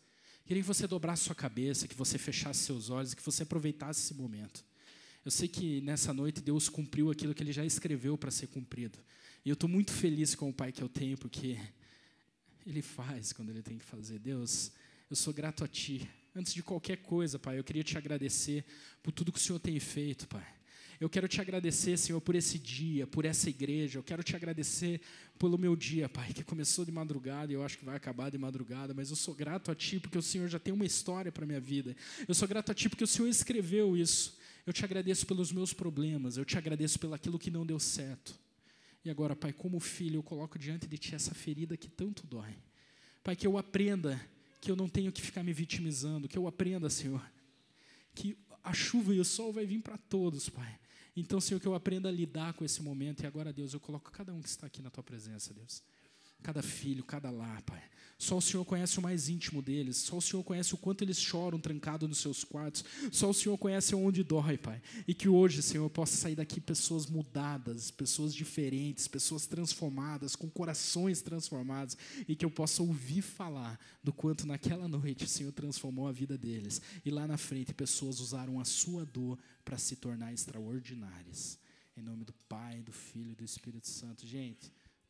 Queria 0.47 0.63
que 0.63 0.67
você 0.67 0.87
dobrasse 0.87 1.25
sua 1.25 1.35
cabeça, 1.35 1.89
que 1.89 1.93
você 1.93 2.17
fechasse 2.17 2.61
seus 2.61 2.89
olhos, 2.89 3.13
que 3.13 3.21
você 3.21 3.43
aproveitasse 3.43 3.99
esse 3.99 4.13
momento. 4.13 4.63
Eu 5.25 5.29
sei 5.29 5.45
que 5.45 5.81
nessa 5.81 6.13
noite 6.13 6.39
Deus 6.39 6.69
cumpriu 6.69 7.11
aquilo 7.11 7.33
que 7.35 7.43
Ele 7.43 7.51
já 7.51 7.65
escreveu 7.65 8.17
para 8.17 8.31
ser 8.31 8.47
cumprido. 8.47 8.97
E 9.43 9.49
eu 9.49 9.55
estou 9.55 9.69
muito 9.69 9.91
feliz 9.91 10.35
com 10.35 10.49
o 10.49 10.53
Pai 10.53 10.71
que 10.71 10.81
eu 10.81 10.87
tenho, 10.87 11.17
porque 11.17 11.59
Ele 12.65 12.81
faz 12.81 13.33
quando 13.33 13.49
Ele 13.49 13.61
tem 13.61 13.77
que 13.77 13.83
fazer. 13.83 14.19
Deus, 14.19 14.71
eu 15.09 15.17
sou 15.17 15.33
grato 15.33 15.65
a 15.65 15.67
Ti. 15.67 16.09
Antes 16.33 16.53
de 16.53 16.63
qualquer 16.63 16.95
coisa, 17.01 17.37
Pai, 17.37 17.59
eu 17.59 17.63
queria 17.63 17.83
te 17.83 17.97
agradecer 17.97 18.63
por 19.03 19.11
tudo 19.11 19.33
que 19.33 19.39
o 19.39 19.41
Senhor 19.41 19.59
tem 19.59 19.77
feito, 19.81 20.29
Pai. 20.29 20.47
Eu 20.99 21.09
quero 21.09 21.27
te 21.27 21.39
agradecer, 21.39 21.95
Senhor, 21.97 22.19
por 22.19 22.33
esse 22.33 22.57
dia, 22.57 23.05
por 23.05 23.23
essa 23.23 23.49
igreja. 23.49 23.99
Eu 23.99 24.03
quero 24.03 24.23
te 24.23 24.35
agradecer 24.35 24.99
pelo 25.37 25.57
meu 25.57 25.75
dia, 25.75 26.09
Pai, 26.09 26.33
que 26.33 26.43
começou 26.43 26.83
de 26.83 26.91
madrugada 26.91 27.51
e 27.51 27.55
eu 27.55 27.63
acho 27.63 27.77
que 27.77 27.85
vai 27.85 27.95
acabar 27.95 28.31
de 28.31 28.37
madrugada, 28.37 28.93
mas 28.95 29.11
eu 29.11 29.15
sou 29.15 29.35
grato 29.35 29.71
a 29.71 29.75
Ti 29.75 29.99
porque 29.99 30.17
o 30.17 30.21
Senhor 30.21 30.47
já 30.47 30.57
tem 30.57 30.73
uma 30.73 30.85
história 30.85 31.31
para 31.31 31.43
a 31.43 31.47
minha 31.47 31.59
vida. 31.59 31.95
Eu 32.27 32.33
sou 32.33 32.47
grato 32.47 32.71
a 32.71 32.75
Ti 32.75 32.89
porque 32.89 33.03
o 33.03 33.07
Senhor 33.07 33.27
escreveu 33.27 33.95
isso. 33.95 34.37
Eu 34.65 34.73
te 34.73 34.83
agradeço 34.83 35.27
pelos 35.27 35.51
meus 35.51 35.71
problemas, 35.71 36.35
eu 36.35 36.43
te 36.43 36.57
agradeço 36.57 36.99
pelo 36.99 37.13
aquilo 37.13 37.37
que 37.37 37.51
não 37.51 37.65
deu 37.65 37.79
certo. 37.79 38.33
E 39.05 39.09
agora, 39.09 39.35
Pai, 39.35 39.53
como 39.53 39.79
filho, 39.79 40.17
eu 40.17 40.23
coloco 40.23 40.57
diante 40.57 40.87
de 40.87 40.97
Ti 40.97 41.13
essa 41.13 41.33
ferida 41.33 41.77
que 41.77 41.87
tanto 41.87 42.25
dói. 42.25 42.55
Pai, 43.23 43.35
que 43.35 43.45
eu 43.45 43.57
aprenda 43.57 44.19
que 44.59 44.71
eu 44.71 44.75
não 44.75 44.89
tenho 44.89 45.11
que 45.11 45.21
ficar 45.21 45.43
me 45.43 45.53
vitimizando, 45.53 46.27
que 46.27 46.37
eu 46.37 46.47
aprenda, 46.47 46.89
Senhor, 46.89 47.21
que 48.15 48.35
a 48.63 48.73
chuva 48.73 49.13
e 49.13 49.19
o 49.19 49.25
sol 49.25 49.53
vai 49.53 49.65
vir 49.65 49.81
para 49.81 49.97
todos, 49.97 50.49
Pai. 50.49 50.79
Então, 51.19 51.41
Senhor, 51.41 51.59
que 51.59 51.67
eu 51.67 51.73
aprenda 51.73 52.09
a 52.09 52.11
lidar 52.11 52.53
com 52.53 52.63
esse 52.63 52.79
momento. 52.79 53.23
E 53.23 53.25
agora, 53.25 53.51
Deus, 53.51 53.73
eu 53.73 53.79
coloco 53.79 54.11
cada 54.11 54.31
um 54.31 54.39
que 54.39 54.47
está 54.47 54.67
aqui 54.67 54.83
na 54.83 54.91
tua 54.91 55.03
presença, 55.03 55.51
Deus. 55.51 55.81
Cada 56.43 56.61
filho, 56.61 57.03
cada 57.03 57.29
lar, 57.29 57.61
Pai. 57.63 57.83
Só 58.19 58.37
o 58.37 58.41
Senhor 58.41 58.65
conhece 58.65 58.97
o 58.97 59.01
mais 59.01 59.29
íntimo 59.29 59.61
deles. 59.61 59.97
Só 59.97 60.17
o 60.17 60.21
Senhor 60.21 60.43
conhece 60.43 60.73
o 60.73 60.77
quanto 60.77 61.03
eles 61.03 61.19
choram 61.19 61.59
trancados 61.59 62.09
nos 62.09 62.17
seus 62.17 62.43
quartos. 62.43 62.83
Só 63.11 63.29
o 63.29 63.33
Senhor 63.33 63.55
conhece 63.59 63.93
onde 63.93 64.23
dói, 64.23 64.57
Pai. 64.57 64.81
E 65.07 65.13
que 65.13 65.29
hoje, 65.29 65.61
Senhor, 65.61 65.85
eu 65.85 65.89
possa 65.89 66.17
sair 66.17 66.35
daqui 66.35 66.59
pessoas 66.59 67.05
mudadas, 67.05 67.91
pessoas 67.91 68.33
diferentes, 68.33 69.07
pessoas 69.07 69.45
transformadas, 69.45 70.35
com 70.35 70.49
corações 70.49 71.21
transformados. 71.21 71.95
E 72.27 72.35
que 72.35 72.43
eu 72.43 72.49
possa 72.49 72.81
ouvir 72.81 73.21
falar 73.21 73.79
do 74.03 74.11
quanto 74.11 74.47
naquela 74.47 74.87
noite 74.87 75.25
o 75.25 75.29
Senhor 75.29 75.51
transformou 75.51 76.07
a 76.07 76.11
vida 76.11 76.35
deles. 76.35 76.81
E 77.05 77.11
lá 77.11 77.27
na 77.27 77.37
frente, 77.37 77.71
pessoas 77.71 78.19
usaram 78.19 78.59
a 78.59 78.65
sua 78.65 79.05
dor 79.05 79.37
para 79.63 79.77
se 79.77 79.95
tornar 79.95 80.33
extraordinárias. 80.33 81.59
Em 81.95 82.01
nome 82.01 82.25
do 82.25 82.33
Pai, 82.49 82.81
do 82.81 82.91
Filho 82.91 83.33
e 83.33 83.35
do 83.35 83.43
Espírito 83.43 83.87
Santo. 83.87 84.25
Gente. 84.25 84.71